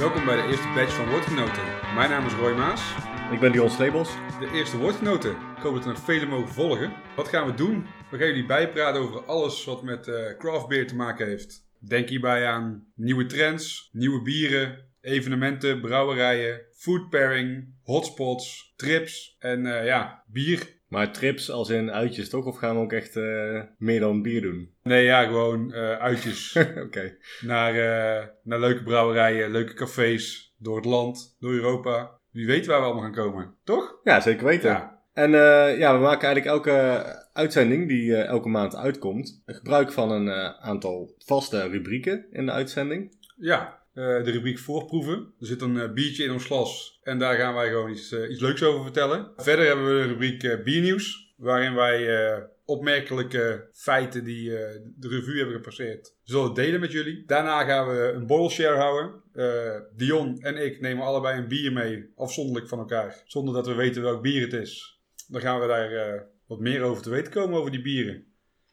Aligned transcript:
Welkom 0.00 0.24
bij 0.24 0.36
de 0.36 0.48
eerste 0.48 0.72
batch 0.74 0.92
van 0.92 1.08
Woordgenoten. 1.08 1.62
Mijn 1.94 2.10
naam 2.10 2.26
is 2.26 2.32
Roy 2.32 2.52
Maas. 2.52 2.94
Ik 3.32 3.40
ben 3.40 3.52
Dion 3.52 3.70
Slebels. 3.70 4.08
De 4.38 4.50
eerste 4.54 4.78
Woordgenoten. 4.78 5.30
Ik 5.30 5.62
hoop 5.62 5.74
dat 5.74 5.84
er 5.84 5.90
nog 5.90 6.00
vele 6.00 6.26
mogen 6.26 6.48
volgen. 6.48 6.92
Wat 7.16 7.28
gaan 7.28 7.46
we 7.46 7.54
doen? 7.54 7.86
We 8.10 8.18
gaan 8.18 8.26
jullie 8.26 8.46
bijpraten 8.46 9.00
over 9.00 9.24
alles 9.24 9.64
wat 9.64 9.82
met 9.82 10.08
eh 10.08 10.38
craft 10.38 10.68
beer 10.68 10.86
te 10.86 10.96
maken 10.96 11.26
heeft. 11.26 11.66
Denk 11.78 12.08
hierbij 12.08 12.46
aan 12.46 12.92
nieuwe 12.94 13.26
trends, 13.26 13.88
nieuwe 13.92 14.22
bieren, 14.22 14.84
evenementen, 15.00 15.80
brouwerijen, 15.80 16.60
food 16.72 17.10
pairing, 17.10 17.74
hotspots, 17.82 18.72
trips 18.76 19.36
en 19.38 19.66
eh, 19.66 19.84
ja, 19.84 20.24
bier. 20.26 20.79
Maar 20.90 21.12
trips 21.12 21.50
als 21.50 21.68
in 21.68 21.92
uitjes 21.92 22.28
toch? 22.28 22.44
Of 22.46 22.56
gaan 22.56 22.74
we 22.74 22.82
ook 22.82 22.92
echt 22.92 23.16
eh, 23.16 23.60
meer 23.78 24.00
dan 24.00 24.22
bier 24.22 24.42
doen? 24.42 24.74
Nee, 24.82 25.04
ja, 25.04 25.24
gewoon 25.24 25.72
eh, 25.72 25.98
uitjes 25.98 26.56
Oké. 26.86 27.16
naar, 27.40 27.74
eh, 27.74 28.26
naar 28.42 28.60
leuke 28.60 28.82
brouwerijen, 28.82 29.50
leuke 29.50 29.74
cafés, 29.74 30.54
door 30.58 30.76
het 30.76 30.84
land, 30.84 31.36
door 31.40 31.52
Europa. 31.52 32.18
Wie 32.30 32.46
weet 32.46 32.66
waar 32.66 32.78
we 32.78 32.84
allemaal 32.84 33.02
gaan 33.02 33.12
komen, 33.12 33.54
toch? 33.64 34.00
Ja, 34.04 34.20
zeker 34.20 34.44
weten. 34.44 34.70
Ja. 34.70 35.02
En 35.12 35.30
ja, 35.78 35.94
we 35.94 36.00
maken 36.00 36.28
eigenlijk 36.28 36.46
elke 36.46 37.04
uitzending 37.32 37.88
die 37.88 38.16
elke 38.16 38.48
maand 38.48 38.76
uitkomt, 38.76 39.42
gebruik 39.46 39.92
van 39.92 40.10
een 40.10 40.30
aantal 40.60 41.14
vaste 41.18 41.68
rubrieken 41.68 42.26
in 42.30 42.46
de 42.46 42.52
uitzending. 42.52 43.16
Ja, 43.36 43.79
de 44.24 44.30
rubriek 44.30 44.58
voorproeven. 44.58 45.16
Er 45.40 45.46
zit 45.46 45.60
een 45.60 45.80
eh, 45.80 45.92
biertje 45.92 46.24
in 46.24 46.32
ons 46.32 46.44
glas 46.44 47.00
en 47.02 47.18
daar 47.18 47.36
gaan 47.36 47.54
wij 47.54 47.68
gewoon 47.68 47.90
iets, 47.90 48.12
eh, 48.12 48.30
iets 48.30 48.40
leuks 48.40 48.62
over 48.62 48.82
vertellen. 48.82 49.32
Verder 49.36 49.66
hebben 49.66 49.86
we 49.86 50.02
de 50.02 50.08
rubriek 50.08 50.42
eh, 50.42 50.62
biernieuws, 50.62 51.34
waarin 51.36 51.74
wij 51.74 52.28
eh, 52.32 52.42
opmerkelijke 52.64 53.68
feiten 53.72 54.24
die 54.24 54.56
eh, 54.56 54.80
de 54.96 55.08
revue 55.08 55.36
hebben 55.36 55.54
gepasseerd 55.54 56.14
zullen 56.22 56.54
delen 56.54 56.80
met 56.80 56.92
jullie. 56.92 57.22
Daarna 57.26 57.64
gaan 57.64 57.88
we 57.88 58.12
een 58.14 58.26
boil 58.26 58.50
share 58.50 58.76
houden. 58.76 59.22
Eh, 59.32 59.80
Dion 59.96 60.40
en 60.40 60.56
ik 60.56 60.80
nemen 60.80 61.04
allebei 61.04 61.38
een 61.38 61.48
bier 61.48 61.72
mee, 61.72 62.12
afzonderlijk 62.16 62.68
van 62.68 62.78
elkaar, 62.78 63.22
zonder 63.24 63.54
dat 63.54 63.66
we 63.66 63.74
weten 63.74 64.02
welk 64.02 64.22
bier 64.22 64.42
het 64.42 64.52
is. 64.52 65.00
Dan 65.28 65.40
gaan 65.40 65.60
we 65.60 65.66
daar 65.66 65.92
eh, 65.92 66.20
wat 66.46 66.60
meer 66.60 66.82
over 66.82 67.02
te 67.02 67.10
weten 67.10 67.32
komen 67.32 67.58
over 67.58 67.70
die 67.70 67.82
bieren. 67.82 68.24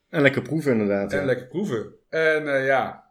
En 0.10 0.22
lekker 0.22 0.42
proeven 0.42 0.72
inderdaad. 0.72 1.14
En 1.14 1.20
ja. 1.20 1.26
lekker 1.26 1.48
proeven. 1.48 1.94
En 2.10 2.56
eh, 2.56 2.66
ja, 2.66 2.86
eh, 2.90 3.07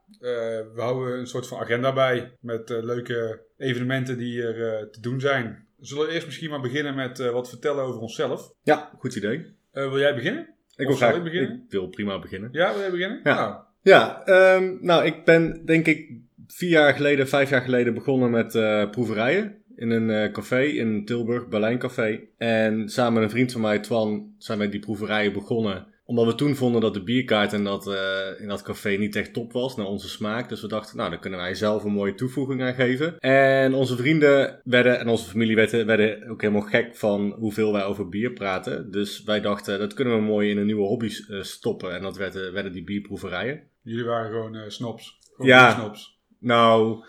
we 0.75 0.81
houden 0.81 1.19
een 1.19 1.27
soort 1.27 1.47
van 1.47 1.59
agenda 1.59 1.93
bij 1.93 2.33
met 2.41 2.71
eh, 2.71 2.83
leuke 2.83 3.41
evenementen 3.57 4.19
die 4.19 4.43
er 4.43 4.69
eh, 4.79 4.87
te 4.87 5.01
doen 5.01 5.21
zijn. 5.21 5.67
We 5.77 5.87
zullen 5.87 6.09
eerst 6.09 6.27
misschien 6.27 6.51
maar 6.51 6.61
beginnen 6.61 6.95
met 6.95 7.21
eh, 7.21 7.31
wat 7.31 7.49
vertellen 7.49 7.85
over 7.85 8.01
onszelf. 8.01 8.53
Ja, 8.63 8.91
goed 8.99 9.15
idee. 9.17 9.55
Eh, 9.73 9.89
wil 9.91 9.99
jij 9.99 10.15
beginnen? 10.15 10.55
Ik 10.77 10.87
wil 10.87 10.97
graag 10.97 11.17
ik 11.17 11.23
beginnen? 11.23 11.63
Ik 11.65 11.71
wil 11.71 11.89
prima 11.89 12.19
beginnen. 12.19 12.49
Ja, 12.53 12.71
wil 12.73 12.81
jij 12.81 12.91
beginnen? 12.91 13.21
Ja. 13.25 13.35
Nou, 13.35 13.57
Ja, 13.83 14.25
ehm, 14.25 14.77
nou, 14.81 15.05
ik 15.05 15.25
ben 15.25 15.65
denk 15.65 15.87
ik 15.87 16.11
vier 16.47 16.71
jaar 16.71 16.95
geleden, 16.95 17.29
vijf 17.29 17.51
jaar 17.51 17.61
geleden 17.63 17.95
begonnen 17.95 18.31
met 18.31 18.55
eh, 18.55 18.91
proeverijen. 18.91 19.63
In 19.77 19.91
een 19.91 20.11
eh, 20.11 20.33
café 20.33 20.63
in 20.63 21.05
Tilburg, 21.05 21.49
Berlijn 21.49 21.79
Café. 21.79 22.21
En 22.39 22.89
samen 22.89 23.13
met 23.13 23.23
een 23.23 23.31
vriend 23.31 23.53
van 23.53 23.61
mij, 23.61 23.79
Twan, 23.79 24.35
zijn 24.39 24.59
wij 24.59 24.69
die 24.69 24.81
proeverijen 24.81 25.33
begonnen. 25.33 25.87
Omdat 26.09 26.27
we 26.27 26.35
toen 26.35 26.55
vonden 26.57 26.81
dat 26.81 26.95
de 26.95 27.03
bierkaart 27.03 27.53
in 27.53 27.65
dat, 27.65 27.87
eh, 27.87 28.41
in 28.41 28.49
dat 28.49 28.63
café 28.63 28.91
niet 28.91 29.17
echt 29.17 29.33
top 29.33 29.53
was 29.53 29.77
naar 29.77 29.87
onze 29.87 30.09
smaak. 30.09 30.49
Dus 30.49 30.61
we 30.61 30.69
dachten, 30.69 30.97
nou, 30.97 31.11
dan 31.11 31.19
kunnen 31.19 31.39
wij 31.39 31.55
zelf 31.55 31.85
een 31.85 31.93
mooie 31.93 32.15
toevoeging 32.15 32.63
aan 32.63 32.75
geven. 32.75 33.19
En 33.19 33.75
onze 33.75 33.97
vrienden 33.97 34.61
werden, 34.65 34.99
en 35.01 35.09
onze 35.09 35.29
familie 35.29 35.55
werden, 35.57 35.87
werden 35.87 36.29
ook 36.31 36.41
helemaal 36.41 36.63
gek 36.63 36.97
van 36.97 37.31
hoeveel 37.39 37.73
wij 37.73 37.85
over 37.85 38.09
bier 38.09 38.33
praten. 38.33 38.91
Dus 38.91 39.23
wij 39.23 39.41
dachten, 39.41 39.79
dat 39.79 39.95
kunnen 39.95 40.15
we 40.15 40.21
mooi 40.23 40.51
in 40.51 40.59
een 40.59 40.67
nieuwe 40.67 40.87
hobby 40.87 41.11
eh, 41.29 41.43
stoppen. 41.43 41.95
En 41.95 42.03
dat 42.03 42.17
werden, 42.17 42.53
werden 42.53 42.73
die 42.73 42.85
bierproeverijen. 42.85 43.63
jullie 43.83 44.05
waren 44.05 44.31
gewoon 44.31 44.55
eh 44.57 44.69
snobs. 44.69 45.19
Gewoon 45.35 45.51
Ja. 45.51 45.71
snobs. 45.75 46.19
Nou, 46.41 47.05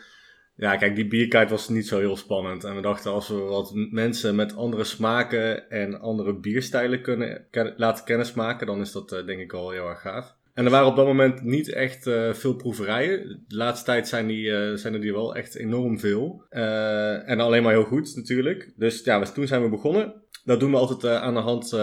ja, 0.58 0.76
kijk, 0.78 0.96
die 0.96 1.08
bierkaart 1.08 1.50
was 1.50 1.70
niet 1.70 1.88
zo 1.88 2.00
heel 2.00 2.16
spannend. 2.18 2.64
En 2.64 2.76
we 2.76 2.82
dachten, 2.82 3.12
als 3.12 3.28
we 3.28 3.36
wat 3.36 3.72
mensen 3.92 4.36
met 4.36 4.56
andere 4.56 4.84
smaken 4.84 5.70
en 5.70 6.00
andere 6.00 6.40
bierstijlen 6.40 7.02
kunnen 7.02 7.46
laten 7.78 8.06
kennismaken, 8.06 8.68
dan 8.68 8.80
is 8.82 8.92
dat 8.92 9.12
eh, 9.12 9.26
denk 9.26 9.40
ik 9.40 9.54
al 9.54 9.70
heel 9.72 9.88
erg 9.88 10.02
gaaf. 10.02 10.36
En 10.54 10.66
er 10.66 10.72
waren 10.72 10.88
op 10.88 10.96
dat 10.96 11.06
moment 11.06 11.44
niet 11.44 11.70
echt 11.74 12.08
eh, 12.08 12.34
veel 12.34 12.56
proeverijen. 12.56 13.44
De 13.48 13.56
laatste 13.56 13.86
tijd 13.86 14.08
zijn, 14.08 14.28
die, 14.28 14.52
eh, 14.56 14.74
zijn 14.76 14.94
er 14.94 15.02
die 15.02 15.14
wel 15.14 15.36
echt 15.36 15.56
enorm 15.56 16.00
veel. 16.00 16.46
En 17.26 17.40
alleen 17.40 17.64
maar 17.64 17.74
heel 17.74 17.84
goed 17.84 18.16
natuurlijk. 18.16 18.74
Dus 18.76 19.04
ja, 19.04 19.20
we- 19.20 19.32
toen 19.32 19.48
zijn 19.48 19.64
we 19.64 19.70
begonnen. 19.70 20.14
Dat 20.44 20.60
doen 20.60 20.72
we 20.72 20.78
altijd 20.78 21.22
aan 21.22 21.34
de 21.34 21.40
hand 21.40 21.74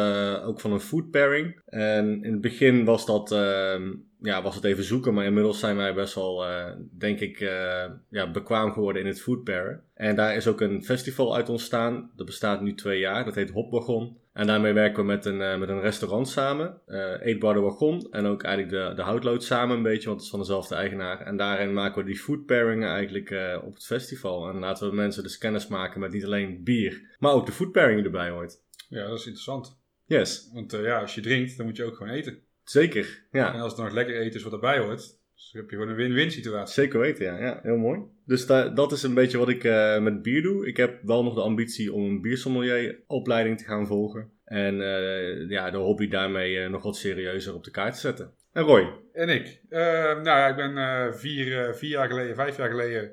ook 0.44 0.60
van 0.60 0.72
een 0.72 0.80
food 0.80 1.10
pairing. 1.10 1.60
En 1.64 2.22
in 2.22 2.32
het 2.32 2.40
begin 2.40 2.84
was 2.84 3.06
dat, 3.06 3.32
ehm, 3.32 3.92
ja, 4.24 4.42
was 4.42 4.54
het 4.54 4.64
even 4.64 4.84
zoeken, 4.84 5.14
maar 5.14 5.24
inmiddels 5.24 5.58
zijn 5.58 5.76
wij 5.76 5.94
best 5.94 6.14
wel, 6.14 6.46
eh, 6.46 6.72
denk 6.98 7.20
ik, 7.20 7.40
eh, 7.40 7.84
ja, 8.08 8.30
bekwaam 8.30 8.72
geworden 8.72 9.02
in 9.02 9.08
het 9.08 9.20
food 9.20 9.44
pairen. 9.44 9.82
En 9.94 10.16
daar 10.16 10.36
is 10.36 10.46
ook 10.46 10.60
een 10.60 10.84
festival 10.84 11.36
uit 11.36 11.48
ontstaan. 11.48 12.10
Dat 12.16 12.26
bestaat 12.26 12.60
nu 12.60 12.74
twee 12.74 12.98
jaar. 12.98 13.24
Dat 13.24 13.34
heet 13.34 13.50
Hopwagon. 13.50 14.16
En 14.32 14.46
daarmee 14.46 14.72
werken 14.72 15.00
we 15.00 15.06
met 15.06 15.24
een, 15.24 15.40
eh, 15.40 15.58
met 15.58 15.68
een 15.68 15.80
restaurant 15.80 16.28
samen. 16.28 16.80
Eetbar 17.20 17.54
de 17.54 17.60
Wagon. 17.60 18.06
En 18.10 18.26
ook 18.26 18.42
eigenlijk 18.42 18.74
de, 18.74 18.94
de 18.96 19.02
houtlood 19.02 19.44
samen 19.44 19.76
een 19.76 19.82
beetje, 19.82 20.06
want 20.08 20.14
het 20.14 20.24
is 20.24 20.30
van 20.30 20.38
dezelfde 20.38 20.74
eigenaar. 20.74 21.20
En 21.20 21.36
daarin 21.36 21.72
maken 21.72 22.00
we 22.00 22.08
die 22.08 22.18
food 22.18 22.46
pairingen 22.46 22.88
eigenlijk 22.88 23.60
op 23.64 23.74
het 23.74 23.84
festival. 23.84 24.48
En 24.48 24.58
laten 24.58 24.88
we 24.88 24.94
mensen 24.94 25.22
dus 25.22 25.38
kennis 25.38 25.66
maken 25.66 26.00
met 26.00 26.12
niet 26.12 26.24
alleen 26.24 26.64
bier, 26.64 27.16
maar 27.18 27.32
ook 27.32 27.46
de 27.46 27.52
food 27.52 27.72
pairing 27.72 28.04
erbij 28.04 28.30
hoort. 28.30 28.62
Ja, 28.88 29.06
dat 29.06 29.18
is 29.18 29.26
interessant. 29.26 29.82
Yes, 30.06 30.50
Want 30.52 30.72
ja, 30.72 31.00
als 31.00 31.14
je 31.14 31.20
drinkt, 31.20 31.56
dan 31.56 31.66
moet 31.66 31.76
je 31.76 31.84
ook 31.84 31.96
gewoon 31.96 32.12
eten. 32.12 32.42
Zeker. 32.64 33.24
Ja. 33.30 33.54
En 33.54 33.60
als 33.60 33.72
het 33.72 33.80
nog 33.82 33.92
lekker 33.92 34.20
eten 34.20 34.34
is 34.36 34.42
wat 34.42 34.52
erbij 34.52 34.78
hoort, 34.78 34.98
dus 35.34 35.50
dan 35.52 35.60
heb 35.60 35.70
je 35.70 35.76
gewoon 35.76 35.90
een 35.90 35.96
win-win 35.96 36.30
situatie. 36.30 36.74
Zeker 36.74 37.00
weten, 37.00 37.24
ja. 37.24 37.38
ja 37.38 37.60
heel 37.62 37.76
mooi. 37.76 38.00
Dus 38.26 38.46
da- 38.46 38.68
dat 38.68 38.92
is 38.92 39.02
een 39.02 39.14
beetje 39.14 39.38
wat 39.38 39.48
ik 39.48 39.64
eh, 39.64 40.00
met 40.00 40.22
bier 40.22 40.42
doe. 40.42 40.66
Ik 40.66 40.76
heb 40.76 41.02
wel 41.02 41.24
nog 41.24 41.34
de 41.34 41.40
ambitie 41.40 41.92
om 41.92 42.04
een 42.04 42.20
biersommelier 42.20 43.00
opleiding 43.06 43.58
te 43.58 43.64
gaan 43.64 43.86
volgen. 43.86 44.30
En 44.44 44.80
eh, 44.80 45.48
ja, 45.48 45.70
de 45.70 45.76
hobby 45.76 46.08
daarmee 46.08 46.58
eh, 46.58 46.70
nog 46.70 46.82
wat 46.82 46.96
serieuzer 46.96 47.54
op 47.54 47.64
de 47.64 47.70
kaart 47.70 47.94
te 47.94 48.00
zetten. 48.00 48.34
En 48.52 48.62
Roy? 48.62 48.92
En 49.12 49.28
ik? 49.28 49.60
Nou 49.68 50.24
ja, 50.24 50.48
ik 50.48 50.56
ben 50.56 51.14
vier, 51.18 51.74
vier 51.74 51.90
jaar 51.90 52.08
geleden, 52.08 52.34
vijf 52.34 52.56
jaar 52.56 52.70
geleden 52.70 53.12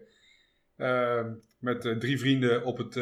met 1.59 1.95
drie 1.99 2.19
vrienden 2.19 2.63
op 2.63 2.77
het 2.77 2.99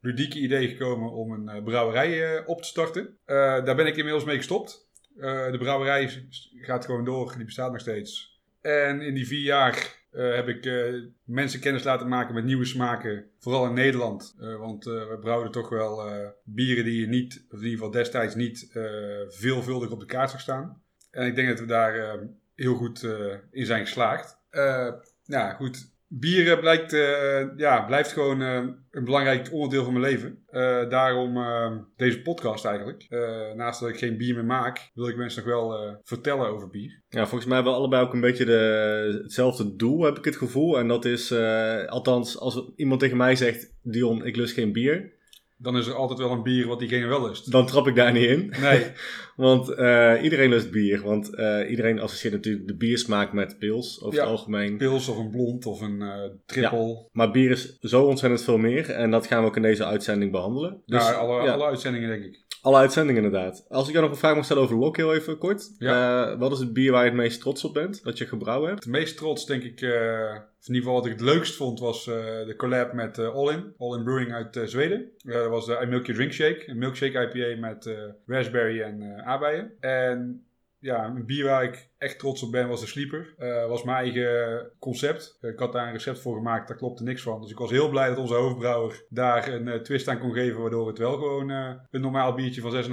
ludieke 0.00 0.38
idee 0.38 0.68
gekomen 0.68 1.12
om 1.12 1.32
een 1.48 1.64
brouwerij 1.64 2.44
op 2.46 2.62
te 2.62 2.68
starten. 2.68 3.18
Daar 3.26 3.76
ben 3.76 3.86
ik 3.86 3.96
inmiddels 3.96 4.24
mee 4.24 4.36
gestopt. 4.36 4.87
Eh, 5.18 5.50
de 5.50 5.58
brouwerij 5.58 6.28
gaat 6.60 6.84
gewoon 6.84 7.04
door, 7.04 7.34
die 7.36 7.44
bestaat 7.44 7.72
nog 7.72 7.80
steeds. 7.80 8.40
En 8.60 9.00
in 9.00 9.14
die 9.14 9.26
vier 9.26 9.42
jaar 9.42 9.96
eh, 10.10 10.34
heb 10.34 10.48
ik 10.48 10.64
eh, 10.64 10.94
mensen 11.24 11.60
kennis 11.60 11.84
laten 11.84 12.08
maken 12.08 12.34
met 12.34 12.44
nieuwe 12.44 12.64
smaken, 12.64 13.24
vooral 13.38 13.66
in 13.66 13.74
Nederland. 13.74 14.36
Want 14.38 14.84
we 14.84 15.18
brouwen 15.20 15.50
toch 15.50 15.68
wel 15.68 16.10
bieren 16.44 16.84
die 16.84 17.00
je 17.00 17.06
niet, 17.06 17.44
of 17.48 17.58
in 17.58 17.64
ieder 17.64 17.70
geval 17.70 17.90
destijds 17.90 18.34
niet, 18.34 18.70
veelvuldig 19.28 19.90
op 19.90 20.00
de 20.00 20.06
kaart 20.06 20.30
zag 20.30 20.40
staan. 20.40 20.82
En 21.10 21.26
ik 21.26 21.34
denk 21.34 21.48
dat 21.48 21.60
we 21.60 21.66
daar 21.66 22.18
heel 22.54 22.74
goed 22.74 23.02
in 23.50 23.66
zijn 23.66 23.84
geslaagd. 23.84 24.38
Ja, 25.24 25.52
goed. 25.52 25.90
Bieren 26.10 26.60
blijkt, 26.60 26.92
eh, 26.92 27.46
ja, 27.56 27.84
blijft 27.84 28.12
gewoon 28.12 28.42
eh, 28.42 28.66
een 28.90 29.04
belangrijk 29.04 29.52
onderdeel 29.52 29.84
van 29.84 29.92
mijn 29.92 30.04
leven. 30.04 30.38
Eh, 30.46 30.88
daarom 30.88 31.36
eh, 31.36 31.72
deze 31.96 32.22
podcast 32.22 32.64
eigenlijk. 32.64 33.06
Naast 33.54 33.80
dat 33.80 33.88
ik 33.88 33.98
geen 33.98 34.16
bier 34.16 34.34
meer 34.34 34.44
maak, 34.44 34.90
wil 34.94 35.08
ik 35.08 35.16
mensen 35.16 35.44
nog 35.44 35.52
wel 35.52 35.98
vertellen 36.04 36.48
over 36.48 36.70
bier. 36.70 37.02
Ja, 37.08 37.26
volgens 37.26 37.44
mij 37.44 37.54
hebben 37.54 37.72
we 37.72 37.78
allebei 37.78 38.04
ook 38.04 38.12
een 38.12 38.20
beetje 38.20 38.44
de, 38.44 39.20
hetzelfde 39.22 39.76
doel, 39.76 40.02
heb 40.02 40.18
ik 40.18 40.24
het 40.24 40.36
gevoel. 40.36 40.78
En 40.78 40.88
dat 40.88 41.04
is, 41.04 41.32
althans, 41.86 42.38
als 42.38 42.72
iemand 42.76 43.00
tegen 43.00 43.16
mij 43.16 43.36
zegt, 43.36 43.74
Dion, 43.82 44.24
ik 44.24 44.36
lust 44.36 44.54
geen 44.54 44.72
bier, 44.72 45.12
Dan 45.60 45.76
is 45.76 45.86
er 45.86 45.94
altijd 45.94 46.18
wel 46.18 46.30
een 46.30 46.42
bier 46.42 46.66
wat 46.66 46.78
diegene 46.78 47.06
wel 47.06 47.22
lust. 47.28 47.50
dan 47.52 47.66
trap 47.66 47.86
ik 47.86 47.94
daar 47.94 48.12
niet 48.12 48.24
in. 48.28 48.52
Nee, 48.60 48.82
Want 49.36 49.68
eh, 49.74 50.14
iedereen 50.22 50.48
lust 50.50 50.70
bier. 50.70 51.02
Want 51.02 51.34
eh, 51.34 51.70
iedereen 51.70 52.00
associeert 52.00 52.34
natuurlijk 52.34 52.66
de 52.66 52.76
biersmaak 52.76 53.32
met 53.32 53.58
pils, 53.58 54.02
over 54.02 54.14
Ja. 54.18 54.22
het 54.22 54.30
algemeen. 54.30 54.76
pils 54.76 55.08
of 55.08 55.16
een 55.18 55.30
blond 55.30 55.66
of 55.66 55.80
een 55.80 56.02
triple. 56.46 57.06
Maar 57.12 57.30
bier 57.30 57.50
is 57.50 57.78
zo 57.80 58.04
ontzettend 58.04 58.42
veel 58.42 58.58
meer. 58.58 58.90
En 58.90 59.10
dat 59.10 59.26
gaan 59.26 59.40
we 59.42 59.48
ook 59.48 59.56
in 59.56 59.62
deze 59.62 59.84
uitzending 59.84 60.32
behandelen. 60.32 60.82
Dus, 60.86 61.12
alle, 61.12 61.42
ja, 61.44 61.52
alle 61.52 61.64
uitzendingen 61.64 62.08
denk 62.08 62.24
ik. 62.24 62.46
Alle 62.68 62.78
uitzendingen 62.78 63.24
inderdaad. 63.24 63.64
Als 63.68 63.86
ik 63.86 63.92
jou 63.92 64.04
nog 64.04 64.12
een 64.12 64.20
vraag 64.20 64.34
mag 64.34 64.44
stellen 64.44 64.62
over 64.62 64.76
Lok, 64.76 64.96
heel 64.96 65.14
even 65.14 65.38
kort. 65.38 65.70
Eh, 65.78 66.38
wat 66.38 66.52
is 66.52 66.58
het 66.58 66.72
bier 66.72 66.92
waar 66.92 67.02
je 67.02 67.08
het 67.08 67.18
meest 67.18 67.40
trots 67.40 67.64
op 67.64 67.74
bent, 67.74 68.04
dat 68.04 68.18
je 68.18 68.26
gebrouwen 68.26 68.68
hebt? 68.68 68.84
Het 68.84 68.92
meest 68.92 69.16
trots, 69.16 69.46
denk 69.46 69.62
ik, 69.62 69.80
eh, 69.80 69.90
of 70.60 70.68
in 70.68 70.74
ieder 70.74 70.82
geval 70.82 70.94
wat 70.94 71.06
ik 71.06 71.12
het 71.12 71.20
leukst 71.20 71.54
vond, 71.54 71.80
was 71.80 72.06
eh, 72.06 72.14
de 72.46 72.54
collab 72.56 72.92
met 72.92 73.18
All 73.18 73.52
In. 73.52 73.74
All 73.78 73.96
In 73.96 74.04
Brewing 74.04 74.32
uit 74.32 74.60
Zweden. 74.64 75.10
Dat 75.16 75.48
was 75.48 75.66
de 75.66 75.78
I 75.82 75.86
Milk 75.86 76.06
Your 76.06 76.14
Drink 76.14 76.32
Shake. 76.32 76.62
Een 76.66 76.78
milkshake 76.78 77.30
IPA 77.32 77.60
met 77.60 77.90
raspberry 78.26 78.80
en 78.80 79.22
aardbeien. 79.24 79.72
En 79.80 80.47
ja, 80.80 81.04
een 81.04 81.26
bier 81.26 81.44
waar 81.44 81.64
ik 81.64 81.88
echt 81.98 82.18
trots 82.18 82.42
op 82.42 82.50
ben 82.52 82.68
was 82.68 82.80
de 82.80 82.86
Sleeper. 82.86 83.34
Eh 83.38 83.66
was 83.66 83.82
mijn 83.84 83.96
eigen 83.96 84.70
concept. 84.78 85.38
ik 85.40 85.58
had 85.58 85.72
daar 85.72 85.86
een 85.86 85.92
recept 85.92 86.18
voor 86.20 86.36
gemaakt, 86.36 86.68
daar 86.68 86.76
klopte 86.76 87.02
niks 87.02 87.22
van. 87.22 87.40
Dus 87.40 87.50
ik 87.50 87.58
was 87.58 87.70
heel 87.70 87.88
blij 87.88 88.08
dat 88.08 88.18
onze 88.18 88.34
hoofdbrouwer 88.34 89.04
daar 89.08 89.48
een 89.52 89.68
eh, 89.68 89.80
twist 89.80 90.08
aan 90.08 90.18
kon 90.18 90.32
geven, 90.32 90.60
waardoor 90.60 90.88
het 90.88 90.98
wel 90.98 91.12
gewoon 91.12 91.50
eh, 91.50 91.70
een 91.90 92.00
normaal 92.00 92.34
biertje 92.34 92.60
van 92.60 92.84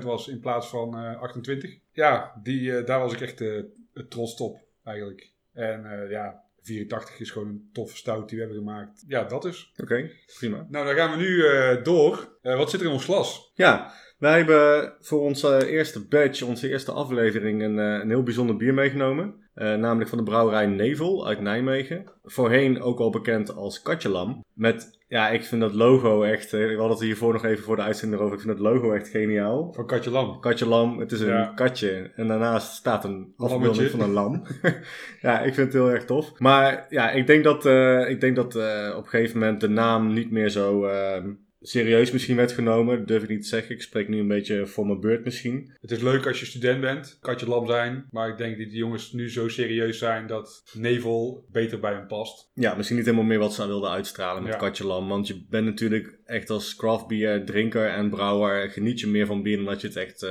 6,5% 0.00 0.04
was 0.04 0.28
in 0.28 0.40
plaats 0.40 0.68
van 0.68 0.98
eh 0.98 1.20
28. 1.20 1.78
Ja, 1.92 2.40
die, 2.42 2.76
eh, 2.76 2.86
daar 2.86 3.00
was 3.00 3.12
ik 3.12 3.20
echt 3.20 3.40
eh, 3.40 3.62
trots 4.08 4.34
op 4.40 4.58
eigenlijk. 4.84 5.32
En 5.52 5.84
eh, 5.86 6.10
ja, 6.10 6.42
84 6.62 7.18
is 7.20 7.30
gewoon 7.30 7.48
een 7.48 7.68
toffe 7.72 7.96
stout 7.96 8.28
die 8.28 8.38
we 8.38 8.44
hebben 8.44 8.62
gemaakt. 8.64 9.04
Ja, 9.06 9.24
dat 9.24 9.44
is. 9.44 9.72
Oké, 9.76 10.10
prima. 10.38 10.66
Nou, 10.70 10.86
dan 10.86 10.94
gaan 10.94 11.10
we 11.10 11.16
nu 11.16 11.46
eh, 11.46 11.84
door. 11.84 12.36
Eh, 12.42 12.56
wat 12.56 12.70
zit 12.70 12.80
er 12.80 12.86
in 12.86 12.92
ons 12.92 13.04
glas? 13.04 13.52
Ja, 13.54 13.92
wij 14.18 14.36
hebben 14.36 14.92
voor 15.00 15.20
onze 15.20 15.68
eerste 15.70 16.06
batch, 16.08 16.42
onze 16.42 16.68
eerste 16.68 16.92
aflevering, 16.92 17.62
een, 17.62 17.78
eh, 17.78 18.00
een 18.02 18.08
heel 18.08 18.22
bijzonder 18.22 18.56
bier 18.56 18.74
meegenomen. 18.74 19.34
Eh, 19.54 19.74
namelijk 19.74 20.08
van 20.08 20.18
de 20.18 20.24
brouwerij 20.24 20.66
Nevel 20.66 21.26
uit 21.26 21.40
Nijmegen. 21.40 22.04
Voorheen 22.24 22.82
ook 22.82 22.98
al 22.98 23.10
bekend 23.10 23.54
als 23.56 23.82
Katjelam. 23.82 24.44
Met, 24.54 24.98
ja, 25.08 25.28
ik 25.28 25.44
vind 25.44 25.60
dat 25.60 25.74
logo 25.74 26.22
echt... 26.22 26.52
eh, 26.52 26.60
we 26.60 26.66
hadden 26.68 26.90
het 26.90 27.00
hiervoor 27.00 27.32
nog 27.32 27.44
even 27.44 27.64
voor 27.64 27.76
de 27.76 27.82
uitzending 27.82 28.20
erover. 28.20 28.38
Ik 28.38 28.44
vind 28.44 28.58
het 28.58 28.66
logo 28.66 28.92
echt 28.92 29.08
geniaal. 29.08 29.72
Van 29.72 29.86
Katje 29.86 30.10
Lam. 30.10 30.40
Katjelam, 30.40 30.98
het 30.98 31.12
is 31.12 31.20
een 31.20 31.28
Ja. 31.28 31.52
katje. 31.54 32.10
En 32.16 32.26
daarnaast 32.28 32.72
staat 32.74 33.04
een 33.04 33.32
afbeelding 33.36 33.66
Lammetje. 33.76 33.90
van 33.98 34.00
een 34.00 34.12
lam. 34.12 34.42
ja, 35.20 35.38
ik 35.40 35.54
vind 35.54 35.66
het 35.72 35.72
heel 35.82 35.90
erg 35.90 36.04
tof. 36.04 36.38
Maar 36.38 36.86
ja, 36.88 37.10
ik 37.10 37.26
denk 37.26 37.44
dat, 37.44 37.66
eh, 37.66 38.08
ik 38.08 38.20
denk 38.20 38.36
dat 38.36 38.56
eh, 38.56 38.92
op 38.96 39.02
een 39.04 39.08
gegeven 39.10 39.38
moment 39.38 39.60
de 39.60 39.68
naam 39.68 40.12
niet 40.12 40.30
meer 40.30 40.48
zo 40.48 40.84
eh, 40.84 41.22
serieus 41.66 42.10
misschien 42.10 42.36
werd 42.36 42.52
genomen. 42.52 42.98
Dat 42.98 43.08
durf 43.08 43.22
ik 43.22 43.28
niet 43.28 43.42
te 43.42 43.48
zeggen. 43.48 43.74
Ik 43.74 43.82
spreek 43.82 44.08
nu 44.08 44.18
een 44.18 44.28
beetje 44.28 44.66
voor 44.66 44.86
mijn 44.86 45.00
beurt 45.00 45.24
misschien. 45.24 45.72
Het 45.80 45.90
is 45.90 46.00
leuk 46.00 46.26
als 46.26 46.40
je 46.40 46.46
student 46.46 46.80
bent, 46.80 47.18
Katje 47.20 47.48
Lam 47.48 47.66
zijn. 47.66 48.06
Maar 48.10 48.28
ik 48.28 48.36
denk 48.36 48.58
dat 48.58 48.68
die 48.68 48.78
jongens 48.78 49.12
nu 49.12 49.30
zo 49.30 49.48
serieus 49.48 49.98
zijn 49.98 50.26
dat 50.26 50.62
Nevel 50.72 51.44
beter 51.52 51.80
bij 51.80 51.92
hem 51.92 52.06
past. 52.06 52.50
Ja, 52.54 52.74
misschien 52.74 52.96
niet 52.96 53.06
helemaal 53.06 53.26
meer 53.26 53.38
wat 53.38 53.54
ze 53.54 53.66
wilden 53.66 53.90
uitstralen 53.90 54.42
met 54.42 54.52
Ja. 54.52 54.58
Katjelam. 54.58 55.08
Want 55.08 55.26
je 55.26 55.46
bent 55.48 55.64
natuurlijk 55.64 56.18
echt 56.24 56.50
als 56.50 56.76
craft 56.76 57.06
beer 57.06 57.44
drinker 57.44 57.88
en 57.88 58.10
brouwer 58.10 58.70
geniet 58.70 59.00
je 59.00 59.06
meer 59.06 59.26
van 59.26 59.42
bier 59.42 59.56
dan 59.56 59.64
dat 59.64 59.80
je 59.80 59.86
het 59.86 59.96
echt 59.96 60.22
eh, 60.22 60.30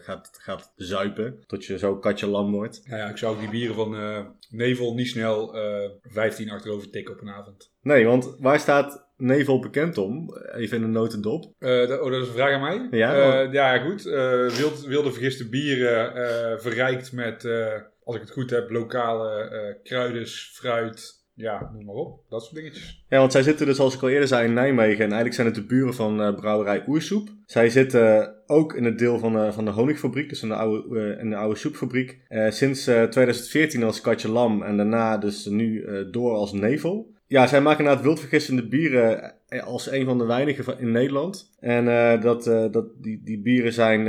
gaat, 0.00 0.30
gaat 0.32 0.72
zuipen. 0.76 1.44
Tot 1.46 1.64
je 1.64 1.78
zo 1.78 1.96
Katjelam 1.96 2.52
wordt. 2.52 2.80
Nou 2.84 3.00
ja, 3.00 3.08
ik 3.08 3.16
zou 3.16 3.34
ook 3.34 3.40
die 3.40 3.50
bieren 3.50 3.74
van 3.74 3.96
eh, 3.96 4.26
Nevel 4.50 4.94
niet 4.94 5.08
snel 5.08 5.56
eh 5.56 5.90
15 6.02 6.50
achterover 6.50 6.90
tikken 6.90 7.14
op 7.14 7.20
een 7.20 7.30
avond. 7.30 7.72
Nee, 7.82 8.06
want 8.06 8.36
waar 8.38 8.60
staat 8.60 9.10
Nevel 9.22 9.58
bekend 9.60 9.98
om? 9.98 10.34
Even 10.54 10.76
in 10.76 10.82
een 10.82 10.90
notendop. 10.90 11.52
Dat- 11.58 12.00
oh, 12.00 12.10
dat 12.10 12.20
is 12.22 12.28
een 12.28 12.34
vraag 12.34 12.52
aan 12.52 12.60
mij? 12.60 12.98
Ja, 12.98 13.42
Eh, 13.42 13.52
ja 13.52 13.78
goed. 13.78 14.06
Eh, 14.06 14.48
wild, 14.48 14.84
wilde 14.86 15.12
vergiste 15.12 15.48
bieren 15.48 16.60
verrijkt 16.60 17.12
met, 17.12 17.44
als 18.04 18.14
ik 18.16 18.20
het 18.22 18.30
goed 18.30 18.50
heb, 18.50 18.70
lokale 18.70 19.78
kruiders, 19.82 20.50
fruit. 20.54 21.20
Ja, 21.34 21.70
noem 21.72 21.84
maar 21.84 21.94
op. 21.94 22.20
Dat 22.28 22.42
soort 22.42 22.54
dingetjes. 22.54 23.04
Ja, 23.08 23.18
want 23.18 23.32
zij 23.32 23.42
zitten 23.42 23.66
dus, 23.66 23.76
zoals 23.76 23.94
ik 23.94 24.02
al 24.02 24.08
eerder 24.08 24.28
zei, 24.28 24.46
in 24.46 24.52
Nijmegen. 24.54 24.94
En 25.04 25.04
eigenlijk 25.04 25.34
zijn 25.34 25.46
het 25.46 25.56
de 25.56 25.64
buren 25.66 25.94
van 25.94 26.22
eh, 26.22 26.34
brouwerij 26.34 26.84
Oersoep. 26.86 27.28
Zij 27.46 27.68
zitten 27.70 28.34
ook 28.46 28.74
in 28.74 28.84
het 28.84 28.98
deel 28.98 29.18
van, 29.18 29.52
van 29.52 29.64
de 29.64 29.70
honingfabriek, 29.70 30.28
dus 30.28 30.42
in 30.42 30.48
de 30.48 30.54
oude, 30.54 31.16
in 31.20 31.30
de 31.30 31.36
oude 31.36 31.58
soepfabriek. 31.58 32.18
Sinds 32.48 32.86
eh, 32.86 33.02
2014 33.02 33.82
als 33.82 34.00
Katje 34.00 34.28
Lam 34.30 34.62
en 34.62 34.76
daarna 34.76 35.18
dus 35.18 35.46
nu 35.46 35.86
door 36.10 36.32
als 36.32 36.52
Nevel. 36.52 37.10
Ja, 37.32 37.46
zij 37.46 37.60
maken 37.60 37.78
inderdaad 37.78 38.04
wildvergistende 38.04 38.68
bieren 38.68 39.34
eh, 39.48 39.62
als 39.62 39.90
een 39.90 40.04
van 40.04 40.18
de 40.18 40.24
weinigen 40.24 40.64
van- 40.64 40.78
in 40.78 40.90
Nederland. 40.90 41.50
En 41.60 41.88
eh, 41.88 42.20
dat, 42.22 42.46
eh, 42.46 42.64
dat, 42.70 42.86
die, 43.02 43.20
die 43.24 43.40
bieren 43.40 43.72
zijn 43.72 44.06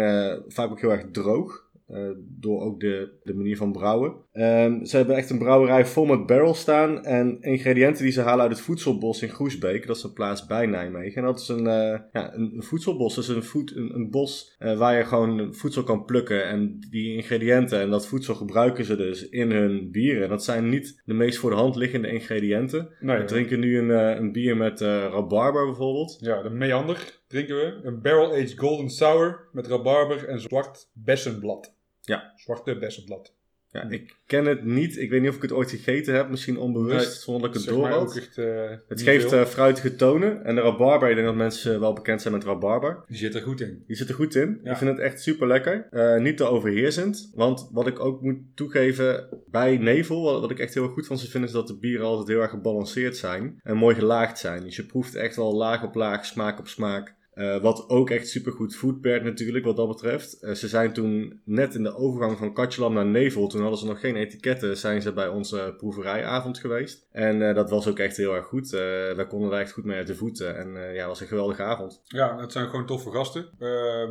vaak 0.47 0.69
ook 0.71 0.81
heel 0.81 0.91
erg 0.91 1.05
droog. 1.11 1.65
Eh, 1.93 2.09
door 2.39 2.61
ook 2.61 2.79
de, 2.79 3.19
de 3.23 3.33
manier 3.33 3.57
van 3.57 3.71
brouwen. 3.71 4.15
Ehm, 4.31 4.83
ze 4.83 4.97
hebben 4.97 5.15
echt 5.15 5.29
een 5.29 5.37
brouwerij 5.37 5.85
vol 5.85 6.05
met 6.05 6.25
barrels 6.25 6.59
staan. 6.59 7.05
En 7.05 7.41
ingrediënten 7.41 8.03
die 8.03 8.11
ze 8.11 8.21
halen 8.21 8.41
uit 8.41 8.51
het 8.51 8.61
voedselbos 8.61 9.21
in 9.21 9.29
Groesbeek. 9.29 9.87
Dat 9.87 9.95
is 9.95 10.03
een 10.03 10.13
plaats 10.13 10.45
bij 10.45 10.65
Nijmegen. 10.65 11.21
En 11.21 11.23
dat 11.23 11.39
is 11.39 11.47
een, 11.47 11.67
eh, 11.67 11.99
ja, 12.11 12.33
een, 12.33 12.51
een 12.55 12.63
voedselbos. 12.63 13.15
Dat 13.15 13.23
is 13.23 13.29
een, 13.29 13.43
voed, 13.43 13.75
een, 13.75 13.95
een 13.95 14.09
bos 14.09 14.55
eh, 14.57 14.77
waar 14.77 14.97
je 14.97 15.05
gewoon 15.05 15.53
voedsel 15.53 15.83
kan 15.83 16.05
plukken. 16.05 16.47
En 16.47 16.77
die 16.89 17.15
ingrediënten 17.15 17.79
en 17.79 17.89
dat 17.89 18.07
voedsel 18.07 18.35
gebruiken 18.35 18.85
ze 18.85 18.95
dus 18.95 19.29
in 19.29 19.51
hun 19.51 19.91
bieren. 19.91 20.23
En 20.23 20.29
dat 20.29 20.43
zijn 20.43 20.69
niet 20.69 21.01
de 21.05 21.13
meest 21.13 21.37
voor 21.37 21.49
de 21.49 21.55
hand 21.55 21.75
liggende 21.75 22.07
ingrediënten. 22.07 22.89
Nee, 22.99 23.17
We 23.17 23.23
drinken 23.23 23.59
nu 23.59 23.77
een, 23.77 23.89
een 23.89 24.31
bier 24.31 24.57
met 24.57 24.81
rabarber 24.81 25.65
bijvoorbeeld. 25.65 26.17
Ja, 26.19 26.41
de 26.41 26.49
meander 26.49 27.21
drinken 27.27 27.55
we. 27.55 27.79
Een 27.83 28.01
barrel-aged 28.01 28.59
golden 28.59 28.89
sour 28.89 29.49
met 29.51 29.67
rabarber 29.67 30.27
en 30.27 30.39
zwart 30.39 30.89
bessenblad. 30.93 31.81
Ja. 32.05 32.33
Zwarte 32.35 32.77
bessenblad. 32.77 33.33
Ja, 33.73 33.89
ik 33.89 34.15
ken 34.25 34.45
het 34.45 34.63
niet. 34.63 34.97
Ik 34.97 35.09
weet 35.09 35.21
niet 35.21 35.29
of 35.29 35.35
ik 35.35 35.41
het 35.41 35.51
ooit 35.51 35.69
gegeten 35.69 36.15
heb. 36.15 36.29
Misschien 36.29 36.57
onbewust, 36.57 37.05
Nee, 37.05 37.15
zonder 37.15 37.41
dat 37.41 37.61
ik 37.61 37.65
het 37.65 37.75
door 37.75 37.89
ook 37.89 38.15
echt, 38.15 38.37
eh, 38.37 38.71
Het 38.87 39.01
geeft 39.01 39.31
eh, 39.31 39.45
fruitige 39.45 39.95
tonen. 39.95 40.43
En 40.43 40.55
de 40.55 40.61
rabarber, 40.61 41.09
ik 41.09 41.15
denk 41.15 41.27
dat 41.27 41.35
mensen 41.35 41.79
wel 41.79 41.93
bekend 41.93 42.21
zijn 42.21 42.33
met 42.33 42.43
rabarber. 42.43 43.03
Die 43.07 43.17
zit 43.17 43.35
er 43.35 43.41
goed 43.41 43.61
in. 43.61 43.83
Die 43.87 43.95
zit 43.95 44.09
er 44.09 44.15
goed 44.15 44.35
in. 44.35 44.59
Ja. 44.63 44.71
Ik 44.71 44.77
vind 44.77 44.89
het 44.89 44.99
echt 44.99 45.21
super 45.21 45.47
lekker. 45.47 45.87
niet 46.21 46.37
te 46.37 46.43
overheersend. 46.43 47.31
Want 47.33 47.69
wat 47.71 47.87
ik 47.87 47.99
ook 47.99 48.21
moet 48.21 48.37
toegeven 48.55 49.27
bij 49.47 49.77
Nevel, 49.77 50.23
wat, 50.23 50.41
wat 50.41 50.51
ik 50.51 50.59
echt 50.59 50.73
heel 50.73 50.83
erg 50.83 50.93
goed 50.93 51.07
van 51.07 51.17
ze 51.17 51.29
vind, 51.29 51.45
is 51.45 51.51
dat 51.51 51.67
de 51.67 51.77
bieren 51.77 52.05
altijd 52.05 52.27
heel 52.27 52.41
erg 52.41 52.49
gebalanceerd 52.49 53.17
zijn. 53.17 53.59
En 53.63 53.77
mooi 53.77 53.95
gelaagd 53.95 54.39
zijn. 54.39 54.63
Dus 54.63 54.75
je 54.75 54.85
proeft 54.85 55.15
echt 55.15 55.35
wel 55.35 55.55
laag 55.55 55.83
op 55.83 55.95
laag, 55.95 56.25
smaak 56.25 56.59
op 56.59 56.67
smaak. 56.67 57.15
Eh, 57.33 57.61
wat 57.61 57.89
ook 57.89 58.09
echt 58.09 58.27
super 58.27 58.51
goed 58.51 58.75
foodpaired 58.75 59.23
natuurlijk, 59.23 59.65
wat 59.65 59.75
dat 59.75 59.87
betreft. 59.87 60.41
Eh, 60.41 60.53
ze 60.53 60.67
zijn 60.67 60.93
toen 60.93 61.41
net 61.45 61.75
in 61.75 61.83
de 61.83 61.95
overgang 61.95 62.37
van 62.37 62.53
Katjelam 62.53 62.93
naar 62.93 63.05
Nevel, 63.05 63.47
toen 63.47 63.61
hadden 63.61 63.79
ze 63.79 63.85
nog 63.85 63.99
geen 63.99 64.15
etiketten, 64.15 64.77
zijn 64.77 65.01
ze 65.01 65.13
bij 65.13 65.27
onze 65.27 65.73
proeverijavond 65.77 66.59
geweest. 66.59 67.07
En 67.11 67.47
eh, 67.47 67.55
dat 67.55 67.69
was 67.69 67.87
ook 67.87 67.99
echt 67.99 68.17
heel 68.17 68.35
erg 68.35 68.45
goed. 68.45 68.69
Wij 68.69 69.27
konden 69.27 69.51
er 69.51 69.59
echt 69.59 69.71
goed 69.71 69.83
mee 69.83 69.97
uit 69.97 70.07
de 70.07 70.15
voeten. 70.15 70.57
En 70.57 70.93
ja, 70.93 71.07
was 71.07 71.21
een 71.21 71.27
geweldige 71.27 71.63
avond. 71.63 72.01
Ja, 72.03 72.39
het 72.39 72.51
zijn 72.51 72.69
gewoon 72.69 72.85
toffe 72.85 73.11
gasten. 73.11 73.49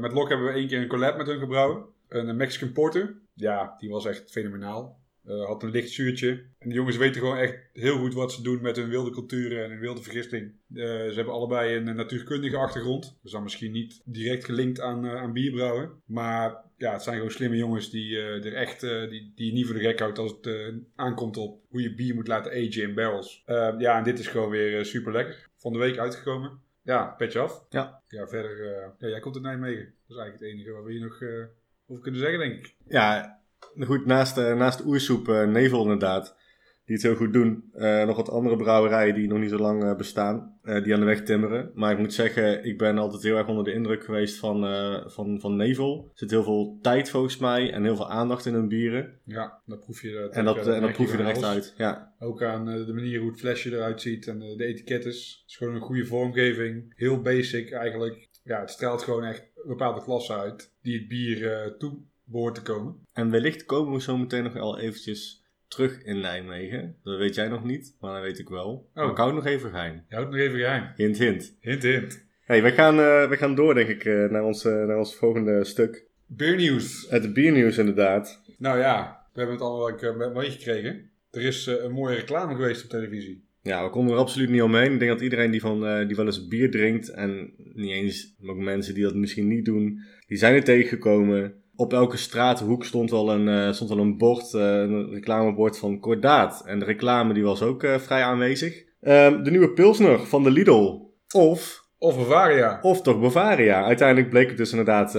Met 0.00 0.12
Lok 0.12 0.28
hebben 0.28 0.46
we 0.46 0.52
één 0.52 0.68
keer 0.68 0.80
een 0.80 0.88
collab 0.88 1.16
met 1.16 1.26
hun 1.26 1.38
gebrouwen. 1.38 1.84
Een 2.08 2.36
Mexican 2.36 2.72
Porter. 2.72 3.14
Ja, 3.34 3.74
die 3.78 3.90
was 3.90 4.06
echt 4.06 4.30
fenomenaal. 4.30 5.01
Eh, 5.24 5.44
had 5.44 5.62
een 5.62 5.70
licht 5.70 5.90
zuurtje. 5.90 6.28
En 6.58 6.68
de 6.68 6.74
jongens 6.74 6.96
weten 6.96 7.20
gewoon 7.20 7.36
echt 7.36 7.58
heel 7.72 7.98
goed 7.98 8.14
wat 8.14 8.32
ze 8.32 8.42
doen 8.42 8.62
met 8.62 8.76
hun 8.76 8.88
wilde 8.88 9.10
culturen 9.10 9.64
en 9.64 9.70
hun 9.70 9.80
wilde 9.80 10.02
vergisting. 10.02 10.42
Eh, 10.74 10.84
ze 10.84 11.12
hebben 11.14 11.34
allebei 11.34 11.76
een 11.76 11.96
natuurkundige 11.96 12.56
achtergrond. 12.56 13.18
Dus 13.22 13.32
dan 13.32 13.42
misschien 13.42 13.72
niet 13.72 14.00
direct 14.04 14.44
gelinkt 14.44 14.80
aan, 14.80 15.04
eh, 15.06 15.14
aan 15.14 15.32
bierbrouwen. 15.32 15.90
Maar 16.06 16.56
ja, 16.76 16.92
het 16.92 17.02
zijn 17.02 17.16
gewoon 17.16 17.30
slimme 17.30 17.56
jongens 17.56 17.90
die 17.90 18.16
eh, 18.16 18.44
er 18.44 18.54
echt 18.54 18.82
eh, 18.82 19.10
die, 19.10 19.32
die 19.34 19.46
je 19.46 19.52
niet 19.52 19.66
voor 19.66 19.74
de 19.74 19.80
gek 19.80 19.98
houdt 19.98 20.18
als 20.18 20.30
het 20.32 20.46
eh, 20.46 20.68
aankomt 20.94 21.36
op 21.36 21.60
hoe 21.68 21.82
je 21.82 21.94
bier 21.94 22.14
moet 22.14 22.28
laten 22.28 22.52
agen 22.52 22.82
in 22.82 22.94
barrels. 22.94 23.42
Eh, 23.46 23.74
ja, 23.78 23.98
en 23.98 24.04
dit 24.04 24.18
is 24.18 24.26
gewoon 24.28 24.50
weer 24.50 24.84
super 24.84 25.12
lekker. 25.12 25.48
Van 25.56 25.72
de 25.72 25.78
week 25.78 25.98
uitgekomen. 25.98 26.60
Ja, 26.84 27.04
petje 27.18 27.38
af. 27.38 27.66
Ja. 27.70 28.02
Ja, 28.08 28.26
verder. 28.28 28.66
eh, 28.76 28.88
ja, 28.98 29.08
jij 29.08 29.20
komt 29.20 29.34
uit 29.34 29.44
Nijmegen. 29.44 29.84
Dat 29.84 30.16
is 30.16 30.22
eigenlijk 30.22 30.40
het 30.40 30.52
enige 30.52 30.70
wat 30.72 30.84
we 30.84 30.92
hier 30.92 31.00
nog 31.00 31.20
eh, 31.22 31.44
over 31.86 32.02
kunnen 32.02 32.20
zeggen, 32.20 32.38
denk 32.38 32.58
ik. 32.66 32.74
Ja, 32.88 33.40
goed, 33.80 34.06
naast, 34.06 34.38
eh, 34.38 34.56
naast 34.56 34.84
Oersoep, 34.84 35.28
eh, 35.28 35.46
Nevel 35.46 35.82
inderdaad, 35.82 36.36
die 36.84 36.94
het 36.96 37.04
heel 37.04 37.14
goed 37.14 37.32
doen. 37.32 37.70
eh, 37.72 38.04
nog 38.06 38.16
wat 38.16 38.28
andere 38.30 38.56
brouwerijen 38.56 39.14
die 39.14 39.28
nog 39.28 39.38
niet 39.38 39.50
zo 39.50 39.58
lang 39.58 39.96
bestaan, 39.96 40.58
die 40.62 40.94
aan 40.94 41.00
de 41.00 41.06
weg 41.06 41.22
timmeren. 41.22 41.70
Maar 41.74 41.92
ik 41.92 41.98
moet 41.98 42.14
zeggen, 42.14 42.64
ik 42.64 42.78
ben 42.78 42.98
altijd 42.98 43.22
heel 43.22 43.36
erg 43.36 43.48
onder 43.48 43.64
de 43.64 43.72
indruk 43.72 44.04
geweest 44.04 44.38
van, 44.38 44.60
van, 45.10 45.40
van 45.40 45.56
Nevel. 45.56 46.04
Er 46.12 46.18
zit 46.18 46.30
heel 46.30 46.42
veel 46.42 46.78
tijd 46.80 47.10
volgens 47.10 47.36
mij 47.38 47.72
en 47.72 47.84
heel 47.84 47.96
veel 47.96 48.10
aandacht 48.10 48.46
in 48.46 48.54
hun 48.54 48.68
bieren. 48.68 49.20
Ja, 49.24 49.62
dan 49.66 49.78
proef 49.78 50.02
je 50.02 50.12
dat. 50.12 50.32
En 50.34 50.44
dat, 50.44 50.66
en 50.66 50.80
dat 50.80 50.92
proef 50.92 51.12
je 51.12 51.18
er 51.18 51.26
echt 51.26 51.44
uit. 51.44 51.74
Ja, 51.76 52.14
Ook 52.18 52.42
aan 52.42 52.64
de 52.64 52.92
manier 52.94 53.20
hoe 53.20 53.30
het 53.30 53.40
flesje 53.40 53.72
eruit 53.72 54.00
ziet 54.00 54.26
en 54.26 54.38
de 54.38 54.64
etikettes. 54.64 55.38
Het 55.40 55.50
is 55.50 55.56
gewoon 55.56 55.74
een 55.74 55.80
goede 55.80 56.06
vormgeving. 56.06 56.92
Heel 56.96 57.20
basic 57.20 57.72
eigenlijk. 57.72 58.28
Ja, 58.44 58.60
het 58.60 58.70
straalt 58.70 59.02
gewoon 59.02 59.24
echt 59.24 59.40
een 59.40 59.68
bepaalde 59.68 60.02
klasse 60.02 60.36
uit. 60.36 60.72
Die 60.82 60.98
het 60.98 61.08
bier 61.08 61.74
toe 61.78 61.98
behoort 62.24 62.54
te 62.54 62.62
komen. 62.62 63.06
en 63.12 63.30
wellicht 63.30 63.64
komen 63.64 63.92
we 63.92 64.00
zo 64.00 64.16
meteen 64.16 64.42
nog 64.42 64.52
wel 64.52 64.78
eventjes 64.78 65.44
terug 65.68 66.02
in 66.02 66.20
Nijmegen. 66.20 66.96
Dat 67.02 67.18
weet 67.18 67.34
jij 67.34 67.48
nog 67.48 67.64
niet, 67.64 67.96
maar 68.00 68.12
dat 68.12 68.22
weet 68.22 68.38
ik 68.38 68.48
wel. 68.48 68.90
Maar 68.94 69.10
ik 69.10 69.16
hou 69.16 69.34
het 69.34 69.44
nog 69.44 69.52
even 69.52 69.70
geheim. 69.70 70.04
Je 70.08 70.14
houdt 70.14 70.30
het 70.30 70.38
nog 70.38 70.48
even 70.48 70.58
geheim. 70.58 70.92
Hint, 70.96 71.18
hint. 71.18 71.56
Hint, 71.60 71.82
hint. 71.82 72.24
Hey, 72.40 72.62
we 72.62 72.70
gaan, 72.72 72.98
eh, 72.98 73.28
we 73.28 73.36
gaan 73.36 73.54
door, 73.54 73.74
denk 73.74 73.88
ik, 73.88 74.04
eh, 74.04 74.30
naar, 74.30 74.44
ons, 74.44 74.64
eh, 74.64 74.84
naar 74.84 74.98
ons 74.98 75.16
volgende 75.16 75.64
stuk. 75.64 76.06
Beernieuws. 76.26 77.06
Het 77.08 77.32
biernieuws, 77.34 77.78
inderdaad. 77.78 78.42
Nou 78.58 78.78
ja, 78.78 79.26
we 79.32 79.38
hebben 79.38 79.56
het 79.56 79.64
allemaal 79.64 79.86
wel 79.86 79.96
keer 79.96 80.32
meegekregen. 80.32 81.10
Er 81.30 81.42
is 81.42 81.66
eh, 81.66 81.82
een 81.82 81.92
mooie 81.92 82.14
reclame 82.14 82.54
geweest 82.54 82.84
op 82.84 82.90
televisie. 82.90 83.44
Ja, 83.62 83.84
we 83.84 83.90
konden 83.90 84.14
er 84.14 84.20
absoluut 84.20 84.50
niet 84.50 84.62
omheen. 84.62 84.92
Ik 84.92 84.98
denk 84.98 85.10
dat 85.10 85.20
iedereen 85.20 85.50
die, 85.50 85.60
van, 85.60 85.86
eh, 85.86 86.06
die 86.06 86.16
wel 86.16 86.26
eens 86.26 86.48
bier 86.48 86.70
drinkt, 86.70 87.08
en 87.08 87.52
niet 87.56 87.90
eens 87.90 88.34
maar 88.38 88.54
ook 88.54 88.60
mensen 88.60 88.94
die 88.94 89.02
dat 89.02 89.14
misschien 89.14 89.48
niet 89.48 89.64
doen, 89.64 90.00
die 90.26 90.38
zijn 90.38 90.54
er 90.54 90.64
tegengekomen. 90.64 91.61
Op 91.82 91.92
elke 91.92 92.16
straathoek 92.16 92.84
stond 92.84 93.10
wel 93.10 93.30
een, 93.30 93.48
eh, 93.48 93.72
stond 93.72 93.90
wel 93.90 93.98
een 93.98 94.18
bord, 94.18 94.54
eh, 94.54 94.62
een 94.62 95.10
reclamebord 95.10 95.78
van 95.78 96.00
Kordaat. 96.00 96.62
En 96.66 96.78
de 96.78 96.84
reclame 96.84 97.34
die 97.34 97.42
was 97.42 97.62
ook 97.62 97.82
eh, 97.82 97.98
vrij 97.98 98.22
aanwezig. 98.22 98.84
Ehm, 99.00 99.42
de 99.42 99.50
nieuwe 99.50 99.70
Pilsner 99.70 100.26
van 100.26 100.42
de 100.42 100.50
Lidl. 100.50 101.00
Of, 101.34 101.84
Of 101.98 102.16
Bavaria. 102.16 102.78
of 102.82 103.02
toch 103.02 103.20
Bavaria. 103.20 103.84
Uiteindelijk 103.84 104.30
bleek 104.30 104.48
het 104.48 104.56
dus 104.56 104.70
inderdaad 104.70 105.18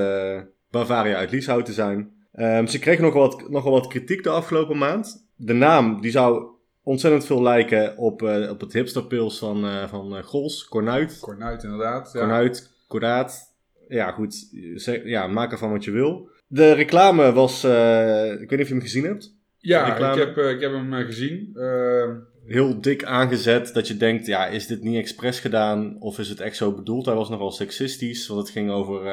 Bavaria 0.70 1.16
uit 1.16 1.32
Lieshout 1.32 1.66
te 1.66 1.74
zijn. 1.74 2.12
Ehm, 2.32 2.66
ze 2.66 2.80
kregen 2.80 3.04
nogal 3.04 3.22
wat, 3.22 3.50
nogal 3.50 3.72
wat 3.72 3.88
kritiek 3.88 4.24
de 4.24 4.30
afgelopen 4.30 4.78
maand. 4.78 5.28
De 5.36 5.54
naam 5.54 6.02
die 6.02 6.12
zou 6.12 6.46
ontzettend 6.84 7.26
veel 7.26 7.42
lijken 7.42 7.98
op, 7.98 8.22
op 8.50 8.62
het 8.62 8.74
hipsterpils 8.74 9.40
van, 9.40 9.88
van 9.90 10.24
Gols, 10.24 10.68
Cornuit. 10.68 11.20
Cornuit 11.20 11.64
inderdaad. 11.64 12.10
Ja. 12.14 12.20
Cornuit, 12.20 12.72
Kordaat. 12.88 13.54
Ja, 13.88 14.12
goed. 14.12 14.50
Zeg, 14.76 15.04
ja, 15.04 15.28
maak 15.28 15.52
ervan 15.52 15.72
wat 15.72 15.84
je 15.84 15.92
wil. 15.92 16.32
De 16.54 16.72
reclame 16.74 17.32
was... 17.32 17.64
eh, 17.64 18.32
ik 18.32 18.50
weet 18.50 18.50
niet 18.50 18.60
of 18.62 18.68
je 18.68 18.74
hem 18.74 18.82
gezien 18.82 19.04
hebt. 19.04 19.36
Ja, 19.58 20.12
ik 20.12 20.20
heb, 20.20 20.38
eh, 20.38 20.50
ik 20.50 20.62
heb 20.62 20.72
hem 20.72 20.94
eh, 20.94 21.06
gezien. 21.06 21.52
Ehm, 21.56 22.16
heel 22.46 22.82
dik 22.82 23.04
aangezet 23.04 23.74
dat 23.74 23.88
je 23.88 23.98
denkt, 23.98 24.26
ja, 24.26 24.48
is 24.48 24.68
dit 24.68 24.84
niet 24.84 24.96
expres 24.98 25.40
gedaan 25.40 25.96
of 26.00 26.20
is 26.20 26.30
het 26.30 26.40
echt 26.40 26.56
zo 26.56 26.72
bedoeld? 26.76 27.06
Hij 27.06 27.16
was 27.16 27.30
nogal 27.30 27.52
seksistisch, 27.52 28.28
want 28.28 28.40
het 28.40 28.50
ging 28.50 28.72
over, 28.72 29.06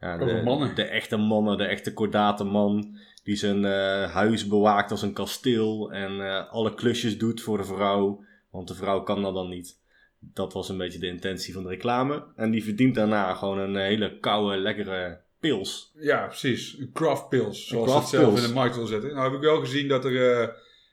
ja, 0.00 0.14
Over 0.14 0.26
de, 0.26 0.42
mannen. 0.42 0.74
de 0.74 0.82
echte 0.84 1.16
mannen, 1.16 1.58
de 1.58 1.64
echte 1.64 1.92
kordate 1.92 2.44
man 2.44 2.98
die 3.24 3.36
zijn 3.36 3.64
huis 4.10 4.46
bewaakt 4.46 4.90
als 4.90 5.02
een 5.02 5.12
kasteel 5.12 5.92
en 5.92 6.48
alle 6.50 6.74
klusjes 6.74 7.18
doet 7.18 7.40
voor 7.40 7.58
de 7.58 7.64
vrouw, 7.64 8.24
want 8.50 8.68
de 8.68 8.74
vrouw 8.74 9.02
kan 9.02 9.22
dat 9.22 9.34
dan 9.34 9.48
niet. 9.48 9.78
Dat 10.18 10.52
was 10.52 10.68
een 10.68 10.78
beetje 10.78 10.98
de 10.98 11.06
intentie 11.06 11.54
van 11.54 11.62
de 11.62 11.68
reclame. 11.68 12.24
En 12.36 12.50
die 12.50 12.64
verdient 12.64 12.94
daarna 12.94 13.34
gewoon 13.34 13.58
een 13.58 13.76
hele 13.76 14.18
koude, 14.18 14.56
lekkere 14.56 15.22
pils. 15.44 15.92
Ja, 15.98 16.26
precies. 16.26 16.76
Een 16.78 16.92
craft 16.92 17.28
pills, 17.28 17.66
zoals 17.66 17.90
ze 17.90 17.96
het 17.96 18.08
zelf 18.08 18.28
pils. 18.28 18.42
in 18.42 18.48
de 18.48 18.54
markt 18.54 18.76
wil 18.76 18.86
zetten. 18.86 19.10
Nou 19.10 19.24
heb 19.24 19.32
ik 19.32 19.40
wel 19.40 19.60
gezien 19.60 19.88
dat 19.88 20.04
er 20.04 20.40
eh, 20.40 20.48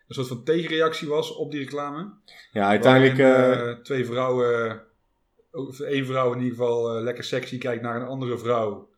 een 0.08 0.16
soort 0.16 0.28
van 0.28 0.44
tegenreactie 0.44 1.08
was 1.08 1.36
op 1.36 1.52
die 1.52 1.60
reclame. 1.60 2.12
Ja, 2.52 2.68
uiteindelijk... 2.68 3.18
Waarin, 3.18 3.60
eh, 3.60 3.70
eh, 3.70 3.78
twee 3.78 4.06
vrouwen, 4.06 4.82
of 5.52 5.80
één 5.80 6.06
vrouw 6.06 6.34
in 6.34 6.38
ieder 6.40 6.58
geval 6.58 7.02
lekker 7.02 7.24
sexy 7.24 7.58
kijkt 7.58 7.82
naar 7.82 8.02
een 8.02 8.08
andere 8.08 8.38
vrouw 8.38 8.90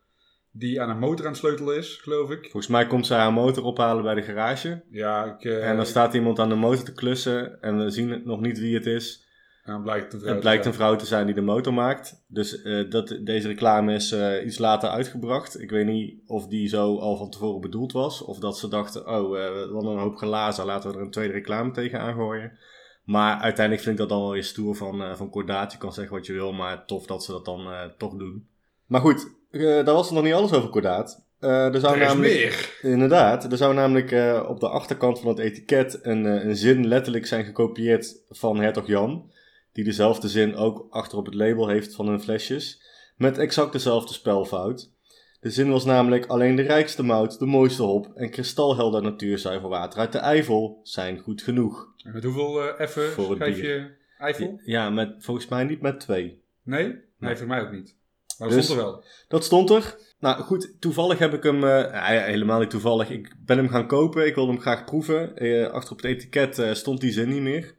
die 0.50 0.80
aan 0.80 0.90
een 0.90 0.98
motor 0.98 1.24
aan 1.24 1.32
het 1.32 1.40
sleutelen 1.40 1.76
is, 1.76 1.98
geloof 2.02 2.30
ik. 2.30 2.42
volgens 2.42 2.66
mij 2.66 2.86
komt 2.86 3.06
ze 3.06 3.14
haar 3.14 3.32
motor 3.32 3.64
ophalen 3.64 4.02
bij 4.02 4.14
de 4.14 4.22
garage. 4.22 4.82
Ja, 4.90 5.24
ik, 5.24 5.44
En 5.44 5.76
dan 5.76 5.86
staat 5.86 6.14
iemand 6.14 6.38
aan 6.38 6.48
de 6.48 6.54
motor 6.54 6.84
te 6.84 6.92
klussen 6.92 7.62
en 7.62 7.84
we 7.84 7.90
zien 7.90 8.22
nog 8.24 8.40
niet 8.40 8.58
wie 8.58 8.74
het 8.74 8.86
is. 8.86 9.24
En 9.64 9.82
blijkt 9.82 10.04
het 10.04 10.14
een 10.14 10.20
vrouw 10.20 10.32
Het 10.32 10.40
blijkt 10.40 10.66
een 10.66 10.74
vrouw 10.74 10.96
te 10.96 11.06
zijn 11.06 11.26
die 11.26 11.34
de 11.34 11.40
motor 11.40 11.74
maakt. 11.74 12.24
Dus 12.26 12.62
eh, 12.62 12.90
dat, 12.90 13.18
deze 13.22 13.48
reclame 13.48 13.94
is 13.94 14.12
eh, 14.12 14.44
iets 14.44 14.58
later 14.58 14.88
uitgebracht. 14.88 15.60
Ik 15.60 15.70
weet 15.70 15.86
niet 15.86 16.20
of 16.26 16.46
die 16.46 16.68
zo 16.68 16.98
al 16.98 17.16
van 17.16 17.30
tevoren 17.30 17.60
bedoeld 17.60 17.92
was. 17.92 18.22
Of 18.22 18.38
dat 18.38 18.58
ze 18.58 18.68
dachten, 18.68 19.08
oh, 19.08 19.38
eh 19.38 19.70
wat 19.70 19.84
een 19.84 19.98
hoop 19.98 20.16
glazen, 20.16 20.64
laten 20.64 20.90
we 20.90 20.96
er 20.96 21.02
een 21.02 21.10
tweede 21.10 21.32
reclame 21.32 21.70
tegen 21.70 22.00
aangooien. 22.00 22.58
Maar 23.04 23.40
uiteindelijk 23.40 23.84
vind 23.84 23.94
ik 23.94 24.00
dat 24.00 24.08
dan 24.08 24.20
wel 24.20 24.32
weer 24.32 24.44
stoer 24.44 24.74
van, 24.76 25.16
van 25.16 25.30
Kordaat. 25.30 25.72
Je 25.72 25.78
kan 25.78 25.92
zeggen 25.92 26.14
wat 26.14 26.26
je 26.26 26.32
wil, 26.32 26.52
maar 26.52 26.84
tof 26.86 27.06
dat 27.06 27.24
ze 27.24 27.32
dat 27.32 27.44
dan 27.44 27.66
toch 27.98 28.16
doen. 28.16 28.48
Maar 28.86 29.00
goed, 29.00 29.30
daar 29.50 29.84
was 29.84 30.10
nog 30.10 30.22
niet 30.22 30.32
alles 30.32 30.52
over 30.52 30.68
Kordaat. 30.68 31.26
Eh 31.38 31.74
er 31.74 31.80
zou 31.80 31.94
Er 31.94 32.00
is 32.02 32.06
namelijk... 32.06 32.34
meer. 32.34 32.92
Inderdaad, 32.92 33.52
er 33.52 33.56
zou 33.56 33.74
namelijk 33.74 34.40
op 34.48 34.60
de 34.60 34.68
achterkant 34.68 35.20
van 35.20 35.28
het 35.28 35.38
etiket 35.38 35.98
een, 36.02 36.24
een 36.24 36.56
zin 36.56 36.86
letterlijk 36.86 37.26
zijn 37.26 37.44
gekopieerd 37.44 38.24
van 38.28 38.60
Hertog 38.60 38.86
Jan. 38.86 39.32
Die 39.74 39.84
dezelfde 39.84 40.28
zin 40.28 40.56
ook 40.56 40.86
achter 40.90 41.18
op 41.18 41.24
het 41.26 41.34
label 41.34 41.68
heeft 41.68 41.94
van 41.94 42.08
hun 42.08 42.20
flesjes. 42.20 42.82
Met 43.16 43.38
exact 43.38 43.72
dezelfde 43.72 44.12
spelfout. 44.12 44.92
De 45.40 45.50
zin 45.50 45.70
was 45.70 45.84
namelijk 45.84 46.26
alleen 46.26 46.56
de 46.56 46.62
rijkste 46.62 47.02
mout, 47.02 47.38
de 47.38 47.46
mooiste 47.46 47.82
hop 47.82 48.10
en 48.14 48.30
kristalhelder 48.30 49.02
natuurzuiver 49.02 49.68
water 49.68 49.98
uit 50.00 50.12
de 50.12 50.18
Eifel 50.18 50.80
zijn 50.82 51.18
goed 51.18 51.42
genoeg. 51.42 51.92
En 52.04 52.12
Met 52.12 52.24
hoeveel 52.24 52.62
eh 52.62 52.80
effen 52.80 53.38
bier. 53.38 53.56
je 53.56 53.90
Eiffel? 54.18 54.60
Ja, 54.64 54.90
met, 54.90 55.14
volgens 55.18 55.48
mij 55.48 55.64
niet 55.64 55.80
met 55.80 56.00
twee. 56.00 56.42
Nee? 56.62 56.94
Nee, 57.18 57.36
voor 57.36 57.46
mij 57.46 57.60
ook 57.60 57.70
niet. 57.72 57.96
Maar 58.38 58.48
dat 58.48 58.56
Dus- 58.56 58.66
stond 58.66 58.78
er 58.80 58.84
wel. 58.86 59.04
Dat 59.28 59.44
stond 59.44 59.70
er. 59.70 59.96
Nou 60.20 60.42
goed, 60.42 60.76
toevallig 60.80 61.18
heb 61.18 61.34
ik 61.34 61.42
hem, 61.42 61.64
eh, 61.64 62.08
helemaal 62.24 62.60
niet 62.60 62.70
toevallig, 62.70 63.10
ik 63.10 63.34
ben 63.44 63.56
hem 63.56 63.68
gaan 63.68 63.86
kopen. 63.86 64.26
Ik 64.26 64.34
wilde 64.34 64.52
hem 64.52 64.60
graag 64.60 64.84
proeven. 64.84 65.36
Eh, 65.36 65.66
achter 65.70 65.92
op 65.92 65.96
het 65.96 66.06
etiket 66.06 66.76
stond 66.76 67.00
die 67.00 67.12
zin 67.12 67.28
niet 67.28 67.42
meer. 67.42 67.74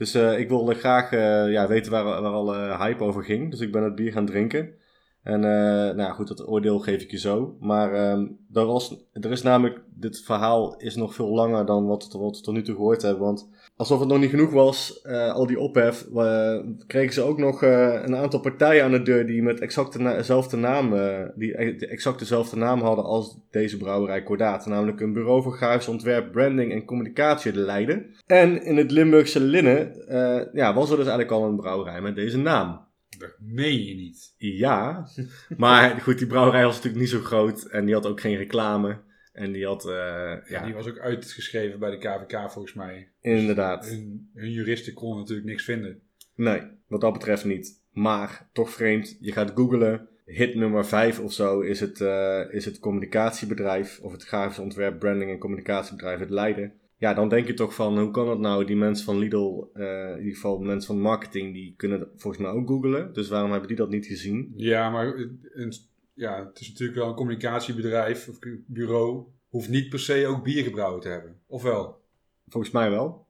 Dus 0.00 0.14
eh, 0.14 0.38
ik 0.38 0.48
wilde 0.48 0.74
graag 0.74 1.12
eh, 1.12 1.50
ja, 1.50 1.66
weten 1.68 1.92
waar, 1.92 2.04
waar 2.04 2.32
al 2.32 2.54
eh, 2.54 2.80
hype 2.80 3.04
over 3.04 3.24
ging. 3.24 3.50
Dus 3.50 3.60
ik 3.60 3.72
ben 3.72 3.82
het 3.82 3.94
bier 3.94 4.12
gaan 4.12 4.26
drinken. 4.26 4.74
En 5.22 5.44
eh, 5.44 5.94
nou 5.94 6.12
goed, 6.12 6.28
dat 6.28 6.48
oordeel 6.48 6.78
geef 6.78 7.02
ik 7.02 7.10
je 7.10 7.18
zo. 7.18 7.56
Maar 7.58 7.92
ehm, 7.92 8.26
er, 8.52 8.66
was, 8.66 8.96
er 9.12 9.30
is 9.30 9.42
namelijk, 9.42 9.82
dit 9.94 10.20
verhaal 10.20 10.76
is 10.76 10.96
nog 10.96 11.14
veel 11.14 11.28
langer 11.28 11.66
dan 11.66 11.86
wat, 11.86 12.12
wat 12.12 12.36
we 12.36 12.42
tot 12.42 12.54
nu 12.54 12.62
toe 12.62 12.74
gehoord 12.74 13.02
hebben. 13.02 13.22
Want 13.22 13.48
alsof 13.80 14.00
het 14.00 14.08
nog 14.08 14.18
niet 14.18 14.30
genoeg 14.30 14.50
was, 14.50 15.00
eh, 15.02 15.32
al 15.32 15.46
die 15.46 15.58
ophef, 15.58 16.06
eh, 16.14 16.58
kregen 16.86 17.12
ze 17.12 17.22
ook 17.22 17.38
nog 17.38 17.62
eh, 17.62 18.02
een 18.04 18.16
aantal 18.16 18.40
partijen 18.40 18.84
aan 18.84 18.90
de 18.90 19.02
deur 19.02 19.26
die 19.26 19.42
met 19.42 19.60
exact 19.60 19.98
na- 19.98 20.16
dezelfde 20.16 20.56
naam, 20.56 20.94
eh, 20.94 21.18
die 21.34 21.62
e- 21.62 21.76
exact 21.86 22.18
dezelfde 22.18 22.56
naam 22.56 22.80
hadden 22.80 23.04
als 23.04 23.38
deze 23.50 23.76
brouwerij 23.76 24.22
Kordaat. 24.22 24.66
Namelijk 24.66 25.00
een 25.00 25.12
bureau 25.12 25.42
voor 25.42 25.52
grafisch 25.52 25.88
ontwerp, 25.88 26.32
branding 26.32 26.72
en 26.72 26.84
communicatie 26.84 27.52
te 27.52 27.58
leiden. 27.58 28.06
En 28.26 28.62
in 28.64 28.76
het 28.76 28.90
Limburgse 28.90 29.40
Linnen 29.40 30.08
eh, 30.08 30.40
ja, 30.52 30.74
was 30.74 30.90
er 30.90 30.96
dus 30.96 31.06
eigenlijk 31.06 31.30
al 31.30 31.44
een 31.48 31.56
brouwerij 31.56 32.00
met 32.00 32.14
deze 32.14 32.38
naam. 32.38 32.80
Dat 33.18 33.34
meen 33.38 33.84
je 33.84 33.94
niet. 33.94 34.34
Ja, 34.38 35.06
maar 35.56 36.00
goed, 36.02 36.18
die 36.18 36.26
brouwerij 36.26 36.64
was 36.64 36.74
natuurlijk 36.74 37.02
niet 37.02 37.10
zo 37.12 37.20
groot 37.20 37.62
en 37.62 37.84
die 37.84 37.94
had 37.94 38.06
ook 38.06 38.20
geen 38.20 38.36
reclame. 38.36 38.96
En 39.40 39.52
die 39.52 39.66
had, 39.66 39.84
eh, 39.84 39.92
Ja, 39.94 40.42
ja, 40.48 40.64
die 40.64 40.74
was 40.74 40.88
ook 40.88 40.98
uitgeschreven 40.98 41.78
bij 41.78 41.90
de 41.90 41.98
KVK 41.98 42.50
volgens 42.50 42.74
mij. 42.74 43.08
inderdaad. 43.20 43.88
Hun, 43.88 44.30
hun 44.34 44.50
juristen 44.50 44.94
konden 44.94 45.18
natuurlijk 45.18 45.48
niks 45.48 45.64
vinden. 45.64 46.00
Nee, 46.34 46.62
wat 46.86 47.00
dat 47.00 47.12
betreft 47.12 47.44
niet. 47.44 47.80
Maar 47.92 48.48
toch 48.52 48.70
vreemd, 48.70 49.16
je 49.20 49.32
gaat 49.32 49.52
googlen. 49.54 50.08
Hit 50.24 50.54
nummer 50.54 50.86
5 50.86 51.20
of 51.20 51.32
zo 51.32 51.60
is 51.60 51.80
het, 51.80 52.00
eh, 52.00 52.40
is 52.50 52.64
het 52.64 52.78
communicatiebedrijf, 52.78 54.00
of 54.02 54.12
het 54.12 54.24
grafisch 54.24 54.58
ontwerp, 54.58 54.98
branding 54.98 55.30
en 55.30 55.38
communicatiebedrijf 55.38 56.18
het 56.18 56.30
Leiden. 56.30 56.72
Ja, 56.96 57.14
dan 57.14 57.28
denk 57.28 57.46
je 57.46 57.54
toch 57.54 57.74
van, 57.74 57.98
hoe 57.98 58.10
kan 58.10 58.26
dat 58.26 58.38
nou? 58.38 58.64
Die 58.64 58.76
mensen 58.76 59.04
van 59.04 59.18
Lidl, 59.18 59.64
eh, 59.74 60.10
in 60.10 60.18
ieder 60.18 60.34
geval 60.34 60.58
mensen 60.58 60.94
van 60.94 61.00
marketing, 61.02 61.52
die 61.54 61.74
kunnen 61.76 62.08
volgens 62.16 62.42
mij 62.42 62.50
ook 62.52 62.68
googlen. 62.68 63.12
Dus 63.12 63.28
waarom 63.28 63.50
hebben 63.50 63.68
die 63.68 63.76
dat 63.76 63.90
niet 63.90 64.06
gezien? 64.06 64.52
Ja, 64.56 64.90
maar 64.90 65.14
een, 65.52 65.72
ja, 66.20 66.46
het 66.46 66.60
is 66.60 66.68
natuurlijk 66.68 66.98
wel 66.98 67.08
een 67.08 67.14
communicatiebedrijf 67.14 68.28
of 68.28 68.38
bureau. 68.66 69.24
Hoeft 69.48 69.68
niet 69.68 69.88
per 69.88 69.98
se 69.98 70.26
ook 70.26 70.42
bier 70.44 70.64
gebrouwen 70.64 71.00
te 71.00 71.08
hebben. 71.08 71.40
Of 71.46 71.62
wel? 71.62 72.00
Volgens 72.48 72.72
mij 72.72 72.90
wel. 72.90 73.26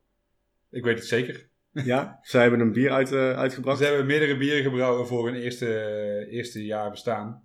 Ik 0.71 0.85
weet 0.85 0.99
het 0.99 1.07
zeker. 1.07 1.49
Ja, 1.73 2.19
zij 2.23 2.43
hebben 2.43 2.61
een 2.61 2.73
bier 2.73 2.91
uit, 2.91 3.13
eh, 3.13 3.39
uitgebracht. 3.39 3.79
Ze 3.79 3.85
hebben 3.85 4.07
meerdere 4.07 4.37
bieren 4.37 4.63
gebrouwen 4.63 5.07
voor 5.07 5.27
hun 5.27 5.35
eerste, 5.35 6.27
eerste 6.31 6.65
jaar 6.65 6.91
bestaan. 6.91 7.45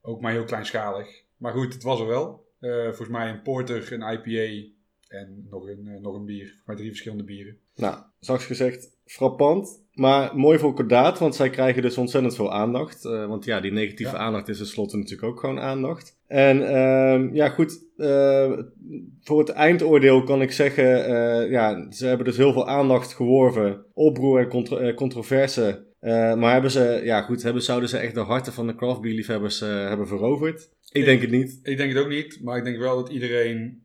Ook 0.00 0.20
maar 0.20 0.32
heel 0.32 0.44
kleinschalig. 0.44 1.22
Maar 1.36 1.52
goed, 1.52 1.72
het 1.72 1.82
was 1.82 2.00
er 2.00 2.06
wel. 2.06 2.48
Eh, 2.60 2.84
volgens 2.84 3.08
mij 3.08 3.30
een 3.30 3.42
porter, 3.42 3.92
een 3.92 4.12
IPA 4.12 4.72
en 5.08 5.46
nog 5.50 5.66
een, 5.66 5.86
eh, 5.86 6.00
nog 6.00 6.14
een 6.14 6.24
bier. 6.24 6.44
Volgens 6.44 6.66
mij 6.66 6.76
drie 6.76 6.88
verschillende 6.88 7.24
bieren. 7.24 7.58
Nou, 7.74 8.02
straks 8.20 8.46
gezegd, 8.46 8.96
frappant. 9.04 9.82
Maar 10.00 10.36
mooi 10.36 10.58
voor 10.58 10.74
Kordaat, 10.74 11.18
want 11.18 11.34
zij 11.34 11.50
krijgen 11.50 11.82
dus 11.82 11.98
ontzettend 11.98 12.34
veel 12.34 12.52
aandacht. 12.52 13.04
Eh, 13.04 13.26
want 13.26 13.44
ja, 13.44 13.60
die 13.60 13.72
negatieve 13.72 14.12
Ja. 14.16 14.18
aandacht 14.18 14.48
is 14.48 14.56
tenslotte 14.58 14.96
natuurlijk 14.96 15.28
ook 15.28 15.40
gewoon 15.40 15.60
aandacht. 15.60 16.18
En 16.26 16.68
ehm, 16.68 17.34
ja, 17.34 17.48
goed, 17.48 17.84
eh, 17.96 18.52
voor 19.20 19.38
het 19.38 19.48
eindoordeel 19.48 20.22
kan 20.24 20.42
ik 20.42 20.52
zeggen, 20.52 21.04
eh, 21.04 21.50
ja, 21.50 21.90
ze 21.90 22.06
hebben 22.06 22.26
dus 22.26 22.36
heel 22.36 22.52
veel 22.52 22.68
aandacht 22.68 23.14
geworven. 23.14 23.84
Oproer 23.94 24.40
en 24.40 24.48
contro- 24.48 24.94
controverse. 24.94 25.88
Maar 26.36 26.52
hebben 26.52 26.70
ze, 26.70 27.00
ja 27.04 27.20
goed, 27.22 27.42
hebben, 27.42 27.62
zouden 27.62 27.88
ze 27.88 27.98
echt 27.98 28.14
de 28.14 28.20
harten 28.20 28.52
van 28.52 28.66
de 28.66 28.74
craft 28.74 29.00
beer 29.00 29.14
liefhebbers 29.14 29.60
hebben 29.60 30.06
veroverd? 30.06 30.60
Ik 30.60 31.00
Ik- 31.00 31.04
denk 31.04 31.20
het 31.20 31.30
niet. 31.30 31.60
Ik 31.62 31.76
denk 31.76 31.92
het 31.92 32.02
ook 32.02 32.08
niet, 32.08 32.38
maar 32.42 32.56
ik 32.56 32.64
denk 32.64 32.78
wel 32.78 32.96
dat 32.96 33.08
iedereen 33.08 33.82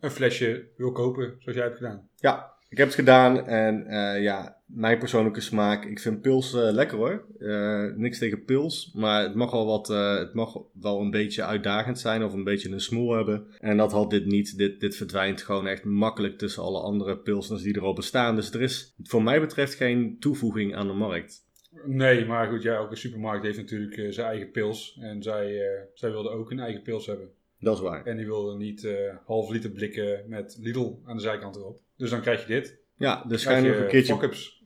een 0.00 0.10
flesje 0.10 0.68
wil 0.76 0.92
kopen, 0.92 1.34
zoals 1.38 1.56
jij 1.58 1.66
hebt 1.66 1.76
gedaan. 1.76 2.08
Ja, 2.16 2.52
ik 2.68 2.76
heb 2.78 2.86
het 2.86 2.96
gedaan 2.96 3.46
en 3.46 3.84
ja, 4.22 4.56
mijn 4.68 4.98
persoonlijke 4.98 5.40
smaak. 5.40 5.84
Ik 5.84 5.98
vind 5.98 6.20
pils 6.20 6.54
eh, 6.54 6.70
lekker 6.70 6.96
hoor. 6.96 7.24
Eh, 7.38 7.84
niks 7.94 8.18
tegen 8.18 8.44
pils, 8.44 8.92
maar 8.94 9.22
het 9.22 9.34
mag 9.34 9.50
wel 9.50 9.66
wat, 9.66 9.90
eh, 9.90 10.18
het 10.18 10.34
mag 10.34 10.58
wel 10.72 11.00
een 11.00 11.10
beetje 11.10 11.44
uitdagend 11.44 11.98
zijn 11.98 12.24
of 12.24 12.32
een 12.32 12.44
beetje 12.44 12.70
een 12.70 12.80
smoel 12.80 13.12
hebben. 13.12 13.46
En 13.58 13.76
dat 13.76 13.92
had 13.92 14.10
dit 14.10 14.26
niet. 14.26 14.58
Dit, 14.58 14.80
dit 14.80 14.96
verdwijnt 14.96 15.42
gewoon 15.42 15.66
echt 15.66 15.84
makkelijk 15.84 16.38
tussen 16.38 16.62
alle 16.62 16.80
andere 16.80 17.18
pilsners 17.18 17.62
die 17.62 17.74
er 17.74 17.82
al 17.82 17.92
bestaan. 17.92 18.36
Dus 18.36 18.52
er 18.52 18.62
is 18.62 18.94
voor 19.02 19.22
mij 19.22 19.40
betreft 19.40 19.74
geen 19.74 20.16
toevoeging 20.18 20.74
aan 20.74 20.86
de 20.86 20.92
markt. 20.92 21.46
Nee, 21.84 22.24
maar 22.24 22.48
goed, 22.48 22.62
ja, 22.62 22.74
elke 22.74 22.96
supermarkt 22.96 23.44
heeft 23.44 23.58
natuurlijk 23.58 24.12
zijn 24.14 24.26
eigen 24.26 24.50
pils. 24.50 24.98
En 25.00 25.22
zij, 25.22 25.62
zij 25.94 26.10
wilden 26.10 26.32
ook 26.32 26.50
een 26.50 26.60
eigen 26.60 26.82
pils 26.82 27.06
hebben. 27.06 27.30
Dat 27.60 27.76
is 27.76 27.82
waar. 27.82 28.04
En 28.04 28.16
die 28.16 28.26
wilden 28.26 28.58
niet 28.58 28.88
half 29.24 29.50
liter 29.50 29.70
blikken 29.70 30.24
met 30.26 30.58
Lidl 30.60 30.94
aan 31.04 31.16
de 31.16 31.22
zijkant 31.22 31.56
erop. 31.56 31.80
Dus 31.96 32.10
dan 32.10 32.20
krijg 32.20 32.40
je 32.40 32.54
dit. 32.54 32.78
Ja, 32.98 33.24
dus 33.28 33.44
ga 33.44 33.56
je 33.56 33.62
nog 33.62 33.76
een 33.76 33.88
keertje. 33.88 34.12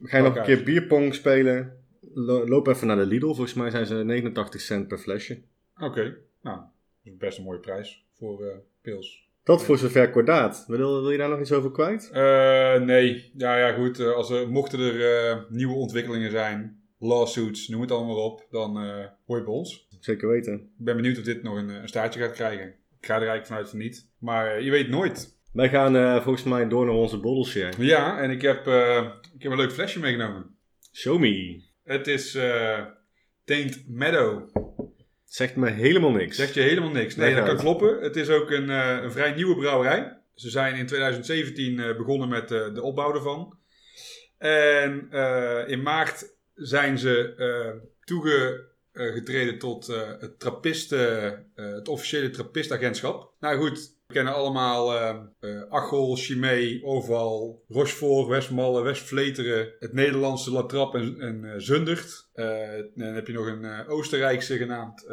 Ga 0.03 0.17
je 0.17 0.23
nog 0.23 0.37
een 0.37 0.43
keer 0.43 0.62
bierpong 0.65 1.15
spelen? 1.15 1.77
Lo- 2.15 2.47
Loop 2.49 2.67
even 2.67 2.87
naar 2.87 2.97
de 2.97 3.07
Lidl. 3.07 3.27
Volgens 3.27 3.55
mij 3.55 3.71
zijn 3.71 3.87
ze 3.87 3.95
89 3.95 4.61
cent 4.61 4.89
per 4.89 4.99
flesje. 4.99 5.43
Oké, 5.81 6.17
nou, 6.43 6.57
dat 6.57 6.67
is 7.12 7.17
best 7.17 7.39
een 7.39 7.45
mooie 7.45 7.59
prijs 7.59 8.05
voor 8.19 8.45
eh, 8.47 8.57
pils. 8.83 9.31
Dat 9.45 9.65
voor 9.65 9.79
zover 9.79 10.11
kordaat. 10.11 10.65
Wil, 10.69 11.01
wil 11.01 11.11
je 11.11 11.19
daar 11.19 11.29
nog 11.29 11.41
iets 11.41 11.53
over 11.53 11.71
kwijt? 11.73 12.11
Eh, 12.12 12.81
nee, 12.81 13.31
ja, 13.37 13.57
ja 13.59 13.73
goed. 13.73 13.99
eh, 14.01 14.12
als 14.12 14.31
er, 14.31 14.49
mochten 14.49 14.81
er 14.81 15.47
nieuwe 15.49 15.75
ontwikkelingen 15.75 16.31
zijn, 16.31 16.83
lawsuits, 16.99 17.69
noem 17.69 17.81
het 17.81 17.91
allemaal 17.91 18.25
op, 18.25 18.47
dan 18.51 18.77
hoor 19.27 19.39
je 19.39 19.45
bij 19.45 19.53
ons. 19.55 19.87
Zeker 20.01 20.29
weten. 20.29 20.55
Ik 20.55 20.85
ben 20.85 20.97
benieuwd 20.97 21.19
of 21.19 21.25
dit 21.25 21.43
nog 21.43 21.57
een, 21.57 21.69
een 21.69 21.89
staartje 21.89 22.21
gaat 22.21 22.33
krijgen. 22.33 22.67
Ik 23.01 23.07
ga 23.09 23.15
er 23.15 23.29
eigenlijk 23.29 23.47
vanuit 23.47 23.69
van 23.69 23.79
niet. 23.79 24.09
Maar 24.19 24.62
je 24.62 24.71
weet 24.71 24.89
nooit. 24.89 25.37
Wij 25.52 25.68
gaan 25.68 25.97
eh, 25.97 26.23
volgens 26.23 26.44
mij 26.44 26.68
door 26.68 26.85
naar 26.85 26.94
onze 26.94 27.18
bottleshare. 27.18 27.85
Ja, 27.85 28.21
en 28.21 28.30
ik 28.30 28.42
heb, 28.42 28.66
eh, 28.66 29.06
ik 29.35 29.42
heb 29.42 29.52
een 29.52 29.59
leuk 29.59 29.73
flesje 29.73 29.99
meegenomen. 29.99 30.56
Show 30.92 31.18
me. 31.18 31.62
Het 31.85 32.06
is 32.06 32.35
eh 32.35 32.85
Taint 33.44 33.85
Meadow. 33.88 34.49
Zegt 35.25 35.56
me 35.56 35.71
helemaal 35.71 36.11
niks. 36.11 36.37
Zegt 36.37 36.54
je 36.54 36.61
helemaal 36.61 36.90
niks. 36.90 37.16
Nee, 37.16 37.35
dat 37.35 37.47
kan 37.47 37.56
kloppen. 37.56 38.02
Het 38.02 38.16
is 38.16 38.28
ook 38.28 38.50
een, 38.50 38.68
een 38.68 39.12
vrij 39.12 39.35
nieuwe 39.35 39.56
brouwerij. 39.56 40.18
Ze 40.35 40.50
zijn 40.50 40.75
in 40.75 40.87
2017 40.87 41.78
eh, 41.78 41.97
begonnen 41.97 42.28
met 42.28 42.49
de 42.49 42.82
opbouw 42.82 43.14
ervan. 43.14 43.59
En 44.38 45.11
in 45.66 45.82
maart 45.82 46.37
zijn 46.54 46.99
ze 46.99 47.90
toegetreden 48.04 49.59
tot 49.59 49.87
het 50.21 50.40
trappisten, 50.40 51.47
het 51.54 51.88
officiële 51.88 52.30
trappistagentschap. 52.30 53.35
Nou 53.40 53.56
goed, 53.56 53.97
we 54.12 54.19
kennen 54.19 54.35
allemaal 54.35 54.95
eh 54.95 55.16
eh, 55.40 55.62
Achel, 55.69 56.16
Chimay, 56.16 56.81
Orval, 56.83 57.64
Rochefort, 57.69 58.28
Westmalle, 58.28 58.83
Westvleteren, 58.83 59.73
het 59.78 59.92
Nederlandse 59.92 60.52
Latrap 60.52 60.95
en, 60.95 61.21
en 61.21 61.45
eh, 61.45 61.54
Zundert. 61.57 62.31
Dan 62.95 63.14
heb 63.14 63.26
je 63.26 63.33
nog 63.33 63.47
een 63.47 63.87
Oostenrijkse 63.88 64.57
genaamd 64.57 65.07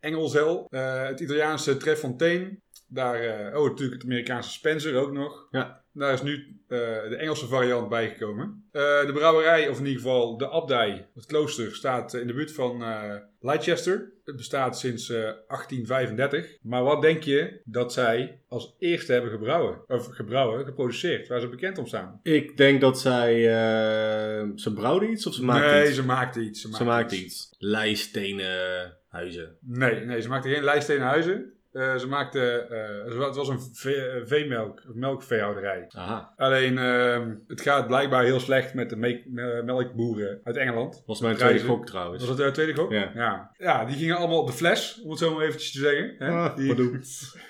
Engelzel. 0.00 0.66
Het 0.70 1.20
Italiaanse 1.20 1.76
Trefontaine. 1.76 2.60
Daar, 2.88 3.16
oh, 3.56 3.68
natuurlijk 3.68 4.02
het 4.02 4.10
Amerikaanse 4.10 4.50
Spencer 4.50 4.96
ook 4.96 5.12
nog. 5.12 5.48
Ja. 5.50 5.84
Daar 5.98 6.12
is 6.12 6.22
nu 6.22 6.56
eh, 6.68 6.78
de 7.08 7.16
Engelse 7.18 7.46
variant 7.46 7.88
bijgekomen. 7.88 8.64
Eh, 8.72 9.06
de 9.06 9.12
brouwerij, 9.12 9.68
of 9.68 9.78
in 9.78 9.86
ieder 9.86 10.02
geval 10.02 10.36
de 10.36 10.48
abdij, 10.50 11.08
het 11.14 11.26
klooster, 11.26 11.74
staat 11.74 12.14
in 12.14 12.26
de 12.26 12.32
buurt 12.32 12.52
van 12.52 12.82
eh, 12.82 13.14
Leicester. 13.40 14.12
Het 14.24 14.36
bestaat 14.36 14.78
sinds 14.78 15.10
eh, 15.10 15.16
1835. 15.16 16.56
Maar 16.62 16.82
wat 16.82 17.02
denk 17.02 17.22
je 17.22 17.60
dat 17.64 17.92
zij 17.92 18.40
als 18.48 18.76
eerste 18.78 19.12
hebben 19.12 19.30
gebrouwen? 19.30 19.80
Of 19.86 20.06
gebrouwen, 20.06 20.64
geproduceerd, 20.64 21.28
waar 21.28 21.40
ze 21.40 21.48
bekend 21.48 21.78
om 21.78 21.86
staan? 21.86 22.20
Ik 22.22 22.56
denk 22.56 22.80
dat 22.80 23.00
zij... 23.00 23.34
eh, 23.34 24.48
ze 24.54 24.72
brouwden 24.74 25.10
iets 25.10 25.26
of 25.26 25.34
ze 25.34 25.44
maakten 25.44 25.70
nee, 25.72 25.86
iets? 25.86 25.94
ze 25.94 26.04
maakte 26.04 26.40
iets. 26.40 26.60
Ze 26.60 26.68
Ze 26.76 26.84
maakte 26.84 27.16
iets. 27.16 27.54
Lijstenen 27.58 28.96
huizen. 29.08 29.56
Nee, 29.60 30.04
nee, 30.04 30.20
ze 30.20 30.28
maakte 30.28 30.48
geen 30.48 30.64
lijststenen 30.64 31.06
huizen. 31.06 31.52
Eh, 31.72 31.96
ze 31.96 32.06
maakte, 32.08 32.40
eh, 32.50 33.24
het 33.24 33.36
was 33.36 33.48
een 33.48 33.60
vee- 33.72 34.22
veemelk, 34.24 34.82
een 34.86 34.98
melkveehouderij. 34.98 35.84
Aha. 35.88 36.32
Alleen, 36.36 36.78
ehm, 36.78 37.34
het 37.46 37.60
gaat 37.60 37.86
blijkbaar 37.86 38.24
heel 38.24 38.40
slecht 38.40 38.74
met 38.74 38.90
de 38.90 38.96
me- 38.96 39.22
me- 39.26 39.62
melkboeren 39.64 40.40
uit 40.44 40.56
Engeland. 40.56 41.02
Was 41.06 41.20
mijn 41.20 41.36
tweede 41.36 41.58
gok 41.64 41.86
trouwens. 41.86 42.26
Was 42.26 42.36
dat 42.36 42.46
de 42.46 42.52
tweede 42.52 42.74
gok? 42.74 42.90
Ja. 42.92 43.10
ja. 43.14 43.50
Ja, 43.58 43.84
die 43.84 43.96
gingen 43.96 44.16
allemaal 44.16 44.40
op 44.40 44.46
de 44.46 44.52
fles, 44.52 45.00
om 45.04 45.10
het 45.10 45.18
zo 45.18 45.34
maar 45.34 45.44
eventjes 45.44 45.72
te 45.72 45.78
zeggen. 45.78 46.14
Hè? 46.18 46.28
Ah, 46.30 46.56
Die-. 46.56 46.74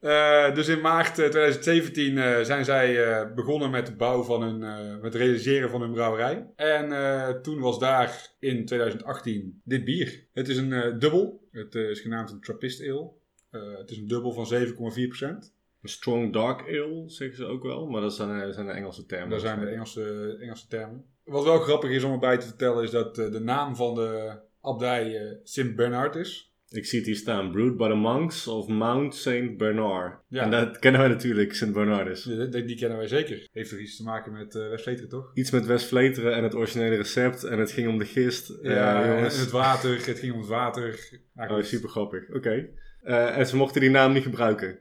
Eh, 0.00 0.54
dus 0.54 0.68
in 0.68 0.80
maart 0.80 1.08
eh, 1.18 1.28
2017 1.28 2.18
eh, 2.18 2.40
zijn 2.40 2.64
zij 2.64 3.04
eh, 3.04 3.34
begonnen 3.34 3.70
met 3.70 3.86
de 3.86 3.96
bouw 3.96 4.22
van 4.22 4.42
hun, 4.42 4.62
eh, 4.62 4.92
met 4.94 5.12
het 5.12 5.14
realiseren 5.14 5.70
van 5.70 5.80
hun 5.80 5.92
brouwerij. 5.92 6.46
En 6.56 6.92
eh, 6.92 7.28
toen 7.28 7.60
was 7.60 7.78
daar 7.78 8.28
in 8.38 8.64
2018 8.66 9.60
dit 9.64 9.84
bier. 9.84 10.26
Het 10.32 10.48
is 10.48 10.56
een 10.56 10.72
eh, 10.72 10.98
dubbel. 10.98 11.48
Het 11.52 11.74
eh, 11.74 11.88
is 11.90 12.00
genaamd 12.00 12.30
een 12.30 12.40
Trappist 12.40 12.80
Ale. 12.80 13.10
Eh, 13.52 13.78
het 13.78 13.90
is 13.90 13.96
een 13.96 14.06
dubbel 14.08 14.32
van 14.32 14.46
7,4%. 14.46 15.54
Een 15.82 15.88
strong 15.88 16.32
dark 16.32 16.60
ale, 16.60 17.02
zeggen 17.06 17.36
ze 17.36 17.44
ook 17.44 17.62
wel. 17.62 17.86
Maar 17.86 18.00
dat 18.00 18.14
zijn, 18.14 18.40
eh, 18.40 18.50
zijn 18.50 18.66
de 18.66 18.72
Engelse 18.72 19.06
termen. 19.06 19.30
Daar 19.30 19.40
zijn 19.40 19.60
de 19.60 19.66
Engelse, 19.66 20.36
Engelse 20.40 20.68
termen. 20.68 21.04
Wat 21.24 21.44
wel 21.44 21.58
grappig 21.58 21.90
is 21.90 22.02
om 22.04 22.12
erbij 22.12 22.38
te 22.38 22.46
vertellen 22.46 22.82
is 22.82 22.90
dat 22.90 23.18
eh, 23.18 23.30
de 23.32 23.40
naam 23.40 23.76
van 23.76 23.94
de 23.94 24.38
abdij 24.60 25.16
eh, 25.16 25.36
Sint 25.42 25.76
Bernard 25.76 26.16
is. 26.16 26.46
Ik 26.68 26.86
zie 26.86 26.98
het 26.98 27.06
hier 27.06 27.16
staan. 27.16 27.50
Brewed 27.50 27.76
by 27.76 27.88
the 27.88 27.94
monks 27.94 28.46
of 28.48 28.68
Mount 28.68 29.14
St. 29.14 29.56
Bernard. 29.56 30.20
Ja. 30.28 30.42
En 30.42 30.50
dat 30.50 30.78
kennen 30.78 31.00
wij 31.00 31.10
natuurlijk, 31.10 31.54
St. 31.54 31.72
Bernardus. 31.72 32.22
Die, 32.22 32.48
die- 32.48 32.64
die 32.64 32.76
kennen 32.76 32.98
wij 32.98 33.06
zeker. 33.06 33.48
Heeft 33.52 33.70
toch 33.70 33.78
iets 33.78 33.96
te 33.96 34.02
maken 34.02 34.32
met 34.32 34.54
uh, 34.54 34.68
West-Vleteren, 34.68 35.08
toch? 35.10 35.30
Iets 35.34 35.50
met 35.50 35.66
West-Vleteren 35.66 36.34
en 36.34 36.42
het 36.42 36.54
originele 36.54 36.96
recept. 36.96 37.44
En 37.44 37.58
het 37.58 37.70
ging 37.70 37.88
om 37.88 37.98
de 37.98 38.04
gist. 38.04 38.58
Ja, 38.62 39.00
Eh, 39.02 39.08
en 39.10 39.14
jongens. 39.16 39.38
het 39.40 39.50
water. 39.50 40.06
Het 40.06 40.18
ging 40.18 40.32
om 40.32 40.38
het 40.38 40.48
water. 40.48 40.88
Oh, 41.12 41.18
Eigenlijk, 41.36 41.68
super 41.68 41.88
grappig. 41.88 42.30
Oké. 42.34 42.68
Eh, 43.02 43.38
en 43.38 43.46
ze 43.46 43.56
mochten 43.56 43.80
die 43.80 43.90
naam 43.90 44.12
niet 44.12 44.22
gebruiken. 44.22 44.78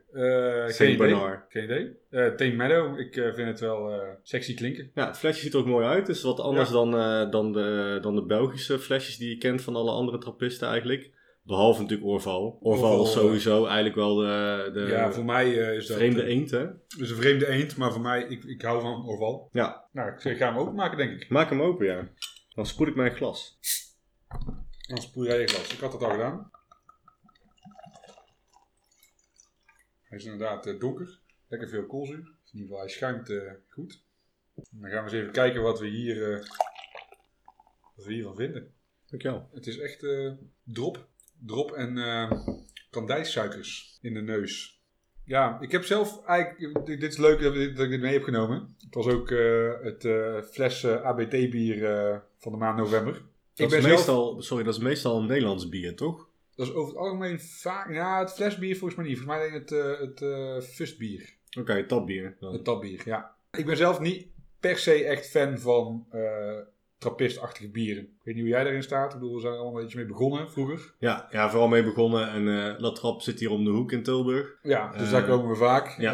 St. 0.68 0.75
geen. 0.78 0.98
Bernard. 0.98 1.46
Geen 1.50 1.63
idee. 1.63 1.92
Eh 2.10 2.28
Tame 2.28 2.51
Meadow, 2.54 3.00
ik 3.00 3.13
vind 3.13 3.48
het 3.48 3.60
wel 3.60 3.92
sexy 4.24 4.56
klinken. 4.56 4.92
Ja, 4.94 5.08
het 5.08 5.18
flesje 5.18 5.42
ziet 5.42 5.53
er 5.53 5.60
ook 5.60 5.66
mooi 5.66 5.86
uit. 5.86 6.07
Het 6.07 6.16
is 6.16 6.24
wat 6.24 6.40
anders 6.40 6.70
Ja. 6.70 6.75
dan, 6.75 6.92
dan, 7.31 7.53
de, 7.53 7.98
dan 8.01 8.16
de 8.16 8.25
Belgische 8.25 8.79
flesjes 8.79 9.18
die 9.18 9.29
je 9.29 9.38
kent 9.38 9.62
van 9.62 9.75
alle 9.75 9.92
andere 9.92 10.18
trappisten 10.18 10.68
eigenlijk. 10.68 11.12
Behalve 11.44 11.81
natuurlijk 11.81 12.10
Orval. 12.10 12.57
Orval 12.62 13.03
is 13.03 13.12
sowieso 13.12 13.66
eigenlijk 13.66 13.96
wel 13.96 14.16
de, 14.16 14.70
de 14.74 14.79
ja, 14.79 15.12
voor 15.12 15.25
mij 15.25 15.51
is 15.53 15.88
dat 15.88 15.98
vreemde 15.98 16.24
eend, 16.25 16.51
hè? 16.51 16.66
dus 16.98 17.10
een 17.10 17.16
vreemde 17.16 17.48
eend, 17.48 17.77
maar 17.77 17.92
voor 17.92 18.01
mij, 18.01 18.25
ik, 18.29 18.44
ik 18.44 18.62
hou 18.62 18.81
van 18.81 19.05
Orval. 19.07 19.50
Ja, 19.51 19.86
Nou, 19.92 20.12
ik 20.24 20.38
ga 20.38 20.48
hem 20.48 20.57
openmaken, 20.57 20.98
denk 20.98 21.22
ik. 21.22 21.29
maak 21.29 21.50
hem 21.50 21.62
open, 21.62 21.86
ja. 21.86 22.07
Dan 22.55 22.66
spoed 22.66 22.88
ik 22.88 22.96
mijn 22.96 23.12
glas. 23.16 23.60
Dan 24.88 24.98
spoel 24.98 25.25
jij 25.25 25.40
je 25.40 25.48
glas. 25.48 25.74
Ik 25.74 25.79
had 25.79 25.92
dat 25.92 26.03
al 26.03 26.10
gedaan. 26.12 26.51
Hij 30.11 30.19
is 30.19 30.25
inderdaad 30.25 30.65
eh, 30.65 30.79
donker. 30.79 31.19
Lekker 31.47 31.69
veel 31.69 31.85
koolzuur. 31.85 32.17
In 32.17 32.33
ieder 32.51 32.67
geval, 32.67 32.79
hij 32.79 32.89
schuimt 32.89 33.29
eh, 33.29 33.51
goed. 33.69 34.03
Dan 34.55 34.89
gaan 34.89 35.05
we 35.05 35.11
eens 35.11 35.19
even 35.19 35.31
kijken 35.31 35.61
wat 35.61 35.79
we 35.79 35.87
hier, 35.87 36.33
eh, 36.33 36.45
wat 37.95 38.05
we 38.05 38.13
hiervan 38.13 38.35
vinden. 38.35 38.74
Dankjewel. 39.09 39.50
Het 39.53 39.67
is 39.67 39.77
echt 39.77 40.03
eh, 40.03 40.31
drop. 40.63 41.07
Drop 41.45 41.71
en 41.71 41.97
eh 41.97 42.31
kandijsuikers 42.89 43.97
in 44.01 44.13
de 44.13 44.21
neus. 44.21 44.81
Ja, 45.25 45.57
ik 45.61 45.71
heb 45.71 45.83
zelf 45.83 46.25
eigenlijk... 46.25 46.85
Dit 46.85 47.00
dit 47.00 47.11
is 47.11 47.17
leuk 47.17 47.41
dat, 47.41 47.55
ik 47.55 47.75
dit 47.75 48.01
mee 48.01 48.13
heb 48.13 48.24
genomen. 48.24 48.75
Het 48.79 48.95
was 48.95 49.07
ook 49.07 49.31
eh, 49.31 49.71
het 49.81 50.05
eh, 50.05 50.41
fles 50.41 50.85
ABT-bier 50.85 51.85
eh, 51.85 52.17
van 52.37 52.51
de 52.51 52.57
maand 52.57 52.77
november. 52.77 53.13
Dat 53.53 53.71
ik 53.71 53.77
is 53.77 53.83
zelf... 53.83 53.95
meestal, 53.95 54.41
sorry, 54.41 54.63
dat 54.63 54.74
is 54.75 54.79
meestal 54.79 55.17
een 55.17 55.25
Nederlands 55.25 55.69
bier, 55.69 55.95
toch? 55.95 56.29
Dat 56.55 56.68
is 56.68 56.74
over 56.74 56.90
het 56.94 57.01
algemeen 57.01 57.40
vaak... 57.40 57.94
Ja, 57.94 58.20
het 58.20 58.31
flesbier 58.33 58.77
volgens 58.77 59.00
mij 59.00 59.07
niet. 59.09 59.18
Volgens 59.20 59.37
mij 59.37 59.48
alleen 59.48 59.59
het, 59.59 59.72
eh 59.72 60.00
het 60.00 60.22
eh 60.22 60.59
fustbier. 60.74 61.33
Oké, 61.59 61.85
tapbier. 61.85 62.35
Dan. 62.40 62.53
Het 62.53 62.64
tapbier, 62.64 63.01
ja. 63.05 63.35
Ik 63.57 63.66
ben 63.66 63.77
zelf 63.77 64.00
niet 64.00 64.27
per 64.59 64.77
se 64.77 65.03
echt 65.05 65.29
fan 65.29 65.59
van 65.59 66.05
eh 66.11 66.57
trappistachtige 66.98 67.70
bieren. 67.70 68.03
Ik 68.03 68.24
weet 68.24 68.35
niet 68.35 68.44
hoe 68.44 68.53
jij 68.53 68.64
daarin 68.64 68.83
staat. 68.83 69.14
Ik 69.14 69.20
bedoel, 69.20 69.35
we 69.35 69.42
zijn 69.42 69.53
er 69.53 69.59
allemaal 69.59 69.77
een 69.77 69.83
beetje 69.83 69.98
mee 70.00 70.07
begonnen 70.07 70.51
vroeger. 70.51 70.94
Ja, 71.00 71.27
ja, 71.31 71.50
vooral 71.50 71.68
mee 71.68 71.83
begonnen. 71.83 72.29
En 72.29 72.48
eh 72.48 72.79
La 72.79 72.92
Trappe 72.92 73.24
zit 73.24 73.40
hier 73.40 73.50
om 73.50 73.64
de 73.64 73.70
hoek 73.70 73.92
in 73.92 74.03
Tilburg. 74.03 74.57
Ja, 74.64 74.98
dus 74.98 75.09
daar 75.09 75.25
komen 75.25 75.50
we 75.50 75.55
vaak. 75.55 76.00
ja. 76.00 76.14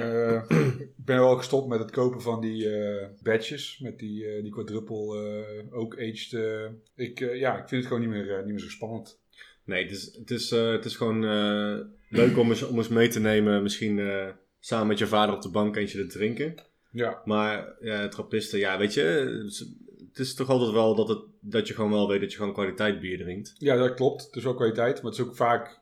Ik 0.97 1.05
ben 1.13 1.17
wel 1.19 1.35
gestopt 1.37 1.67
met 1.67 1.79
het 1.79 1.91
kopen 1.91 2.21
van 2.21 2.41
die 2.41 2.69
badges. 3.23 3.79
Met 3.79 3.99
die, 3.99 4.41
die 4.41 4.51
quadruple 4.51 5.67
ook 5.71 5.93
aged. 5.99 6.33
ik, 6.95 7.19
ja, 7.19 7.51
ik 7.57 7.67
vind 7.67 7.83
het 7.83 7.85
gewoon 7.85 7.99
niet 8.01 8.09
meer, 8.09 8.37
niet 8.37 8.53
meer 8.53 8.59
zo 8.59 8.69
spannend. 8.69 9.19
Nee, 9.67 9.83
het 9.83 9.91
is, 9.91 10.15
het 10.15 10.31
is, 10.31 10.51
eh, 10.51 10.71
het 10.71 10.85
is 10.85 10.95
gewoon 10.95 11.25
eh, 11.25 11.77
leuk 12.09 12.37
om 12.37 12.49
eens, 12.49 12.63
om 12.63 12.77
eens 12.77 12.87
mee 12.87 13.07
te 13.07 13.19
nemen. 13.19 13.63
Misschien 13.63 13.99
eh, 13.99 14.27
samen 14.59 14.87
met 14.87 14.97
je 14.97 15.07
vader 15.07 15.35
op 15.35 15.41
de 15.41 15.49
bank 15.49 15.75
eentje 15.75 16.01
te 16.05 16.17
drinken. 16.17 16.55
Ja, 16.91 17.21
Maar 17.25 17.75
ja, 17.79 18.07
trappisten, 18.07 18.59
ja, 18.59 18.77
weet 18.77 18.93
je, 18.93 19.01
het 20.09 20.19
is 20.19 20.33
toch 20.33 20.49
altijd 20.49 20.71
wel 20.71 20.95
dat, 20.95 21.07
het, 21.07 21.21
dat 21.41 21.67
je 21.67 21.73
gewoon 21.73 21.91
wel 21.91 22.07
weet 22.07 22.21
dat 22.21 22.31
je 22.31 22.37
gewoon 22.37 22.53
kwaliteit 22.53 22.99
bier 22.99 23.17
drinkt. 23.17 23.55
ja 23.57 23.75
dat 23.75 23.93
klopt. 23.93 24.25
Het 24.25 24.35
is 24.35 24.43
wel 24.43 24.55
kwaliteit. 24.55 25.01
Maar 25.01 25.11
het 25.11 25.19
is 25.19 25.25
ook 25.25 25.35
vaak 25.35 25.81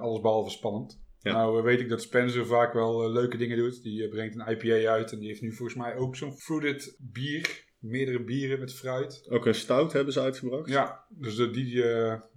alles 0.00 0.20
behalve 0.20 0.50
spannend. 0.50 1.00
Ja. 1.20 1.32
Nou 1.32 1.62
weet 1.62 1.80
ik 1.80 1.88
dat 1.88 2.02
Spencer 2.02 2.46
vaak 2.46 2.72
wel 2.72 3.12
leuke 3.12 3.36
dingen 3.36 3.56
doet. 3.56 3.82
Die 3.82 4.08
brengt 4.08 4.34
een 4.34 4.48
IPA 4.48 4.90
uit. 4.90 5.12
En 5.12 5.18
die 5.18 5.28
heeft 5.28 5.42
nu 5.42 5.52
volgens 5.52 5.78
mij 5.78 5.96
ook 5.96 6.16
zo'n 6.16 6.38
fruited 6.38 6.96
bier. 6.98 7.64
Meerdere 7.78 8.24
bieren 8.24 8.58
met 8.58 8.74
fruit. 8.74 9.26
Ook 9.28 9.46
een 9.46 9.54
stout 9.54 9.92
hebben 9.92 10.12
ze 10.12 10.20
uitgebracht. 10.20 10.68
Ja, 10.68 11.04
dus 11.08 11.36
die, 11.36 11.84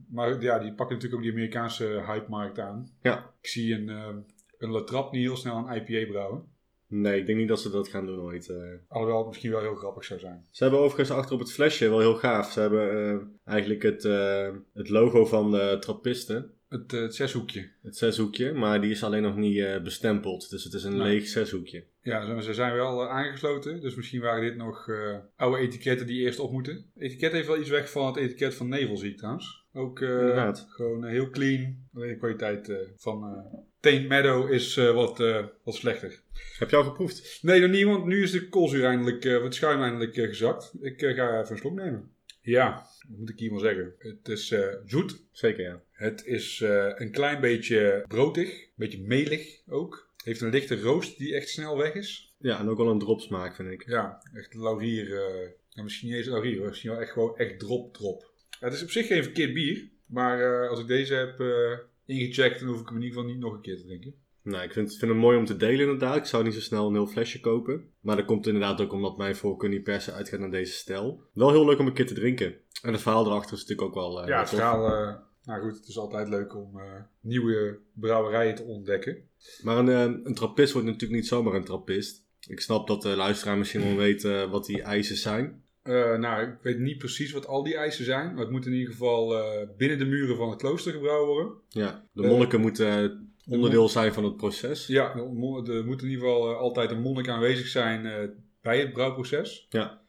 maar 0.09 0.41
ja, 0.41 0.59
die 0.59 0.73
pakken 0.73 0.95
natuurlijk 0.95 1.13
ook 1.15 1.21
die 1.21 1.31
Amerikaanse 1.31 2.03
hype-markt 2.05 2.59
aan. 2.59 2.89
Ja. 3.01 3.33
Ik 3.41 3.47
zie 3.49 3.73
een, 3.73 3.89
eh 3.89 4.07
een 4.57 4.69
Latrap 4.71 5.11
niet 5.11 5.21
heel 5.21 5.37
snel 5.37 5.57
een 5.67 5.75
IPA 5.75 6.11
brouwen. 6.11 6.43
Nee, 6.87 7.19
ik 7.19 7.25
denk 7.25 7.37
niet 7.37 7.47
dat 7.47 7.61
ze 7.61 7.69
dat 7.69 7.87
gaan 7.87 8.05
doen 8.05 8.19
ooit. 8.19 8.49
eh. 8.49 8.57
Alhoewel 8.87 9.17
het 9.17 9.27
misschien 9.27 9.51
wel 9.51 9.61
heel 9.61 9.75
grappig 9.75 10.03
zou 10.05 10.19
zijn. 10.19 10.45
Ze 10.51 10.63
hebben 10.63 10.81
overigens 10.81 11.17
achter 11.17 11.33
op 11.33 11.39
het 11.39 11.51
flesje 11.51 11.89
wel 11.89 11.99
heel 11.99 12.15
gaaf. 12.15 12.51
Ze 12.51 12.59
hebben 12.59 12.91
eh, 12.91 13.17
eigenlijk 13.53 13.83
het, 13.83 14.05
eh, 14.05 14.49
het 14.73 14.89
logo 14.89 15.25
van 15.25 15.51
de 15.51 15.77
trappisten. 15.79 16.51
Het, 16.69 16.91
het 16.91 17.15
zeshoekje. 17.15 17.69
Het 17.81 17.97
zeshoekje, 17.97 18.53
maar 18.53 18.81
die 18.81 18.91
is 18.91 19.03
alleen 19.03 19.21
nog 19.21 19.35
niet 19.35 19.83
bestempeld. 19.83 20.49
Dus 20.49 20.63
het 20.63 20.73
is 20.73 20.83
een 20.83 21.01
leeg 21.01 21.27
zeshoekje. 21.27 21.83
Ja, 22.05 22.41
ze- 22.41 22.53
zijn 22.53 22.73
wel 22.73 23.01
eh, 23.03 23.09
aangesloten. 23.09 23.81
Dus 23.81 23.95
misschien 23.95 24.21
waren 24.21 24.41
dit 24.41 24.55
nog 24.55 24.89
eh, 24.89 25.17
oude 25.35 25.57
etiketten 25.57 26.07
die 26.07 26.21
eerst 26.21 26.39
op 26.39 26.51
moeten. 26.51 26.85
Etiket 26.97 27.31
heeft 27.31 27.47
wel 27.47 27.59
iets 27.59 27.69
weg 27.69 27.89
van 27.89 28.05
het 28.07 28.15
etiket 28.15 28.55
van 28.55 28.69
Nevel, 28.69 28.97
zie 28.97 29.11
ik 29.11 29.17
trouwens. 29.17 29.63
Ook 29.73 30.01
eh, 30.01 30.35
gewoon 30.69 31.05
heel 31.05 31.29
clean. 31.29 31.87
Alleen 31.93 32.09
de 32.09 32.17
kwaliteit 32.17 32.71
van 32.97 33.45
Taint 33.79 34.07
Meadow 34.07 34.51
is 34.51 34.75
wat, 34.75 35.17
wat 35.63 35.75
slechter. 35.75 36.21
Heb 36.59 36.69
je 36.69 36.75
al 36.75 36.83
geproefd? 36.83 37.39
Nee, 37.41 37.59
nog 37.61 37.69
niet, 37.71 37.85
want 37.85 38.05
nu 38.05 38.23
is 38.23 38.31
de 38.31 38.49
koolzuur 38.49 38.85
eindelijk, 38.85 39.23
het 39.23 39.55
schuim 39.55 39.81
eindelijk 39.81 40.15
gezakt. 40.15 40.73
Ik 40.81 40.99
ga 40.99 41.39
even 41.39 41.51
een 41.51 41.57
slok 41.57 41.73
nemen. 41.75 42.11
Ja, 42.41 42.85
wat 43.09 43.17
moet 43.17 43.29
ik 43.29 43.39
hier 43.39 43.49
wel 43.49 43.59
zeggen? 43.59 43.93
Het 43.97 44.27
is 44.27 44.55
zoet. 44.85 45.23
Zeker, 45.31 45.63
ja. 45.63 45.81
Het 45.91 46.25
is 46.25 46.63
een 46.95 47.11
klein 47.11 47.41
beetje 47.41 48.05
broodig. 48.07 48.49
Een 48.61 48.69
beetje 48.75 49.01
melig 49.01 49.61
ook. 49.67 50.04
Heeft 50.25 50.41
een 50.41 50.49
lichte 50.49 50.81
roost 50.81 51.17
die 51.17 51.35
echt 51.35 51.49
snel 51.49 51.77
weg 51.77 51.93
is. 51.93 52.35
Ja, 52.37 52.59
en 52.59 52.69
ook 52.69 52.77
wel 52.77 52.89
een 52.89 52.99
dropsmaak, 52.99 53.55
vind 53.55 53.69
ik. 53.69 53.87
Ja, 53.87 54.21
echt 54.33 54.53
laurier. 54.53 55.05
eh, 55.13 55.49
nou, 55.71 55.83
misschien 55.83 56.07
niet 56.07 56.17
eens 56.17 56.27
laurier, 56.27 56.57
hoor. 56.57 56.67
misschien 56.67 56.91
wel 56.91 56.99
echt 56.99 57.11
gewoon 57.11 57.37
echt 57.37 57.59
drop 57.59 57.93
drop. 57.93 58.31
Ja, 58.59 58.65
het 58.65 58.73
is 58.73 58.83
op 58.83 58.89
zich 58.89 59.07
geen 59.07 59.23
verkeerd 59.23 59.53
bier. 59.53 59.89
Maar 60.05 60.63
eh, 60.63 60.69
als 60.69 60.79
ik 60.79 60.87
deze 60.87 61.13
heb 61.13 61.39
eh, 61.39 61.77
ingecheckt, 62.05 62.59
dan 62.59 62.69
hoef 62.69 62.79
ik 62.79 62.87
hem 62.87 62.95
in 62.95 63.03
ieder 63.03 63.17
geval 63.17 63.33
niet 63.33 63.43
nog 63.43 63.53
een 63.53 63.61
keer 63.61 63.77
te 63.77 63.85
drinken. 63.85 64.15
Nou, 64.41 64.63
ik 64.63 64.73
vind, 64.73 64.97
vind 64.97 65.11
het 65.11 65.19
mooi 65.19 65.37
om 65.37 65.45
te 65.45 65.57
delen 65.57 65.79
inderdaad. 65.79 66.15
Ik 66.15 66.25
zou 66.25 66.43
niet 66.43 66.53
zo 66.53 66.59
snel 66.59 66.87
een 66.87 66.93
heel 66.93 67.07
flesje 67.07 67.39
kopen. 67.39 67.89
Maar 67.99 68.15
dat 68.15 68.25
komt 68.25 68.47
inderdaad 68.47 68.81
ook 68.81 68.93
omdat 68.93 69.17
mijn 69.17 69.35
voorkeur 69.35 69.69
niet 69.69 69.83
per 69.83 70.01
se 70.01 70.11
uitgaat 70.11 70.39
naar 70.39 70.51
deze 70.51 70.73
stijl. 70.73 71.21
Wel 71.33 71.51
heel 71.51 71.65
leuk 71.65 71.79
om 71.79 71.87
een 71.87 71.93
keer 71.93 72.07
te 72.07 72.13
drinken. 72.13 72.55
En 72.81 72.91
het 72.91 73.01
verhaal 73.01 73.25
erachter 73.25 73.53
is 73.53 73.61
natuurlijk 73.65 73.87
ook 73.87 73.93
wel... 73.93 74.27
Ja, 74.27 74.39
het 74.39 74.49
verhaal... 74.49 74.87
nou 75.43 75.61
goed, 75.61 75.77
het 75.77 75.87
is 75.87 75.97
altijd 75.97 76.29
leuk 76.29 76.55
om 76.55 76.81
nieuwe 77.21 77.79
brouwerijen 77.93 78.55
te 78.55 78.63
ontdekken. 78.63 79.29
Maar 79.61 79.77
een, 79.77 79.89
eh, 79.89 80.01
een 80.23 80.35
trappist 80.35 80.71
wordt 80.73 80.87
natuurlijk 80.87 81.19
niet 81.19 81.27
zomaar 81.29 81.53
een 81.53 81.63
trappist. 81.63 82.23
Ik 82.47 82.59
snap 82.59 82.87
dat 82.87 83.01
de 83.01 83.09
luisteraar 83.15 83.57
misschien 83.57 83.81
wel 83.81 83.95
weet 83.95 84.23
eh, 84.23 84.51
wat 84.51 84.65
die 84.65 84.81
eisen 84.81 85.17
zijn. 85.17 85.63
Eh, 85.83 86.15
nou, 86.17 86.47
ik 86.47 86.57
weet 86.61 86.79
niet 86.79 86.97
precies 86.97 87.31
wat 87.31 87.47
al 87.47 87.63
die 87.63 87.75
eisen 87.75 88.05
zijn. 88.05 88.33
Maar 88.33 88.41
het 88.43 88.51
moet 88.51 88.65
in 88.65 88.73
ieder 88.73 88.91
geval 88.91 89.33
binnen 89.77 89.97
de 89.97 90.05
muren 90.05 90.35
van 90.35 90.49
het 90.49 90.59
klooster 90.59 90.91
gebrouwen 90.91 91.27
worden. 91.27 91.53
Ja, 91.69 92.07
de 92.11 92.21
monniken 92.27 92.61
moeten 92.61 93.19
onderdeel 93.47 93.89
zijn 93.89 94.13
van 94.13 94.23
het 94.23 94.37
proces. 94.37 94.87
Ja, 94.87 95.09
er 95.15 95.33
mo- 95.33 95.61
moet 95.85 96.01
in 96.01 96.09
ieder 96.09 96.19
geval 96.25 96.55
altijd 96.55 96.91
een 96.91 97.01
monnik 97.01 97.27
aanwezig 97.29 97.67
zijn 97.67 98.31
bij 98.61 98.79
het 98.79 98.93
brouwproces. 98.93 99.67
Ja. 99.69 100.01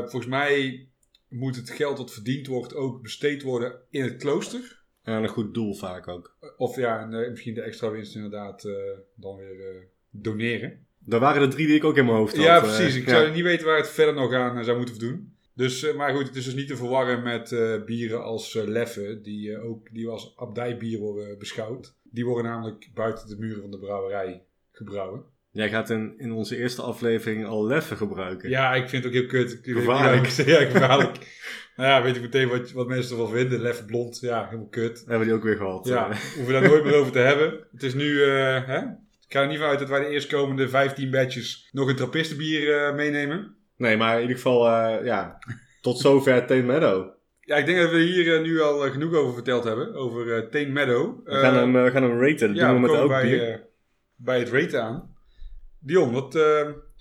Volgens 0.00 0.26
mij 0.26 0.88
moet 1.28 1.56
het 1.56 1.70
geld 1.70 1.96
dat 1.96 2.12
verdiend 2.12 2.46
wordt 2.46 2.74
ook 2.74 3.02
besteed 3.02 3.42
worden 3.42 3.80
in 3.90 4.02
het 4.02 4.16
klooster. 4.16 4.77
En 5.08 5.14
aan 5.14 5.22
een 5.22 5.28
goed 5.28 5.54
doel 5.54 5.74
vaak 5.74 6.08
ook. 6.08 6.36
Of 6.56 6.76
ja, 6.76 7.00
en, 7.00 7.14
eh, 7.14 7.30
misschien 7.30 7.54
de 7.54 7.62
extra 7.62 7.90
winst 7.90 8.14
inderdaad 8.14 8.64
eh, 8.64 8.74
dan 9.14 9.36
weer 9.36 9.60
eh, 9.60 9.76
doneren. 10.10 10.86
Dat 10.98 11.20
waren 11.20 11.40
de 11.40 11.54
drie 11.54 11.66
die 11.66 11.76
ik 11.76 11.84
ook 11.84 11.96
in 11.96 12.04
mijn 12.04 12.16
hoofd 12.16 12.36
had. 12.36 12.44
Ja, 12.44 12.60
precies. 12.60 12.96
Ik 12.96 13.06
ja. 13.06 13.10
zou 13.10 13.30
niet 13.30 13.42
weten 13.42 13.66
waar 13.66 13.76
het 13.76 13.90
verder 13.90 14.14
nog 14.14 14.32
aan 14.32 14.64
zou 14.64 14.76
moeten 14.76 14.98
doen. 14.98 15.32
Dus, 15.54 15.92
maar 15.92 16.14
goed, 16.14 16.26
het 16.26 16.36
is 16.36 16.44
dus 16.44 16.54
niet 16.54 16.68
te 16.68 16.76
verwarren 16.76 17.22
met 17.22 17.56
bieren 17.86 18.22
als 18.22 18.54
eh, 18.54 18.64
Leffe, 18.64 19.20
die 19.22 19.58
ook 19.58 19.88
die 19.92 20.08
als 20.08 20.32
abdijbier 20.36 20.98
worden 20.98 21.38
beschouwd. 21.38 21.94
Die 22.02 22.24
worden 22.24 22.44
namelijk 22.44 22.88
buiten 22.94 23.28
de 23.28 23.36
muren 23.38 23.60
van 23.60 23.70
de 23.70 23.78
brouwerij 23.78 24.42
gebrouwen. 24.72 25.24
Jij 25.50 25.68
gaat 25.68 25.90
in, 25.90 26.14
in 26.18 26.32
onze 26.32 26.56
eerste 26.56 26.82
aflevering 26.82 27.46
al 27.46 27.66
leffen 27.66 27.96
gebruiken. 27.96 28.50
Ja, 28.50 28.74
ik 28.74 28.88
vind 28.88 29.04
het 29.04 29.12
ook 29.12 29.18
heel 29.18 29.28
kut. 29.28 29.58
Gevaarlijk. 29.62 30.26
Ja, 30.46 30.64
gevaarlijk. 30.64 31.16
nou 31.78 31.90
ja, 31.90 32.02
weet 32.02 32.16
ik 32.16 32.22
meteen 32.22 32.48
wat, 32.48 32.72
wat 32.72 32.86
mensen 32.86 33.16
ervan 33.16 33.32
vinden. 33.32 33.60
Leffe 33.60 33.84
blond, 33.84 34.18
ja, 34.20 34.44
helemaal 34.44 34.68
kut. 34.68 34.98
Hebben 34.98 35.18
we 35.18 35.24
die 35.24 35.34
ook 35.34 35.42
weer 35.42 35.56
gehad. 35.56 35.86
Ja, 35.86 36.06
hoeven 36.34 36.46
we 36.46 36.52
daar 36.52 36.68
nooit 36.68 36.84
meer 36.84 36.94
over 36.94 37.12
te 37.12 37.18
hebben. 37.18 37.66
Het 37.72 37.82
is 37.82 37.94
nu, 37.94 38.22
eh, 38.22 38.66
hè? 38.66 38.78
Ik 39.26 39.34
ga 39.34 39.40
er 39.40 39.48
niet 39.48 39.58
van 39.58 39.66
uit 39.66 39.78
dat 39.78 39.88
wij 39.88 40.00
de 40.00 40.06
eerstkomende 40.06 40.68
15 40.68 41.10
batches 41.10 41.68
nog 41.72 41.88
een 41.88 41.96
trappistenbier 41.96 42.76
eh, 42.76 42.94
meenemen. 42.94 43.56
Nee, 43.76 43.96
maar 43.96 44.14
in 44.14 44.20
ieder 44.20 44.36
geval, 44.36 44.68
eh, 44.68 45.04
ja, 45.04 45.38
tot 45.80 45.98
zover 45.98 46.46
Teen 46.46 46.66
Meadow. 46.66 47.10
Ja, 47.40 47.56
ik 47.56 47.66
denk 47.66 47.78
dat 47.78 47.90
we 47.90 47.98
hier 47.98 48.40
nu 48.40 48.60
al 48.60 48.78
genoeg 48.90 49.14
over 49.14 49.34
verteld 49.34 49.64
hebben. 49.64 49.94
Over 49.94 50.48
Teen 50.50 50.72
Meadow. 50.72 51.26
We 51.26 51.34
gaan, 51.34 51.54
hem, 51.54 51.72
we 51.72 51.90
gaan 51.90 52.02
hem 52.02 52.20
raten. 52.20 52.48
Dat 52.48 52.56
ja, 52.56 52.72
doen 52.72 52.82
we 52.82 52.86
we 52.86 52.92
met 52.92 53.00
elk 53.00 53.08
bij, 53.08 53.22
bier. 53.22 53.66
bij 54.16 54.38
het 54.38 54.48
raten 54.48 54.82
aan. 54.82 55.14
Dion, 55.80 56.12
wat, 56.12 56.34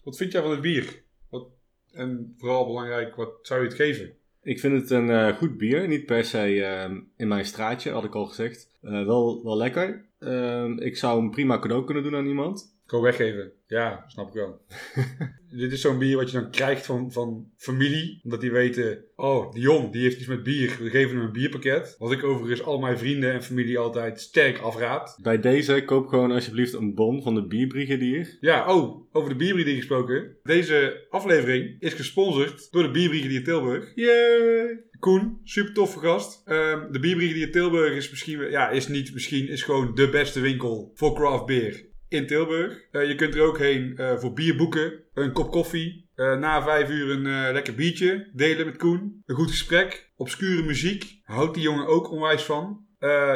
wat 0.04 0.18
vind 0.18 0.32
jij 0.32 0.42
van 0.42 0.52
het 0.52 0.62
bier? 0.62 1.04
Wat, 1.30 1.48
en 1.92 2.36
vooral 2.38 2.66
belangrijk, 2.66 3.16
wat 3.16 3.40
zou 3.42 3.62
je 3.62 3.68
het 3.68 3.76
geven? 3.76 4.16
Ik 4.47 4.60
vind 4.60 4.81
het 4.81 4.89
een 4.89 5.10
eh, 5.10 5.38
goed 5.38 5.57
bier. 5.57 5.88
Niet 5.88 6.05
per 6.05 6.25
se 6.25 6.65
eh, 6.65 6.91
in 7.17 7.27
mijn 7.27 7.45
straatje, 7.45 7.91
had 7.91 8.03
ik 8.03 8.15
al 8.15 8.25
gezegd. 8.25 8.71
Eh, 8.81 9.05
wel, 9.05 9.43
wel 9.43 9.57
lekker. 9.57 10.05
Ehm, 10.19 10.77
ik 10.77 10.97
zou 10.97 11.19
hem 11.19 11.31
prima 11.31 11.60
cadeau 11.60 11.86
kunnen 11.86 12.03
doen 12.03 12.15
aan 12.15 12.25
iemand. 12.25 12.77
Gewoon 12.88 13.04
weggeven. 13.04 13.52
Ja, 13.67 14.04
snap 14.08 14.28
ik 14.28 14.34
wel. 14.34 14.62
Dit 15.62 15.71
is 15.71 15.82
zo'n 15.82 15.97
bier 15.97 16.15
wat 16.15 16.32
je 16.32 16.39
dan 16.39 16.52
krijgt 16.52 16.86
van, 16.86 17.12
van 17.12 17.52
familie. 17.58 18.19
Omdat 18.23 18.41
die 18.41 18.52
weten, 18.52 19.04
oh, 19.15 19.52
Dion, 19.52 19.91
die 19.91 20.02
heeft 20.02 20.17
iets 20.17 20.28
met 20.28 20.43
bier. 20.43 20.78
We 20.80 20.89
geven 20.89 21.15
hem 21.15 21.26
een 21.26 21.32
bierpakket. 21.32 21.95
Wat 22.00 22.12
ik 22.12 22.23
overigens 22.23 22.63
al 22.63 22.80
mijn 22.80 22.97
vrienden 22.97 23.34
en 23.34 23.43
familie 23.43 23.78
altijd 23.78 24.21
sterk 24.21 24.58
afraad. 24.58 25.19
Bij 25.21 25.39
deze 25.39 25.84
koop 25.86 26.08
gewoon 26.08 26.32
alsjeblieft 26.32 26.73
een 26.73 26.95
bon 26.95 27.23
van 27.23 27.36
de 27.36 27.47
bierbrigadier. 27.47 28.38
Ja, 28.39 28.76
oh, 28.76 29.08
over 29.12 29.30
de 29.30 29.36
bierbrigadier 29.36 29.78
gesproken. 29.78 30.38
Deze 30.43 31.06
aflevering 31.10 31.76
is 31.80 31.93
gesponsord 31.93 32.71
door 32.71 32.84
de 32.84 32.91
bierbrigadier 32.91 33.43
Tilburg. 33.43 33.91
Yay! 33.95 34.86
Koen, 35.00 35.39
super 35.43 35.73
toffe 35.73 36.00
gast. 36.00 36.41
Ehm, 36.45 36.91
de 36.91 37.00
Bierbrigadier 37.00 37.52
Tilburg 37.52 37.93
is 37.93 38.10
misschien, 38.10 38.50
ja, 38.50 38.69
is 38.69 38.88
niet 38.88 39.13
misschien, 39.13 39.47
is 39.47 39.63
gewoon 39.63 39.95
de 39.95 40.10
beste 40.10 40.39
winkel 40.39 40.91
voor 40.93 41.15
craft 41.15 41.45
beer 41.45 41.87
in 42.10 42.28
Tilburg. 42.28 42.88
Eh, 42.91 43.08
je 43.08 43.15
kunt 43.15 43.36
er 43.36 43.41
ook 43.41 43.58
heen 43.58 43.93
eh, 43.98 44.17
voor 44.17 44.34
bierboeken, 44.34 44.93
een 45.13 45.32
kop 45.32 45.52
koffie, 45.52 46.10
eh, 46.15 46.38
na 46.38 46.63
vijf 46.63 46.89
uur 46.89 47.10
een 47.10 47.54
lekker 47.54 47.76
biertje 47.76 48.30
delen 48.34 48.65
met 48.65 48.78
Koen. 48.78 49.22
Een 49.26 49.36
goed 49.36 49.50
gesprek, 49.50 50.12
obscure 50.15 50.63
muziek, 50.63 51.20
houdt 51.24 51.54
die 51.54 51.63
jongen 51.63 51.88
ook 51.88 52.12
onwijs 52.12 52.43
van. 52.43 52.86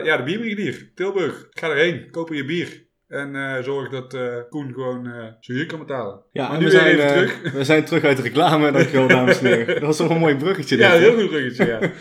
Ja, 0.03 0.17
de 0.17 0.23
Bierbrigadier 0.23 0.91
Tilburg. 0.95 1.47
Ga 1.49 1.69
erheen, 1.69 2.09
koop 2.11 2.29
er 2.29 2.35
je 2.35 2.45
bier. 2.45 2.89
En 3.07 3.63
zorg 3.63 3.89
dat 3.89 4.17
Koen 4.49 4.73
gewoon 4.73 5.03
zijn 5.39 5.57
huur 5.57 5.65
kan 5.65 5.79
betalen. 5.79 6.23
Ja, 6.31 6.43
Maar 6.43 6.53
en 6.53 6.59
nu 6.59 6.65
we 6.65 6.71
zijn, 6.71 6.85
even 6.85 7.07
terug. 7.07 7.51
we 7.51 7.63
zijn 7.63 7.85
terug 7.85 8.03
uit 8.03 8.17
de 8.17 8.23
reclame. 8.23 8.71
Dankjewel, 8.71 9.07
dames 9.07 9.41
en 9.41 9.45
heren. 9.45 9.73
Dat 9.73 9.83
was 9.83 9.97
toch 9.97 10.09
een 10.09 10.19
mooi 10.19 10.35
bruggetje. 10.35 10.77
Ja, 10.77 10.93
een 10.95 11.01
heel 11.01 11.13
goed 11.13 11.29
bruggetje, 11.29 11.65
ja. 11.65 11.79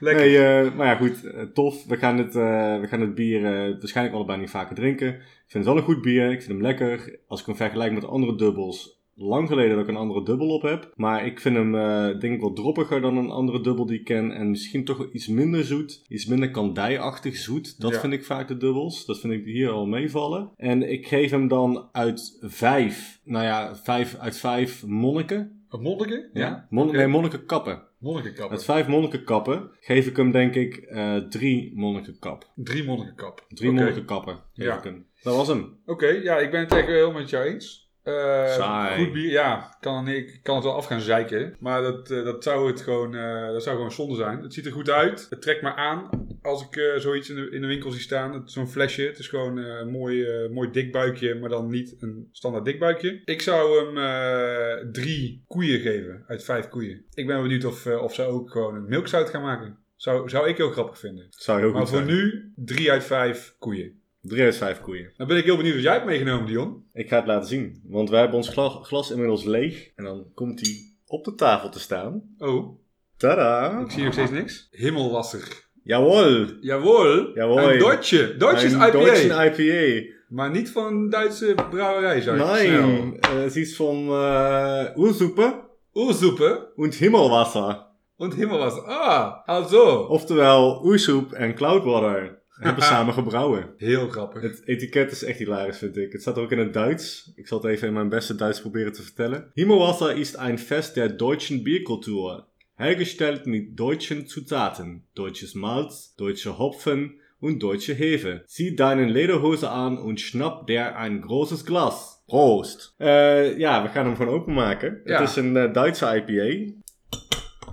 Lekker. 0.00 0.26
Nee, 0.26 0.70
maar 0.70 0.86
ja, 0.86 0.94
goed. 0.94 1.20
tof. 1.54 1.86
We 1.86 1.96
gaan 1.96 2.18
het, 2.18 2.34
we 2.80 2.86
gaan 2.88 3.00
het 3.00 3.14
bier 3.14 3.42
waarschijnlijk 3.78 4.16
allebei 4.16 4.38
niet 4.38 4.50
vaker 4.50 4.74
drinken. 4.74 5.20
Ik 5.48 5.54
vind 5.54 5.64
het 5.64 5.74
wel 5.74 5.82
een 5.82 5.88
goed 5.94 6.02
bier. 6.02 6.30
Ik 6.30 6.42
vind 6.42 6.52
hem 6.52 6.62
lekker. 6.62 7.18
Als 7.26 7.40
ik 7.40 7.46
hem 7.46 7.56
vergelijk 7.56 7.92
met 7.92 8.04
andere 8.04 8.34
dubbels. 8.36 8.96
Lang 9.14 9.48
geleden 9.48 9.70
dat 9.76 9.84
ik 9.84 9.88
een 9.88 9.96
andere 10.00 10.24
dubbel 10.24 10.48
op 10.48 10.62
heb. 10.62 10.92
Maar 10.96 11.26
ik 11.26 11.40
vind 11.40 11.56
hem, 11.56 11.74
eh, 11.74 12.20
denk 12.20 12.34
ik, 12.34 12.40
wel 12.40 12.52
droppiger 12.52 13.00
dan 13.00 13.16
een 13.16 13.30
andere 13.30 13.60
dubbel 13.60 13.86
die 13.86 13.98
ik 13.98 14.04
ken. 14.04 14.32
En 14.32 14.50
misschien 14.50 14.84
toch 14.84 15.08
iets 15.12 15.26
minder 15.28 15.64
zoet. 15.64 16.04
Iets 16.08 16.26
minder 16.26 16.50
kandijachtig 16.50 17.36
zoet. 17.36 17.80
Dat 17.80 17.92
Ja. 17.92 18.00
vind 18.00 18.12
ik 18.12 18.24
vaak 18.24 18.48
de 18.48 18.56
dubbels. 18.56 19.06
Dat 19.06 19.20
vind 19.20 19.32
ik 19.32 19.44
hier 19.44 19.70
al 19.70 19.86
meevallen. 19.86 20.50
En 20.56 20.90
ik 20.90 21.06
geef 21.06 21.30
hem 21.30 21.48
dan 21.48 21.88
uit 21.92 22.38
vijf. 22.40 23.20
Nou 23.24 23.44
ja, 23.44 23.76
vijf 23.76 24.16
uit 24.16 24.36
vijf 24.38 24.86
monniken. 24.86 25.62
Een 25.68 25.82
monniken? 25.82 26.30
Ja? 26.32 26.66
Mon 26.70 26.88
Oké. 26.88 26.96
Nee, 26.96 27.06
monnikenkappen. 27.06 27.82
Monnikenkappen. 27.98 28.50
Met 28.56 28.64
vijf 28.64 28.86
monnikenkappen 28.88 29.70
geef 29.80 30.06
ik 30.06 30.16
hem 30.16 30.30
denk 30.30 30.54
ik 30.54 30.76
eh, 30.76 31.16
drie 31.16 31.72
monnikenkap. 31.74 32.50
Drie 32.54 32.84
monnikenkap. 32.84 33.44
Drie 33.48 33.70
Oké. 33.70 33.78
monnikenkappen 33.78 34.34
geef 34.52 34.66
Ja. 34.66 34.76
ik 34.76 34.84
hem. 34.84 35.06
Dat 35.22 35.36
was 35.36 35.48
hem. 35.48 35.78
Oké, 35.86 36.06
ja, 36.06 36.38
ik 36.38 36.50
ben 36.50 36.60
het 36.60 36.72
echt 36.72 36.86
heel 36.86 37.12
met 37.12 37.30
jou 37.30 37.44
eens. 37.44 37.88
Eh. 38.08 38.96
Goed 38.96 39.12
bier, 39.12 39.30
ja, 39.30 39.76
kan, 39.80 40.08
ik 40.08 40.40
kan 40.42 40.54
het 40.54 40.64
wel 40.64 40.74
af 40.74 40.86
gaan 40.86 41.00
zeiken. 41.00 41.56
Maar 41.58 41.82
dat, 41.82 42.10
eh, 42.10 42.24
dat, 42.24 42.42
zou 42.42 42.66
het 42.70 42.80
gewoon, 42.80 43.14
eh, 43.14 43.46
dat 43.46 43.62
zou 43.62 43.76
gewoon 43.76 43.92
zonde 43.92 44.14
zijn. 44.14 44.42
Het 44.42 44.54
ziet 44.54 44.66
er 44.66 44.72
goed 44.72 44.90
uit. 44.90 45.26
Het 45.30 45.42
trekt 45.42 45.62
me 45.62 45.74
aan 45.74 46.26
als 46.42 46.62
ik 46.62 47.00
zoiets 47.00 47.30
in 47.30 47.36
de, 47.36 47.50
in 47.50 47.60
de 47.60 47.66
winkel 47.66 47.90
zie 47.90 48.00
staan. 48.00 48.42
Zo'n 48.44 48.68
flesje. 48.68 49.02
Het 49.02 49.18
is 49.18 49.28
gewoon 49.28 49.56
een 49.56 49.90
mooi, 49.90 50.48
mooi 50.48 50.70
dik 50.70 50.92
buikje, 50.92 51.34
maar 51.34 51.48
dan 51.48 51.70
niet 51.70 51.96
een 51.98 52.28
standaard 52.32 52.64
dik 52.64 52.78
buikje. 52.78 53.22
Ik 53.24 53.42
zou 53.42 53.84
hem 53.84 54.92
drie 54.92 55.44
koeien 55.46 55.80
geven 55.80 56.24
uit 56.26 56.44
vijf 56.44 56.68
koeien. 56.68 57.04
Ik 57.14 57.26
ben 57.26 57.42
benieuwd 57.42 57.64
of, 57.64 57.86
of 57.86 58.14
ze 58.14 58.22
ook 58.22 58.50
gewoon 58.50 58.74
een 58.74 58.88
milkzout 58.88 59.30
gaan 59.30 59.42
maken. 59.42 59.78
Zou, 59.96 60.28
zou 60.28 60.48
ik 60.48 60.56
heel 60.56 60.70
grappig 60.70 60.98
vinden. 60.98 61.26
Zou 61.30 61.60
heel 61.60 61.70
Maar 61.70 61.80
goed 61.80 61.90
voor 61.90 61.98
zijn. 61.98 62.16
nu 62.16 62.52
drie 62.56 62.90
uit 62.90 63.04
vijf 63.04 63.54
koeien. 63.58 63.97
Drie 64.20 64.42
uit 64.42 64.56
vijf 64.56 64.80
koeien. 64.80 65.12
Dan 65.16 65.26
ben 65.26 65.36
ik 65.36 65.44
heel 65.44 65.56
benieuwd 65.56 65.74
wat 65.74 65.82
jij 65.82 65.92
hebt 65.92 66.04
meegenomen, 66.06 66.46
Dion. 66.46 66.84
Ik 66.92 67.08
ga 67.08 67.16
het 67.16 67.26
laten 67.26 67.48
zien. 67.48 67.82
Want 67.86 68.10
wij 68.10 68.20
hebben 68.20 68.36
ons 68.36 68.48
gla- 68.48 68.68
glas 68.82 69.10
inmiddels 69.10 69.44
leeg. 69.44 69.90
En 69.96 70.04
dan 70.04 70.26
komt 70.34 70.60
hij 70.60 70.76
op 71.06 71.24
de 71.24 71.34
tafel 71.34 71.68
te 71.70 71.80
staan. 71.80 72.22
Oh, 72.38 72.78
Tada! 73.16 73.80
ik 73.84 73.90
zie 73.90 74.04
nog 74.04 74.12
steeds 74.12 74.30
niks. 74.30 74.68
Himmelwasser. 74.70 75.66
Jawohl! 75.82 76.56
Jawohl. 76.60 77.30
Jawohl. 77.34 77.72
Een 77.72 77.78
Deutsche. 77.78 78.36
Deutsche 78.36 78.66
Een 78.66 78.72
IPA. 78.72 78.90
Deutsche 78.90 79.52
IPA. 79.56 80.16
Maar 80.28 80.50
niet 80.50 80.70
van 80.70 80.86
een 80.86 81.10
Duitse 81.10 81.54
brouwerij, 81.70 82.20
zou. 82.20 82.36
Nein, 82.38 83.16
äh, 83.20 83.32
het 83.42 83.56
is 83.56 83.76
van 83.76 83.96
uh, 84.08 84.84
Ursuppe 84.96 85.66
Oersoepen 85.94 86.76
und 86.76 86.94
Himmelwasser. 86.94 87.86
en 88.18 88.32
Himmelwasser. 88.32 88.82
Ah, 88.82 89.46
also. 89.46 90.06
Oftewel, 90.08 90.80
Oersoep 90.84 91.32
en 91.32 91.54
Cloudwater 91.54 92.42
hebben 92.58 92.84
samen 92.94 93.14
gebrouwen. 93.14 93.70
Heel 93.76 94.08
grappig. 94.08 94.42
Het 94.42 94.62
etiket 94.64 95.10
is 95.10 95.24
echt 95.24 95.38
hilarisch, 95.38 95.78
vind 95.78 95.96
ik. 95.96 96.12
Het 96.12 96.20
staat 96.20 96.38
ook 96.38 96.52
in 96.52 96.58
het 96.58 96.72
Duits. 96.72 97.32
Ik 97.36 97.46
zal 97.46 97.58
het 97.58 97.70
even 97.70 97.88
in 97.88 97.94
mijn 97.94 98.08
beste 98.08 98.34
Duits 98.34 98.60
proberen 98.60 98.92
te 98.92 99.02
vertellen. 99.02 99.50
Himmelwasser 99.54 100.16
ist 100.16 100.36
ein 100.36 100.58
Fest 100.58 100.94
der 100.94 101.16
deutschen 101.16 101.62
Bierkultur. 101.62 102.44
Hergestellt 102.74 103.46
mit 103.46 103.76
deutschen 103.76 104.26
Zutaten. 104.26 105.02
Deutsches 105.12 105.54
Malz, 105.54 106.14
deutsche 106.16 106.58
Hopfen 106.58 107.20
und 107.40 107.60
deutsche 107.60 107.94
Hefe. 107.94 108.42
Zieh 108.46 108.76
deinen 108.76 109.08
Lederhose 109.08 109.68
aan 109.70 109.98
und 109.98 110.20
schnapp 110.20 110.66
der 110.66 110.96
ein 110.96 111.20
großes 111.20 111.64
Glas. 111.64 112.18
Proost. 112.28 112.94
Eh, 112.98 113.58
ja, 113.58 113.82
we 113.82 113.88
gaan 113.88 114.06
hem 114.06 114.16
gewoon 114.16 114.34
openmaken. 114.34 115.00
Ja. 115.04 115.20
Het 115.20 115.28
is 115.28 115.36
een 115.36 115.56
eh, 115.56 115.72
Duitse 115.72 116.24
IPA. 116.26 116.72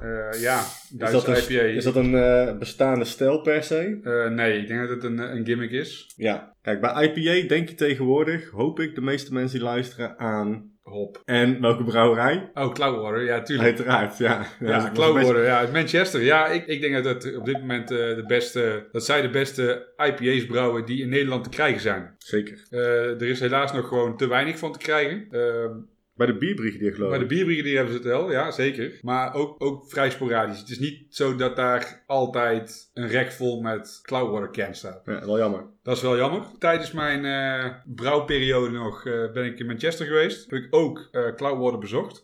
Eh, 0.01 0.41
ja, 0.41 0.59
Is 0.59 0.89
Duitse 0.89 1.25
dat 1.25 1.37
een, 1.37 1.55
IPA. 1.55 1.63
is 1.63 1.83
dat 1.83 1.95
een 1.95 2.15
eh, 2.15 2.57
bestaande 2.57 3.05
stijl 3.05 3.41
per 3.41 3.63
se? 3.63 3.99
Eh, 4.03 4.29
nee, 4.29 4.61
ik 4.61 4.67
denk 4.67 4.79
dat 4.79 4.89
het 4.89 5.03
een, 5.03 5.17
een 5.17 5.45
gimmick 5.45 5.71
is. 5.71 6.13
Ja. 6.15 6.53
Kijk, 6.61 6.81
bij 6.81 7.03
IPA 7.03 7.47
denk 7.47 7.69
je 7.69 7.75
tegenwoordig, 7.75 8.49
hoop 8.49 8.79
ik, 8.79 8.95
de 8.95 9.01
meeste 9.01 9.33
mensen 9.33 9.57
die 9.57 9.67
luisteren 9.67 10.19
aan 10.19 10.73
hop. 10.81 11.21
En 11.25 11.61
welke 11.61 11.83
brouwerij? 11.83 12.49
Oh, 12.53 12.73
Cloudwater, 12.73 13.23
ja, 13.23 13.41
tuurlijk. 13.41 13.67
Uiteraard, 13.67 14.17
ja. 14.17 14.45
Ja, 14.59 14.77
dat 14.77 14.83
een 14.87 14.93
Cloudwater, 14.93 15.43
ja, 15.43 15.57
uit 15.57 15.71
Manchester. 15.71 16.21
Ja, 16.21 16.47
ik, 16.47 16.65
ik 16.65 16.81
denk 16.81 17.03
dat 17.03 17.05
het 17.23 17.37
op 17.37 17.45
dit 17.45 17.59
moment 17.59 17.87
de 17.87 18.23
beste, 18.27 18.87
dat 18.91 19.05
zij 19.05 19.21
de 19.21 19.29
beste 19.29 19.93
IPA's 19.97 20.45
brouwen 20.45 20.85
die 20.85 21.01
in 21.01 21.09
Nederland 21.09 21.43
te 21.43 21.49
krijgen 21.49 21.81
zijn. 21.81 22.15
Zeker. 22.17 22.65
Er 22.69 23.21
is 23.21 23.39
helaas 23.39 23.73
nog 23.73 23.87
gewoon 23.87 24.17
te 24.17 24.27
weinig 24.27 24.57
van 24.57 24.71
te 24.71 24.79
krijgen. 24.79 25.27
Ehm, 25.31 25.71
Bij 26.15 26.27
de 26.27 26.37
bierbrigadier 26.37 26.93
geloof 26.93 27.09
Bij 27.09 27.19
ik. 27.19 27.29
de 27.29 27.35
bierbrigadier 27.35 27.75
hebben 27.75 27.93
ze 27.93 27.99
het 27.99 28.07
wel, 28.07 28.31
ja, 28.31 28.51
zeker. 28.51 28.99
Maar 29.01 29.33
ook, 29.33 29.63
ook 29.63 29.89
vrij 29.89 30.09
sporadisch. 30.09 30.59
Het 30.59 30.69
is 30.69 30.79
niet 30.79 31.15
zo 31.15 31.35
dat 31.35 31.55
daar 31.55 32.03
altijd 32.07 32.89
een 32.93 33.07
rek 33.07 33.31
vol 33.31 33.61
met 33.61 33.99
Cloudwater 34.01 34.51
cans 34.51 34.77
staat. 34.77 35.01
Ja, 35.05 35.25
wel 35.25 35.37
jammer. 35.37 35.65
Dat 35.85 35.95
is 35.95 36.01
wel 36.01 36.17
jammer. 36.17 36.41
Tijdens 36.59 36.91
mijn 36.91 37.25
eh, 37.25 37.71
brouwperiode 37.85 38.71
nog 38.71 39.05
eh, 39.05 39.31
ben 39.33 39.45
ik 39.45 39.59
in 39.59 39.65
Manchester 39.65 40.05
geweest. 40.05 40.49
Heb 40.49 40.59
ik 40.63 40.75
ook 40.75 41.07
eh, 41.11 41.35
Cloudwater 41.35 41.79
bezocht. 41.79 42.23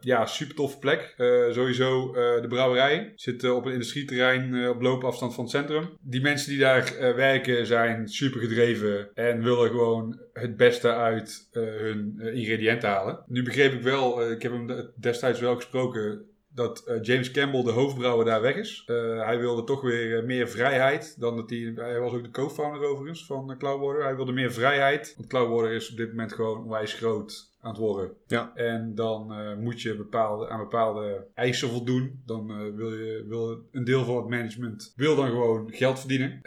Ja, 0.00 0.26
super 0.26 0.54
toffe 0.54 0.78
plek. 0.78 1.14
Sowieso 1.50 2.12
de 2.12 2.46
brouwerij. 2.48 3.12
Zit 3.14 3.50
op 3.50 3.64
een 3.64 3.72
industrieterrein 3.72 4.68
op 4.68 4.80
loopafstand 4.82 5.34
van 5.34 5.44
het 5.44 5.52
centrum. 5.52 5.88
Die 6.00 6.20
mensen 6.20 6.50
die 6.50 6.58
daar 6.58 6.94
werken 7.16 7.66
zijn 7.66 8.08
super 8.08 8.40
gedreven 8.40 9.14
en 9.14 9.42
willen 9.42 9.70
gewoon 9.70 10.20
het 10.32 10.56
beste 10.56 10.94
uit 10.94 11.48
hun 11.50 12.20
ingrediënten 12.34 12.88
halen. 12.88 13.19
Nu 13.26 13.42
begreep 13.42 13.72
ik 13.72 13.82
wel, 13.82 14.22
eh, 14.22 14.30
ik 14.30 14.42
heb 14.42 14.52
hem 14.52 14.90
destijds 14.96 15.40
wel 15.40 15.54
gesproken 15.54 16.30
dat 16.54 16.84
eh, 16.84 17.02
James 17.02 17.30
Campbell, 17.30 17.62
de 17.62 17.70
hoofdbrouwer, 17.70 18.24
daar 18.24 18.40
weg 18.40 18.56
is. 18.56 18.82
Eh, 18.86 19.24
hij 19.24 19.38
wilde 19.38 19.64
toch 19.64 19.82
weer 19.82 20.24
meer 20.24 20.48
vrijheid 20.48 21.20
dan 21.20 21.36
dat 21.36 21.50
hij... 21.50 21.72
Hij 21.76 22.00
was 22.00 22.12
ook 22.12 22.22
de 22.22 22.30
co-founder 22.30 22.88
overigens 22.88 23.26
van 23.26 23.54
Cloudwater. 23.58 24.02
Hij 24.02 24.16
wilde 24.16 24.32
meer 24.32 24.52
vrijheid. 24.52 25.14
Want 25.16 25.28
Cloudwater 25.28 25.72
is 25.72 25.90
op 25.90 25.96
dit 25.96 26.08
moment 26.08 26.32
gewoon 26.32 26.62
onwijs 26.62 26.94
groot 26.94 27.48
aan 27.60 27.70
het 27.70 27.80
worden. 27.80 28.12
Ja. 28.26 28.52
En 28.54 28.94
dan 28.94 29.34
moet 29.58 29.82
je 29.82 29.96
bepaalde, 29.96 30.48
aan 30.48 30.58
bepaalde 30.58 31.26
eisen 31.34 31.68
voldoen. 31.68 32.22
Dan 32.26 32.74
wil, 32.76 32.92
je, 32.92 33.24
wil 33.28 33.68
een 33.72 33.84
deel 33.84 34.04
van 34.04 34.16
het 34.16 34.28
management 34.28 34.92
wil 34.96 35.16
dan 35.16 35.28
gewoon 35.28 35.72
geld 35.72 35.98
verdienen. 35.98 36.40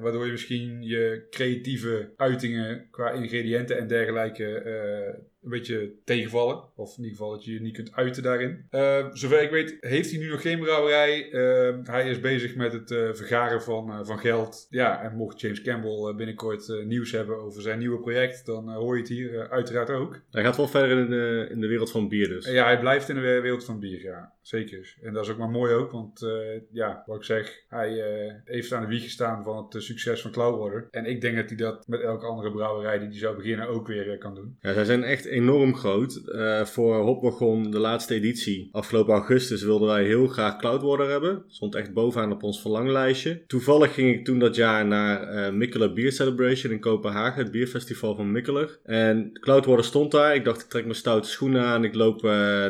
Waardoor 0.00 0.26
je 0.26 0.32
misschien 0.32 0.82
je 0.82 1.26
creatieve 1.30 2.12
uitingen 2.16 2.88
qua 2.90 3.10
ingrediënten 3.10 3.78
en 3.78 3.86
dergelijke 3.86 5.24
een 5.46 5.58
beetje 5.58 5.92
tegenvallen. 6.04 6.62
Of 6.76 6.96
in 6.96 7.02
ieder 7.02 7.16
geval 7.16 7.30
dat 7.30 7.44
je 7.44 7.52
je 7.52 7.60
niet 7.60 7.74
kunt 7.74 7.94
uiten 7.94 8.22
daarin. 8.22 8.66
Uh, 8.70 9.06
zover 9.12 9.42
ik 9.42 9.50
weet 9.50 9.76
heeft 9.80 10.10
hij 10.10 10.18
nu 10.18 10.28
nog 10.28 10.40
geen 10.40 10.58
brouwerij. 10.58 11.32
Uh, 11.32 11.76
hij 11.82 12.10
is 12.10 12.20
bezig 12.20 12.56
met 12.56 12.72
het 12.72 12.90
uh, 12.90 13.12
vergaren 13.12 13.62
van, 13.62 13.90
uh, 13.90 14.00
van 14.02 14.18
geld. 14.18 14.66
Ja, 14.70 15.02
en 15.02 15.16
mocht 15.16 15.40
James 15.40 15.62
Campbell 15.62 16.08
uh, 16.08 16.16
binnenkort 16.16 16.84
nieuws 16.84 17.12
hebben 17.12 17.36
over 17.36 17.62
zijn 17.62 17.78
nieuwe 17.78 18.00
project, 18.00 18.46
dan 18.46 18.72
hoor 18.72 18.94
je 18.94 19.00
het 19.00 19.10
hier 19.10 19.50
uiteraard 19.50 19.90
ook. 19.90 20.20
Hij 20.30 20.42
gaat 20.42 20.56
wel 20.56 20.68
verder 20.68 20.98
in 20.98 21.10
de, 21.10 21.46
in 21.50 21.60
de 21.60 21.66
wereld 21.66 21.90
van 21.90 22.08
bier 22.08 22.28
dus. 22.28 22.46
Ja, 22.46 22.64
hij 22.64 22.78
blijft 22.78 23.08
in 23.08 23.14
de 23.14 23.20
wereld 23.20 23.64
van 23.64 23.80
bier, 23.80 24.02
ja. 24.02 24.35
Zeker. 24.46 24.96
En 25.02 25.12
dat 25.12 25.24
is 25.24 25.30
ook 25.30 25.38
maar 25.38 25.50
mooi 25.50 25.74
ook, 25.74 25.90
want 25.90 26.22
uh, 26.22 26.30
ja, 26.70 27.02
wat 27.06 27.16
ik 27.16 27.24
zeg, 27.24 27.64
hij 27.68 27.92
uh, 27.92 28.32
heeft 28.44 28.72
aan 28.72 28.82
de 28.82 28.88
wieg 28.88 29.02
gestaan 29.02 29.44
van 29.44 29.64
het 29.64 29.74
uh, 29.74 29.80
succes 29.80 30.20
van 30.20 30.30
Cloudwater. 30.30 30.88
En 30.90 31.04
ik 31.04 31.20
denk 31.20 31.36
dat 31.36 31.48
hij 31.48 31.56
dat 31.56 31.86
met 31.86 32.00
elke 32.00 32.26
andere 32.26 32.50
brouwerij 32.50 32.98
die 32.98 33.08
hij 33.08 33.18
zou 33.18 33.36
beginnen 33.36 33.68
ook 33.68 33.86
weer 33.86 34.12
eh, 34.12 34.18
kan 34.18 34.34
doen. 34.34 34.56
Ja, 34.60 34.72
zij 34.72 34.84
zijn 34.84 35.02
echt 35.02 35.24
enorm 35.24 35.74
groot. 35.74 36.22
Voor 36.64 36.94
Hopwagon, 36.94 37.70
de 37.70 37.78
laatste 37.78 38.14
editie, 38.14 38.68
afgelopen 38.72 39.14
augustus, 39.14 39.62
wilden 39.62 39.88
wij 39.88 40.04
heel 40.04 40.26
graag 40.26 40.58
Cloudwater 40.58 41.10
hebben. 41.10 41.44
Stond 41.48 41.74
echt 41.74 41.92
bovenaan 41.92 42.32
op 42.32 42.42
ons 42.42 42.60
verlanglijstje. 42.60 43.42
Toevallig 43.46 43.94
ging 43.94 44.14
ik 44.14 44.24
toen 44.24 44.38
dat 44.38 44.54
jaar 44.54 44.86
naar 44.86 45.54
Mikkeler 45.54 45.92
Beer 45.92 46.12
Celebration 46.12 46.72
in 46.72 46.80
Kopenhagen, 46.80 47.42
het 47.42 47.52
bierfestival 47.52 48.14
van 48.14 48.32
Mikkeler. 48.32 48.78
En 48.84 49.30
Cloudwater 49.32 49.84
stond 49.84 50.10
daar. 50.10 50.34
Ik 50.34 50.44
dacht, 50.44 50.62
ik 50.62 50.68
trek 50.68 50.84
mijn 50.84 50.96
stoute 50.96 51.28
schoenen 51.28 51.62
aan, 51.62 51.84
ik 51.84 51.94
loop 51.94 52.22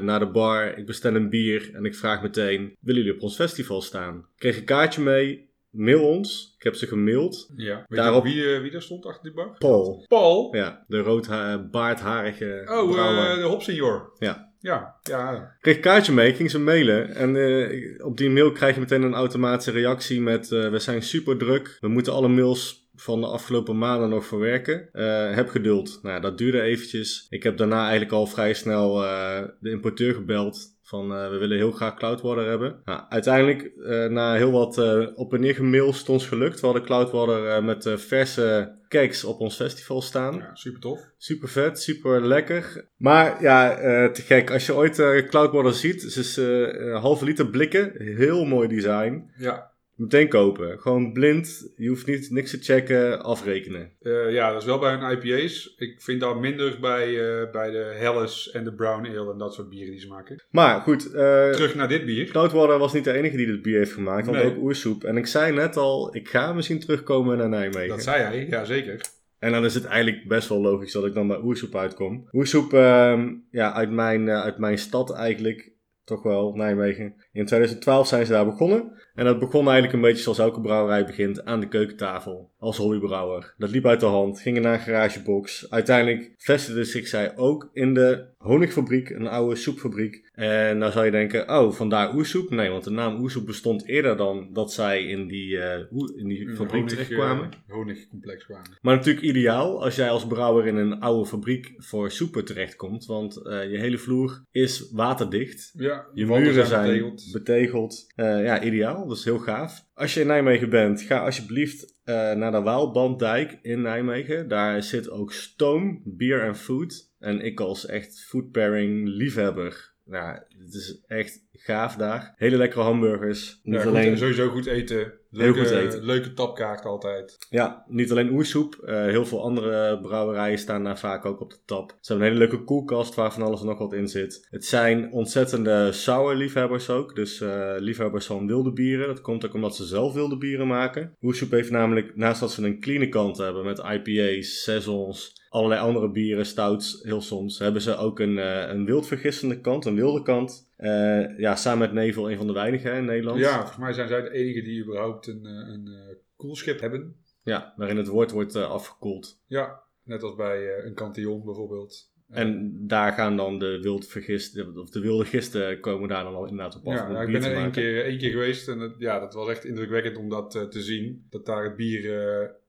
naar 0.02 0.18
de 0.18 0.30
bar, 0.30 0.78
ik 0.78 0.86
bestel 0.86 1.14
een 1.14 1.30
bier 1.30 1.65
en 1.72 1.85
ik 1.85 1.94
vraag 1.94 2.22
meteen, 2.22 2.76
willen 2.81 3.02
jullie 3.02 3.16
op 3.16 3.22
ons 3.22 3.35
festival 3.35 3.83
staan? 3.83 4.16
Ik 4.18 4.24
kreeg 4.38 4.57
een 4.57 4.64
kaartje 4.64 5.02
mee, 5.02 5.50
mail 5.70 6.02
ons. 6.09 6.55
Ik 6.59 6.64
heb 6.64 6.74
ze 6.74 6.87
gemaild. 6.87 7.50
Ja. 7.57 7.85
Weet 7.88 7.98
Daarop- 7.98 8.26
je 8.26 8.33
wie, 8.33 8.55
eh, 8.55 8.61
wie 8.61 8.70
daar 8.70 8.83
stond 8.83 9.07
achter 9.07 9.22
die 9.22 9.33
bar? 9.33 9.57
Paul. 9.59 10.05
Paul? 10.09 10.57
Ja, 10.57 10.85
de 10.88 10.98
roodbaardharige 10.98 12.62
Oh, 12.70 12.98
eh, 12.98 13.35
de 13.35 13.42
hopsenior. 13.42 14.12
Ja. 14.18 14.55
Ja, 14.61 14.96
ja. 15.02 15.35
Ik 15.35 15.61
kreeg 15.61 15.74
een 15.76 15.81
kaartje 15.81 16.12
mee, 16.12 16.29
ik 16.29 16.37
ging 16.37 16.50
ze 16.50 16.59
mailen. 16.59 17.14
En 17.14 17.37
eh, 17.37 18.05
op 18.05 18.16
die 18.16 18.31
mail 18.31 18.52
krijg 18.52 18.74
je 18.74 18.81
meteen 18.81 19.02
een 19.02 19.14
automatische 19.14 19.70
reactie 19.70 20.20
met... 20.20 20.48
we 20.48 20.79
zijn 20.79 21.02
super 21.02 21.37
druk, 21.37 21.76
we 21.81 21.88
moeten 21.88 22.12
alle 22.12 22.29
mails 22.29 22.86
van 22.96 23.20
de 23.20 23.26
afgelopen 23.26 23.78
maanden 23.78 24.09
nog 24.09 24.26
verwerken. 24.26 24.88
Eh, 24.92 25.35
heb 25.35 25.48
geduld. 25.48 25.98
Nou, 26.02 26.20
dat 26.20 26.38
duurde 26.38 26.61
eventjes. 26.61 27.26
Ik 27.30 27.42
heb 27.42 27.56
daarna 27.56 27.80
eigenlijk 27.80 28.12
al 28.12 28.26
vrij 28.26 28.54
snel 28.54 29.04
eh, 29.04 29.42
de 29.61 29.70
importeur 29.70 30.14
gebeld... 30.14 30.74
Van 30.87 31.14
eh, 31.14 31.30
we 31.30 31.37
willen 31.37 31.56
heel 31.56 31.70
graag 31.70 31.94
Cloudwater 31.94 32.48
hebben. 32.48 32.80
Nou, 32.85 33.02
uiteindelijk, 33.09 33.72
na 34.11 34.35
heel 34.35 34.50
wat 34.50 34.78
op 35.14 35.35
en 35.35 35.40
neer 35.40 35.54
gemail, 35.54 35.88
is 35.88 36.09
ons 36.09 36.26
gelukt. 36.26 36.61
We 36.61 36.66
hadden 36.66 36.85
Cloudwater 36.85 37.64
met 37.64 37.90
verse 37.96 38.76
cakes 38.88 39.24
op 39.24 39.40
ons 39.40 39.56
festival 39.56 40.02
staan. 40.02 40.37
ja 40.37 40.54
super 40.54 40.80
tof. 40.80 41.00
Super 41.18 41.48
vet, 41.48 41.82
super 41.82 42.26
lekker. 42.26 42.88
Maar 42.96 43.42
ja, 43.42 43.76
te 44.11 44.22
gek. 44.22 44.50
Als 44.50 44.66
je 44.66 44.74
ooit 44.74 45.26
Cloudwater 45.28 45.72
ziet, 45.74 46.02
het 46.02 46.16
is 46.16 46.38
eh 46.38 47.00
halve 47.00 47.24
liter 47.24 47.46
blikken. 47.46 47.92
Heel 47.98 48.44
mooi 48.44 48.68
design. 48.68 49.30
Ja. 49.37 49.75
Meteen 49.96 50.28
kopen. 50.28 50.80
Gewoon 50.80 51.12
blind. 51.12 51.72
Je 51.76 51.88
hoeft 51.88 52.06
niet 52.06 52.30
niks 52.30 52.50
te 52.50 52.59
checken, 52.59 53.22
afrekenen. 53.22 53.90
Eh, 54.00 54.32
ja, 54.32 54.52
dat 54.52 54.61
is 54.61 54.66
wel 54.66 54.78
bij 54.78 54.94
hun 54.94 55.11
IPA's. 55.11 55.74
Ik 55.76 56.02
vind 56.02 56.20
dat 56.20 56.40
minder 56.40 56.78
bij, 56.80 57.06
eh, 57.06 57.50
bij 57.50 57.70
de 57.70 57.94
Helles 57.98 58.50
en 58.50 58.64
de 58.64 58.74
Brown 58.74 59.06
Ale 59.06 59.32
en 59.32 59.38
dat 59.38 59.54
soort 59.54 59.68
bieren 59.68 59.90
die 59.90 60.00
ze 60.00 60.09
maken. 60.09 60.42
Maar 60.50 60.80
goed, 60.80 61.12
eh 61.12 61.50
Terug 61.50 61.74
naar 61.74 61.88
dit 61.88 62.04
bier. 62.04 62.30
Cloudwater 62.30 62.78
was 62.78 62.92
niet 62.92 63.04
de 63.04 63.12
enige 63.12 63.37
die 63.37 63.46
dit 63.46 63.62
bier 63.62 63.78
heeft 63.78 63.92
gemaakt, 63.92 64.26
want 64.26 64.38
Nee. 64.38 64.46
ook 64.46 64.62
Oersoep. 64.62 65.04
En 65.04 65.16
ik 65.16 65.26
zei 65.26 65.52
net 65.52 65.76
al, 65.76 66.16
ik 66.16 66.28
ga 66.28 66.52
misschien 66.52 66.80
terugkomen 66.80 67.38
naar 67.38 67.48
Nijmegen. 67.48 67.88
Dat 67.88 68.02
zei 68.02 68.22
hij, 68.22 68.46
ja 68.50 68.64
zeker. 68.64 69.00
En 69.38 69.52
dan 69.52 69.64
is 69.64 69.74
het 69.74 69.85
eigenlijk 69.85 70.28
best 70.28 70.48
wel 70.48 70.61
logisch 70.61 70.92
dat 70.92 71.04
ik 71.06 71.14
dan 71.14 71.28
bij 71.28 71.40
Oersoep 71.42 71.76
uitkom. 71.76 72.28
Oersoep, 72.32 72.72
ehm, 72.72 73.32
ja, 73.50 73.72
uit 73.72 73.90
mijn, 73.90 74.30
uit 74.30 74.59
mijn 74.59 74.78
stad 74.78 75.12
eigenlijk, 75.14 75.72
toch 76.04 76.22
wel, 76.22 76.52
Nijmegen. 76.54 77.14
In 77.37 77.46
2012 77.46 78.07
zijn 78.07 78.27
ze 78.27 78.33
daar 78.33 78.44
begonnen. 78.44 78.92
En 79.14 79.25
dat 79.25 79.38
begon 79.38 79.64
eigenlijk 79.64 79.92
een 79.92 80.01
beetje 80.01 80.22
zoals 80.22 80.38
elke 80.38 80.61
brouwerij 80.61 81.05
begint, 81.05 81.44
aan 81.44 81.61
de 81.61 81.68
keukentafel. 81.68 82.51
Als 82.59 82.77
hobbybrouwer. 82.77 83.55
Dat 83.59 83.70
liep 83.70 83.87
uit 83.87 84.01
de 84.01 84.07
hand, 84.07 84.40
gingen 84.40 84.62
naar 84.62 84.72
een 84.75 84.81
garagebox. 84.81 85.70
Uiteindelijk 85.70 86.35
vestigde 86.37 86.85
zich 86.85 87.07
zij 87.07 87.37
ook 87.37 87.70
in 87.72 87.94
de 87.94 88.25
honigfabriek, 88.38 89.11
een 89.11 89.27
oude 89.27 89.57
soepfabriek. 89.57 90.31
En 90.33 90.79
nou 90.79 90.92
zou 90.92 91.05
je 91.05 91.11
denken, 91.11 91.49
oh, 91.59 91.72
vandaar 91.72 92.14
oersoep? 92.14 92.51
Nee, 92.51 92.70
want 92.70 92.85
de 92.85 92.90
naam 92.90 93.20
oersoep 93.20 93.46
bestond 93.46 93.88
eerder 93.88 94.16
dan 94.16 94.49
dat 94.53 94.72
zij 94.72 95.05
in 95.05 95.27
die, 95.27 95.59
oe- 95.92 96.12
in 96.16 96.29
die 96.29 96.49
fabriek 96.55 96.70
Honig, 96.81 96.88
terechtkwamen. 96.90 97.51
honigcomplex 97.68 98.44
kwamen. 98.44 98.79
Maar 98.83 98.96
natuurlijk 98.96 99.27
ideaal 99.27 99.83
als 99.85 99.96
jij 99.96 100.11
als 100.11 100.27
brouwer 100.27 100.66
in 100.66 100.77
een 100.77 101.01
oude 101.01 101.27
fabriek 101.29 101.75
voor 101.77 102.11
soepen 102.11 102.44
terechtkomt. 102.44 103.07
Want 103.07 103.37
eh, 103.46 103.70
je 103.70 103.79
hele 103.79 103.99
vloer 103.99 104.42
is 104.51 104.90
waterdicht. 104.92 105.72
Ja, 105.75 106.07
Je 106.12 106.27
muren 106.27 106.66
zijn 106.66 107.14
betegeld. 107.32 108.12
Eh, 108.14 108.44
ja, 108.44 108.62
ideaal. 108.62 109.12
Is 109.12 109.24
heel 109.24 109.38
gaaf. 109.38 109.86
Als 109.94 110.14
je 110.14 110.20
in 110.20 110.26
Nijmegen 110.26 110.70
bent, 110.70 111.00
ga 111.02 111.18
alsjeblieft 111.18 111.94
eh, 112.04 112.32
naar 112.32 112.50
de 112.50 112.62
Waalbanddijk 112.62 113.58
in 113.62 113.82
Nijmegen. 113.82 114.48
Daar 114.48 114.82
zit 114.82 115.10
ook 115.10 115.32
stoom, 115.32 116.02
bier 116.04 116.42
en 116.42 116.56
food. 116.56 117.14
En 117.18 117.40
ik 117.40 117.60
als 117.60 117.86
echt 117.86 118.20
food 118.20 118.50
pairing 118.50 119.08
liefhebber. 119.08 119.94
Nou, 120.04 120.38
het 120.59 120.75
is 120.75 121.03
echt 121.07 121.45
gaaf 121.53 121.97
daar. 121.97 122.35
Hele 122.37 122.57
lekkere 122.57 122.83
hamburgers. 122.83 123.61
Niet 123.62 123.81
goed, 123.81 123.88
alleen... 123.88 124.11
en 124.11 124.19
sowieso 124.19 124.49
goed 124.49 124.66
eten. 124.66 125.12
Leuke, 125.31 125.59
goed 125.59 125.71
eten. 125.71 126.05
Leuke 126.05 126.33
tapkaart 126.33 126.85
altijd. 126.85 127.37
Ja, 127.51 127.85
niet 127.88 128.11
alleen 128.11 128.31
oersoep. 128.33 128.75
eh, 128.75 129.05
heel 129.05 129.27
veel 129.27 129.42
andere 129.42 130.01
brouwerijen 130.01 130.59
staan 130.59 130.85
daar 130.85 130.99
vaak 130.99 131.25
ook 131.25 131.40
op 131.40 131.51
de 131.51 131.59
tap. 131.64 131.90
Ze 132.01 132.12
hebben 132.12 132.27
een 132.27 132.33
hele 132.33 132.49
leuke 132.49 132.64
koelkast 132.64 133.14
waar 133.14 133.33
van 133.33 133.42
alles 133.42 133.61
en 133.61 133.66
nog 133.66 133.79
wat 133.79 133.92
in 133.92 134.09
zit. 134.09 134.47
Het 134.51 134.64
zijn 134.64 135.12
ontzettende 135.12 135.92
sour 135.92 136.35
liefhebbers 136.35 136.90
ook. 136.90 137.14
Dus 137.14 137.40
eh, 137.40 137.75
liefhebbers 137.79 138.27
van 138.27 138.47
wilde 138.47 138.73
bieren. 138.73 139.07
Dat 139.07 139.21
komt 139.21 139.47
ook 139.47 139.55
omdat 139.55 139.77
ze 139.77 139.85
zelf 139.85 140.14
wilde 140.14 140.38
bieren 140.38 140.66
maken. 140.66 141.16
Oersoep 141.23 141.51
heeft 141.51 141.71
namelijk, 141.71 142.16
naast 142.16 142.40
dat 142.40 142.53
ze 142.53 142.64
een 142.64 142.81
clean 142.81 143.11
kant 143.11 143.37
hebben 143.37 143.64
met 143.64 143.79
IPA's, 143.79 144.62
saisons... 144.62 145.45
Allerlei 145.49 145.81
andere 145.81 146.11
bieren, 146.11 146.47
stouts, 146.47 147.01
heel 147.03 147.21
soms. 147.21 147.59
Hebben 147.59 147.83
ze 147.83 147.97
ook 147.97 148.21
een, 148.21 148.38
eh, 148.38 148.69
een 148.69 148.85
wildvergissende 148.85 149.61
kant, 149.61 149.85
een 149.85 149.95
wilde 149.95 150.23
kant. 150.23 150.45
Eh, 150.76 151.38
ja, 151.38 151.56
samen 151.56 151.78
met 151.78 151.92
Nevel, 151.92 152.30
een 152.30 152.37
van 152.37 152.46
de 152.46 152.52
weinigen 152.52 152.90
hè, 152.90 152.98
in 152.98 153.04
Nederland. 153.04 153.38
Ja, 153.38 153.56
volgens 153.56 153.78
mij 153.78 153.92
zijn 153.92 154.09
zij 154.09 154.22
de 154.22 154.30
enige 154.30 154.62
die 154.62 154.82
überhaupt 154.82 155.26
een, 155.26 155.46
eh, 155.46 155.52
een 155.52 155.87
eh, 155.87 156.16
koelschip 156.37 156.80
hebben. 156.80 157.16
Ja, 157.42 157.74
waarin 157.76 157.96
het 157.96 158.06
woord 158.06 158.30
wordt 158.30 158.56
afgekoeld. 158.56 159.42
Ja, 159.46 159.82
net 160.02 160.22
als 160.22 160.35
bij 160.35 160.85
een 160.85 160.94
Cantillon 160.94 161.44
bijvoorbeeld. 161.44 162.14
En 162.28 162.78
daar 162.87 163.12
gaan 163.12 163.37
dan 163.37 163.59
de 163.59 163.80
wildvergisten, 163.80 164.78
of 164.78 164.90
de 164.90 165.00
wilde 165.00 165.24
gisten 165.24 165.80
komen 165.80 166.09
daar 166.09 166.24
dan 166.24 166.35
al 166.35 166.46
inderdaad 166.46 166.76
op 166.76 166.87
af. 166.87 167.00
om 167.06 167.12
Ja, 167.12 167.18
het 167.18 167.28
ik 167.28 167.40
ben 167.40 167.50
er 167.50 167.56
één 167.56 167.70
keer, 167.70 168.04
één 168.04 168.18
keer 168.18 168.30
geweest 168.30 168.68
en 168.68 168.78
het, 168.78 168.94
ja, 168.98 169.18
dat 169.18 169.35
was 169.35 169.48
echt 169.48 169.64
indrukwekkend 169.64 170.16
om 170.16 170.28
dat 170.28 170.50
te 170.50 170.82
zien. 170.82 171.26
Dat 171.30 171.46
daar 171.46 171.64
het 171.64 171.76
bier 171.76 172.02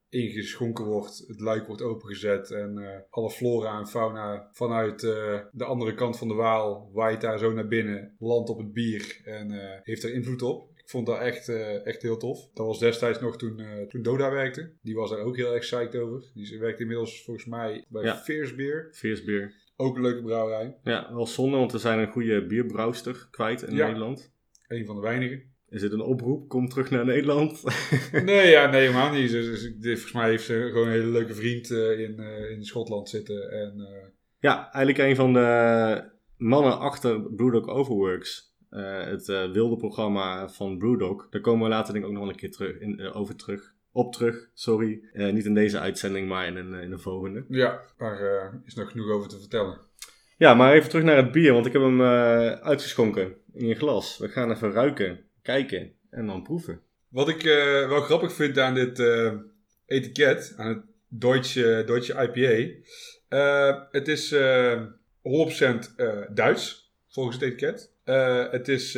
ingeschonken 0.10 0.86
wordt, 0.86 1.24
het 1.28 1.40
luik 1.40 1.68
wordt 1.68 1.82
opengezet 1.82 2.52
en 2.52 2.78
eh, 2.78 3.00
alle 3.10 3.30
flora 3.30 3.80
en 3.80 3.88
fauna 3.88 4.50
vanuit 4.52 5.04
eh, 5.04 5.40
de 5.52 5.64
andere 5.66 5.94
kant 5.94 6.18
van 6.18 6.28
de 6.28 6.34
Waal 6.34 6.90
waait 6.94 7.22
daar 7.22 7.40
zo 7.40 7.54
naar 7.54 7.68
binnen, 7.68 8.16
landt 8.20 8.50
op 8.50 8.58
het 8.58 8.74
bier 8.74 9.22
en 9.24 9.52
eh, 9.52 9.80
heeft 9.84 10.04
er 10.04 10.14
invloed 10.14 10.42
op. 10.42 10.70
Ik 10.76 10.90
vond 10.94 11.06
dat 11.06 11.20
echt, 11.20 11.50
echt 11.84 12.02
heel 12.02 12.18
tof. 12.18 12.50
Dat 12.54 12.66
was 12.66 12.80
destijds 12.80 13.20
nog 13.20 13.38
toen, 13.38 13.62
toen 13.90 14.02
Doda 14.02 14.32
werkte. 14.32 14.72
Die 14.82 14.96
was 14.96 15.10
daar 15.10 15.20
ook 15.20 15.36
heel 15.36 15.54
erg 15.54 15.60
psyched 15.60 15.96
over. 15.96 16.32
Die 16.34 16.60
werkt 16.60 16.80
inmiddels 16.80 17.24
volgens 17.24 17.46
mij 17.46 17.86
bij 17.90 18.04
Ja. 18.04 18.16
Fierce 18.16 18.56
Beer. 18.56 18.90
Fierce 18.92 19.24
Beer. 19.24 19.54
Ook 19.76 19.96
een 19.96 20.02
leuke 20.02 20.22
brouwerij. 20.22 20.78
Ja, 20.84 21.14
wel 21.14 21.28
zonde, 21.28 21.58
want 21.58 21.72
we 21.72 21.78
zijn 21.78 22.00
een 22.00 22.12
goede 22.12 22.46
bierbrouwster 22.46 23.28
kwijt 23.32 23.62
in 23.62 23.76
Ja. 23.76 23.86
Nederland. 23.86 24.32
Een 24.68 24.86
van 24.86 24.96
de 24.96 25.02
weinigen. 25.02 25.56
Is 25.70 25.82
dit 25.82 25.92
een 25.92 26.02
oproep? 26.02 26.50
Kom 26.50 26.70
terug 26.70 26.90
naar 26.90 27.06
Nederland. 27.06 27.64
Nee, 28.26 28.50
ja, 28.50 28.70
nee, 28.70 28.82
helemaal 28.82 29.12
niet. 29.12 29.32
Dus, 29.32 29.62
dus 29.62 29.94
volgens 29.94 30.12
mij 30.12 30.30
heeft 30.30 30.44
ze 30.44 30.70
gewoon 30.72 30.88
een 30.88 30.94
hele 30.94 31.12
leuke 31.12 31.34
vriend 31.34 31.72
eh, 31.72 32.00
in, 32.00 32.20
eh, 32.20 32.52
in 32.52 32.64
Schotland 32.64 33.10
zitten. 33.10 33.52
En 33.52 33.80
eh, 33.80 34.08
ja, 34.40 34.72
eigenlijk 34.72 35.10
een 35.10 35.16
van 35.16 35.34
de 35.34 36.04
mannen 36.38 36.80
achter 36.80 37.22
Brewdog 37.22 37.68
Overworks. 37.68 38.56
Het 38.70 39.26
wilde 39.26 39.78
programma 39.78 40.50
van 40.50 40.78
Brewdog. 40.78 41.30
Daar 41.30 41.42
komen 41.42 41.64
we 41.64 41.70
later 41.70 41.94
denk 41.94 42.06
ik 42.06 42.10
ook 42.10 42.18
nog 42.18 42.26
wel 42.26 42.34
een 42.34 42.40
keer 42.40 42.52
terug, 42.52 42.80
in, 42.80 43.12
over 43.14 43.36
terug. 43.36 43.76
Op 43.92 44.14
terug, 44.14 44.50
sorry. 44.54 45.02
Niet 45.14 45.46
in 45.46 45.54
deze 45.54 45.80
uitzending, 45.80 46.28
maar 46.28 46.48
in 46.48 46.56
een, 46.56 46.74
in 46.74 46.92
een 46.92 47.00
volgende. 47.00 47.46
ja, 47.50 47.82
daar 47.98 48.62
is 48.66 48.76
nog 48.76 48.92
genoeg 48.92 49.12
over 49.12 49.30
te 49.30 49.40
vertellen. 49.40 49.80
Ja, 50.38 50.54
maar 50.54 50.74
even 50.74 50.90
terug 50.90 51.06
naar 51.06 51.18
het 51.18 51.32
bier, 51.32 51.54
want 51.54 51.66
ik 51.66 51.74
heb 51.74 51.82
hem 51.82 52.02
uitgeschonken 52.62 53.36
in 53.54 53.68
je 53.68 53.76
glas. 53.76 54.18
We 54.18 54.28
gaan 54.28 54.52
even 54.52 54.72
ruiken, 54.72 55.27
kijken 55.48 55.94
en 56.10 56.26
dan 56.26 56.44
proeven. 56.44 56.82
Wat 57.08 57.30
ik 57.30 57.44
eh, 57.44 57.88
wel 57.88 58.02
grappig 58.02 58.34
vind 58.34 58.60
aan 58.60 58.74
dit 58.74 59.00
eh, 59.00 59.34
etiket, 59.86 60.54
aan 60.58 60.68
het 60.68 60.82
Deutsche, 61.08 61.84
Deutsche 61.86 62.14
IPA. 62.14 62.76
eh, 63.28 63.82
het 63.92 64.08
is 64.08 64.32
eh 64.32 64.82
100% 65.22 65.96
eh, 65.96 66.22
Duits, 66.30 66.94
volgens 67.08 67.36
het 67.36 67.46
etiket. 67.46 67.92
Het 68.52 68.68
is 68.68 68.96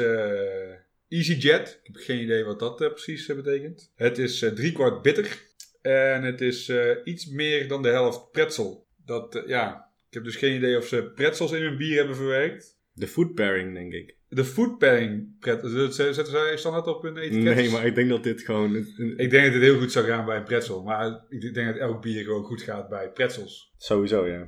EasyJet. 1.07 1.79
Ik 1.83 1.93
heb 1.93 1.95
geen 1.95 2.21
idee 2.21 2.43
wat 2.43 2.59
dat 2.59 2.77
precies 2.77 3.25
betekent. 3.25 3.91
Het 3.95 4.17
is 4.17 4.41
eh 4.41 4.51
drie 4.51 4.71
kwart 4.71 5.01
bitter. 5.01 5.47
En 5.81 6.23
het 6.23 6.41
is 6.41 6.71
iets 7.03 7.25
meer 7.27 7.67
dan 7.67 7.81
de 7.81 7.89
helft 7.89 8.31
pretzel. 8.31 8.87
Dat, 9.05 9.43
ja, 9.45 9.89
ik 10.07 10.13
heb 10.13 10.23
dus 10.23 10.35
geen 10.35 10.55
idee 10.55 10.77
of 10.77 10.87
ze 10.87 11.11
pretzels 11.15 11.51
in 11.51 11.61
hun 11.61 11.77
bier 11.77 11.97
hebben 11.97 12.15
verwerkt. 12.15 12.77
De 12.93 13.07
food 13.07 13.33
pairing, 13.35 13.73
denk 13.73 13.93
ik. 13.93 14.18
De 14.29 14.45
food 14.45 14.77
pairing 14.77 15.39
pretzels, 15.39 15.73
dat 15.73 15.95
zetten 15.95 16.25
zij 16.25 16.57
standaard 16.57 16.87
op 16.87 17.01
hun 17.01 17.17
etiket? 17.17 17.55
Nee, 17.55 17.69
maar 17.69 17.85
ik 17.85 17.95
denk 17.95 18.09
dat 18.09 18.23
dit 18.23 18.41
gewoon... 18.41 18.75
Ik 19.17 19.29
denk 19.29 19.43
dat 19.43 19.53
het 19.53 19.61
heel 19.61 19.79
goed 19.79 19.91
zou 19.91 20.05
gaan 20.05 20.25
bij 20.25 20.37
een 20.37 20.43
pretzel. 20.43 20.83
Maar 20.83 21.25
ik 21.29 21.53
denk 21.53 21.67
dat 21.67 21.77
elk 21.77 22.01
bier 22.01 22.23
gewoon 22.23 22.43
goed 22.43 22.61
gaat 22.61 22.89
bij 22.89 23.11
pretzels. 23.11 23.73
Sowieso, 23.77 24.27
ja. 24.27 24.47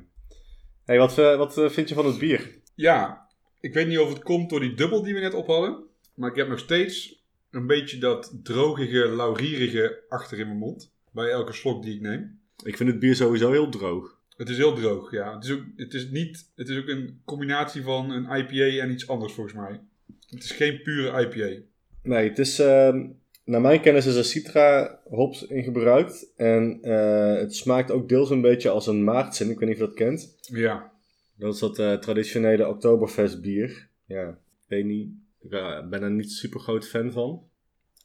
hey, 0.84 0.98
wat, 0.98 1.18
eh, 1.18 1.36
wat 1.36 1.58
eh, 1.58 1.68
vind 1.68 1.88
je 1.88 1.94
van 1.94 2.06
het 2.06 2.18
bier? 2.18 2.60
Ja, 2.74 3.28
ik 3.60 3.74
weet 3.74 3.86
niet 3.86 3.98
of 3.98 4.08
het 4.08 4.22
komt 4.22 4.50
door 4.50 4.60
die 4.60 4.74
dubbel 4.74 5.02
die 5.02 5.14
we 5.14 5.20
net 5.20 5.34
op 5.34 5.46
hadden. 5.46 5.84
Maar 6.14 6.30
ik 6.30 6.36
heb 6.36 6.48
nog 6.48 6.58
steeds 6.58 7.24
een 7.50 7.66
beetje 7.66 7.98
dat 7.98 8.38
drogige, 8.42 9.08
laurierige 9.08 10.04
achter 10.08 10.38
in 10.38 10.46
mijn 10.46 10.58
mond. 10.58 10.94
Bij 11.12 11.30
elke 11.30 11.52
slok 11.52 11.82
die 11.82 11.94
ik 11.94 12.00
neem. 12.00 12.40
Ik 12.64 12.76
vind 12.76 12.88
het 12.90 12.98
bier 12.98 13.14
sowieso 13.14 13.50
heel 13.50 13.68
droog. 13.68 14.20
Het 14.42 14.50
is 14.50 14.56
heel 14.56 14.74
droog, 14.74 15.10
ja. 15.10 15.34
Het 15.34 15.44
is 15.44 15.50
ook, 15.50 15.62
het 15.76 15.94
is 15.94 16.10
niet, 16.10 16.50
het 16.54 16.68
is 16.68 16.78
ook 16.78 16.88
een 16.88 17.20
combinatie 17.24 17.82
van 17.82 18.10
een 18.10 18.36
IPA 18.38 18.82
en 18.82 18.90
iets 18.90 19.08
anders 19.08 19.32
volgens 19.32 19.56
mij. 19.56 19.80
Het 20.30 20.44
is 20.44 20.50
geen 20.50 20.82
pure 20.82 21.20
IPA. 21.26 21.62
Nee, 22.02 22.28
het 22.28 22.38
is... 22.38 22.58
ehm, 22.58 23.06
naar 23.44 23.60
mijn 23.60 23.80
kennis 23.80 24.06
is 24.06 24.14
er 24.14 24.24
Citra 24.24 25.00
hops 25.04 25.46
in 25.46 25.62
gebruikt. 25.62 26.32
En 26.36 26.78
eh, 26.82 27.34
het 27.34 27.54
smaakt 27.54 27.90
ook 27.90 28.08
deels 28.08 28.30
een 28.30 28.40
beetje 28.40 28.68
als 28.68 28.86
een 28.86 29.04
maartsen. 29.04 29.50
Ik 29.50 29.58
weet 29.58 29.68
niet 29.68 29.80
of 29.80 29.82
je 29.82 29.86
dat 29.86 29.96
kent. 29.96 30.36
Ja, 30.40 30.92
Dat 31.36 31.54
is 31.54 31.60
dat 31.60 31.78
eh, 31.78 31.94
traditionele 31.94 32.68
Oktoberfest 32.68 33.40
bier. 33.40 33.88
Ja, 34.06 34.28
ik 34.28 34.68
weet 34.68 34.84
niet. 34.84 35.10
Ik 35.40 35.52
eh, 35.52 35.88
ben 35.88 36.02
er 36.02 36.10
niet 36.10 36.30
super 36.32 36.60
groot 36.60 36.88
fan 36.88 37.12
van. 37.12 37.48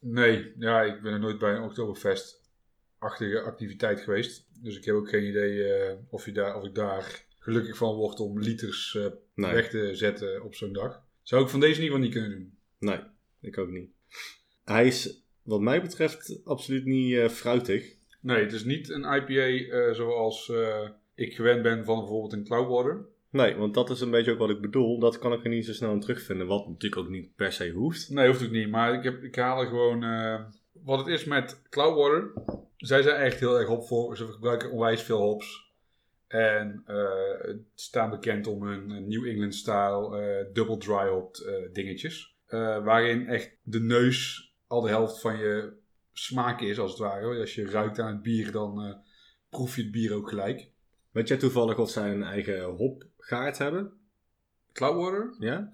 nee. 0.02 0.52
Ja, 0.58 0.82
ik 0.82 1.02
ben 1.02 1.13
er 1.13 1.19
nooit 1.19 1.39
bij 1.39 1.56
een 1.56 1.63
Oktoberfest-achtige 1.63 3.41
activiteit 3.41 4.00
geweest. 4.02 4.46
Dus 4.61 4.77
ik 4.77 4.85
heb 4.85 4.95
ook 4.95 5.09
geen 5.09 5.27
idee 5.27 5.63
eh, 5.63 5.95
of, 6.09 6.25
je 6.25 6.31
daar, 6.31 6.55
of 6.55 6.63
ik 6.63 6.75
daar 6.75 7.25
gelukkig 7.39 7.77
van 7.77 7.95
word 7.95 8.19
om 8.19 8.39
liters 8.39 8.95
eh, 8.95 9.05
Nee, 9.35 9.53
weg 9.53 9.69
te 9.69 9.95
zetten 9.95 10.43
op 10.43 10.55
zo'n 10.55 10.73
dag. 10.73 11.03
Zou 11.21 11.43
ik 11.43 11.49
van 11.49 11.59
deze 11.59 11.81
in 11.81 11.83
ieder 11.83 11.97
geval 11.97 12.11
niet 12.11 12.17
kunnen 12.17 12.39
doen. 12.39 12.57
nee, 12.79 12.99
ik 13.41 13.57
ook 13.57 13.69
niet. 13.69 13.89
Hij 14.63 14.87
is, 14.87 15.23
wat 15.41 15.61
mij 15.61 15.81
betreft, 15.81 16.41
absoluut 16.43 16.85
niet 16.85 17.15
eh, 17.15 17.29
fruitig. 17.29 17.95
Nee, 18.21 18.43
het 18.43 18.53
is 18.53 18.63
niet 18.63 18.89
een 18.89 19.03
IPA 19.03 19.93
zoals 19.93 20.51
ik 21.15 21.35
gewend 21.35 21.61
ben 21.61 21.85
van 21.85 21.99
bijvoorbeeld 21.99 22.33
een 22.33 22.43
Cloudwater. 22.43 23.05
Nee, 23.29 23.55
want 23.55 23.73
dat 23.73 23.89
is 23.89 24.01
een 24.01 24.11
beetje 24.11 24.31
ook 24.31 24.37
wat 24.37 24.49
ik 24.49 24.61
bedoel. 24.61 24.99
Dat 24.99 25.19
kan 25.19 25.33
ik 25.33 25.43
er 25.43 25.49
niet 25.49 25.65
zo 25.65 25.73
snel 25.73 25.91
in 25.91 25.99
terugvinden. 25.99 26.47
Wat 26.47 26.67
natuurlijk 26.67 27.01
ook 27.01 27.09
niet 27.09 27.35
per 27.35 27.51
se 27.51 27.69
hoeft. 27.69 28.09
Nee, 28.09 28.27
hoeft 28.27 28.43
ook 28.43 28.51
niet. 28.51 28.69
Maar 28.69 28.93
ik, 28.93 29.03
heb, 29.03 29.23
ik 29.23 29.35
haal 29.35 29.61
er 29.61 29.67
gewoon... 29.67 30.03
wat 30.88 31.00
het 31.00 31.08
is 31.08 31.26
met 31.26 31.62
Cloudwater. 31.69 32.34
Zij 32.78 33.02
zijn 33.02 33.15
echt 33.15 33.39
heel 33.39 33.60
erg 33.60 33.67
hopvol. 33.67 34.15
Ze 34.15 34.28
gebruiken 34.28 34.71
onwijs 34.71 35.02
veel 35.02 35.19
hops. 35.19 35.73
En 36.28 36.84
eh, 36.86 37.56
staan 37.73 38.10
bekend 38.10 38.47
om 38.47 38.63
hun 38.63 39.08
New 39.08 39.26
England 39.26 39.56
style 39.56 40.21
eh, 40.21 40.54
double 40.54 40.78
dry 40.78 41.08
hopped 41.08 41.39
eh, 41.39 41.73
dingetjes. 41.73 42.36
Waarin 42.84 43.28
echt 43.28 43.58
de 43.62 43.80
neus 43.80 44.52
al 44.67 44.82
de 44.82 44.89
helft 44.89 45.21
van 45.21 45.38
je 45.38 45.73
smaak 46.13 46.62
is, 46.62 46.80
als 46.80 46.91
het 46.91 47.00
ware. 47.00 47.39
Als 47.39 47.56
je 47.56 47.69
ruikt 47.69 48.00
aan 48.00 48.13
het 48.13 48.21
bier, 48.21 48.52
dan 48.52 49.04
proef 49.50 49.76
je 49.76 49.82
het 49.82 49.91
bier 49.91 50.13
ook 50.13 50.30
gelijk. 50.30 50.69
Weet 51.12 51.28
jij 51.28 51.38
toevallig 51.38 51.78
of 51.78 51.89
zij 51.89 52.12
een 52.12 52.23
eigen 52.23 52.63
hopgaard 52.63 53.58
hebben? 53.58 53.93
Cloudwater? 54.73 55.36
Ja? 55.39 55.69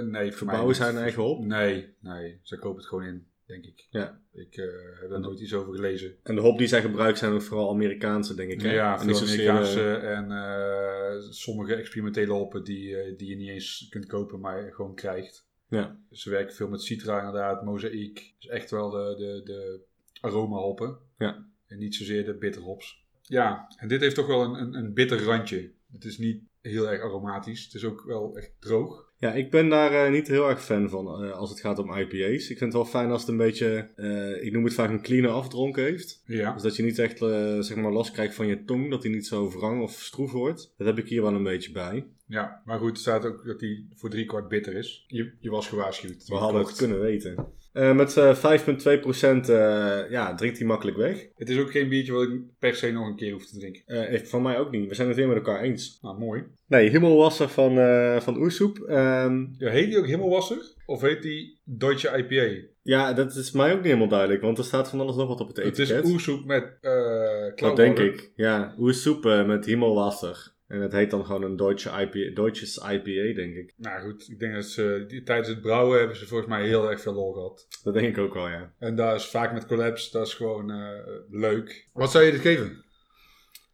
Nee, 0.00 0.28
voor 0.28 0.36
Verbouwen 0.36 0.68
niet. 0.68 0.76
zij 0.76 0.88
een 0.88 0.96
eigen 0.96 1.22
hop? 1.22 1.44
Nee, 1.44 1.94
nee. 2.00 2.40
Ze 2.42 2.58
kopen 2.58 2.78
het 2.78 2.86
gewoon 2.86 3.04
in, 3.04 3.26
denk 3.46 3.64
ik. 3.64 3.86
Ja. 3.90 4.20
Ik 4.32 4.56
eh, 4.56 4.64
heb 5.00 5.10
daar 5.10 5.20
nooit 5.20 5.40
iets 5.40 5.54
over 5.54 5.74
gelezen. 5.74 6.16
En 6.22 6.34
de 6.34 6.40
hop 6.40 6.58
die 6.58 6.66
zij 6.66 6.80
gebruiken 6.80 7.18
zijn 7.18 7.32
ook 7.32 7.42
vooral 7.42 7.70
Amerikaanse, 7.70 8.34
denk 8.34 8.50
ik. 8.50 8.60
Hè? 8.60 8.72
Ja, 8.72 9.00
En 9.00 9.14
Amerikaanse 9.14 9.94
en 9.94 10.30
eh, 10.30 11.30
sommige 11.30 11.74
experimentele 11.74 12.32
hoppen 12.32 12.64
die, 12.64 12.96
eh, 12.96 13.16
die 13.18 13.28
je 13.28 13.36
niet 13.36 13.48
eens 13.48 13.86
kunt 13.90 14.06
kopen, 14.06 14.40
maar 14.40 14.72
gewoon 14.72 14.94
krijgt. 14.94 15.46
Ja. 15.68 15.98
Ze 16.10 16.30
werken 16.30 16.54
veel 16.54 16.68
met 16.68 16.82
Citra 16.82 17.18
inderdaad, 17.18 17.64
Mozaïek. 17.64 18.34
Dus 18.38 18.50
echt 18.50 18.70
wel 18.70 18.90
de, 18.90 19.14
de, 19.16 19.42
de 19.44 19.84
aroma 20.20 20.56
hoppen. 20.56 20.98
Ja. 21.18 21.46
En 21.66 21.78
niet 21.78 21.94
zozeer 21.94 22.24
de 22.24 22.34
bitter 22.34 22.62
hops. 22.62 23.04
Ja, 23.22 23.72
en 23.76 23.88
dit 23.88 24.00
heeft 24.00 24.14
toch 24.14 24.26
wel 24.26 24.42
een, 24.42 24.54
een, 24.54 24.74
een 24.74 24.94
bitter 24.94 25.22
randje. 25.22 25.72
Het 25.92 26.04
is 26.04 26.18
niet 26.18 26.42
heel 26.60 26.90
erg 26.90 27.02
aromatisch. 27.02 27.64
Het 27.64 27.74
is 27.74 27.84
ook 27.84 28.04
wel 28.04 28.36
echt 28.36 28.52
droog. 28.58 29.05
Ja, 29.18 29.32
ik 29.32 29.50
ben 29.50 29.68
daar 29.68 30.04
eh, 30.04 30.12
niet 30.12 30.28
heel 30.28 30.48
erg 30.48 30.64
fan 30.64 30.88
van 30.88 31.24
eh, 31.24 31.32
als 31.32 31.50
het 31.50 31.60
gaat 31.60 31.78
om 31.78 31.96
IPA's. 31.96 32.48
Ik 32.48 32.58
vind 32.58 32.60
het 32.60 32.72
wel 32.72 32.84
fijn 32.84 33.10
als 33.10 33.20
het 33.20 33.30
een 33.30 33.36
beetje, 33.36 33.88
eh, 33.96 34.44
ik 34.44 34.52
noem 34.52 34.64
het 34.64 34.74
vaak 34.74 34.90
een 34.90 35.02
clean 35.02 35.32
afdronken 35.32 35.82
heeft. 35.82 36.22
Ja. 36.26 36.52
Dus 36.52 36.62
dat 36.62 36.76
je 36.76 36.82
niet 36.82 36.98
echt 36.98 37.18
zeg 37.66 37.76
maar 37.76 37.92
last 37.92 38.10
krijgt 38.10 38.34
van 38.34 38.46
je 38.46 38.64
tong, 38.64 38.90
dat 38.90 39.02
die 39.02 39.10
niet 39.10 39.26
zo 39.26 39.50
wrang 39.50 39.82
of 39.82 39.92
stroef 39.92 40.32
wordt. 40.32 40.74
Dat 40.76 40.86
heb 40.86 40.98
ik 40.98 41.08
hier 41.08 41.22
wel 41.22 41.34
een 41.34 41.42
beetje 41.42 41.72
bij. 41.72 42.04
Ja, 42.28 42.62
maar 42.64 42.78
goed, 42.78 42.90
er 42.90 42.96
staat 42.96 43.24
ook 43.24 43.46
dat 43.46 43.60
hij 43.60 43.84
voor 43.94 44.10
drie 44.10 44.24
kwart 44.26 44.48
bitter 44.48 44.74
is. 44.74 45.04
Je, 45.06 45.32
je 45.40 45.50
was 45.50 45.68
gewaarschuwd. 45.68 46.26
We 46.28 46.34
hadden 46.34 46.60
het 46.60 46.76
kunnen 46.76 47.00
weten. 47.00 47.54
Eh, 47.72 47.94
met 47.94 48.16
eh 48.16 48.34
5,2% 48.34 49.48
eh, 49.48 50.10
ja, 50.10 50.34
drinkt 50.34 50.58
hij 50.58 50.66
makkelijk 50.66 50.96
weg. 50.96 51.26
Het 51.36 51.48
is 51.48 51.58
ook 51.58 51.70
geen 51.70 51.88
biertje 51.88 52.12
wat 52.12 52.22
ik 52.28 52.40
per 52.58 52.74
se 52.74 52.90
nog 52.92 53.06
een 53.06 53.16
keer 53.16 53.32
hoef 53.32 53.46
te 53.46 53.58
drinken. 53.58 53.82
Eh, 53.86 54.12
echt 54.14 54.28
van 54.28 54.42
mij 54.42 54.58
ook 54.58 54.70
niet. 54.70 54.88
We 54.88 54.94
zijn 54.94 55.08
het 55.08 55.16
weer 55.16 55.26
met 55.28 55.36
elkaar 55.36 55.60
eens. 55.60 55.98
Nou, 56.02 56.18
mooi. 56.18 56.44
Nee, 56.66 56.88
Himmelwasser 56.90 57.48
van, 57.48 57.78
eh 57.78 58.20
van 58.20 58.36
Oersoep. 58.36 58.78
Ehm, 58.78 59.46
Ja, 59.58 59.70
heet 59.70 59.88
die 59.88 59.98
ook 59.98 60.06
Himmelwasser? 60.06 60.74
Of 60.86 61.00
heet 61.00 61.22
die 61.22 61.60
Deutsche 61.64 62.16
IPA? 62.18 62.66
ja, 62.82 63.12
dat 63.12 63.34
is 63.34 63.52
mij 63.52 63.70
ook 63.70 63.76
niet 63.76 63.84
helemaal 63.86 64.08
duidelijk, 64.08 64.42
want 64.42 64.58
er 64.58 64.64
staat 64.64 64.88
van 64.88 65.00
alles 65.00 65.16
nog 65.16 65.28
wat 65.28 65.40
op 65.40 65.48
het 65.48 65.56
Het 65.56 65.66
etiket. 65.78 66.04
is 66.04 66.10
oersoep 66.10 66.44
met 66.44 66.78
eh 66.80 67.56
Dat 67.56 67.76
denk 67.76 67.98
ik. 67.98 68.32
Ja, 68.36 68.74
Oersoep 68.78 69.26
eh, 69.26 69.46
met 69.46 69.64
Himmelwasser. 69.66 70.54
En 70.68 70.80
het 70.80 70.92
heet 70.92 71.10
dan 71.10 71.24
gewoon 71.24 71.42
een 71.42 71.56
Deutsche 71.56 71.90
IPA, 71.90 72.34
Deutsches 72.34 72.76
IPA, 72.76 73.34
denk 73.34 73.54
ik. 73.54 73.74
Nou 73.76 74.00
goed, 74.00 74.28
ik 74.30 74.38
denk 74.38 74.54
dat 74.54 74.64
ze 74.64 75.04
die, 75.08 75.22
tijdens 75.22 75.48
het 75.48 75.60
brouwen 75.60 75.98
hebben 75.98 76.16
ze 76.16 76.26
volgens 76.26 76.48
mij 76.48 76.66
heel 76.66 76.90
erg 76.90 77.00
veel 77.00 77.12
lol 77.14 77.32
gehad. 77.32 77.66
Dat 77.82 77.94
denk 77.94 78.16
ik 78.16 78.18
ook 78.18 78.34
wel, 78.34 78.48
ja. 78.48 78.72
En 78.78 78.96
daar 78.96 79.14
is 79.14 79.26
vaak 79.26 79.52
met 79.52 79.66
collabs, 79.66 80.10
dat 80.10 80.26
is 80.26 80.34
gewoon 80.34 80.70
eh, 80.70 80.88
leuk. 81.30 81.88
Wat 81.92 82.10
zou 82.10 82.24
je 82.24 82.30
dit 82.30 82.40
geven? 82.40 82.84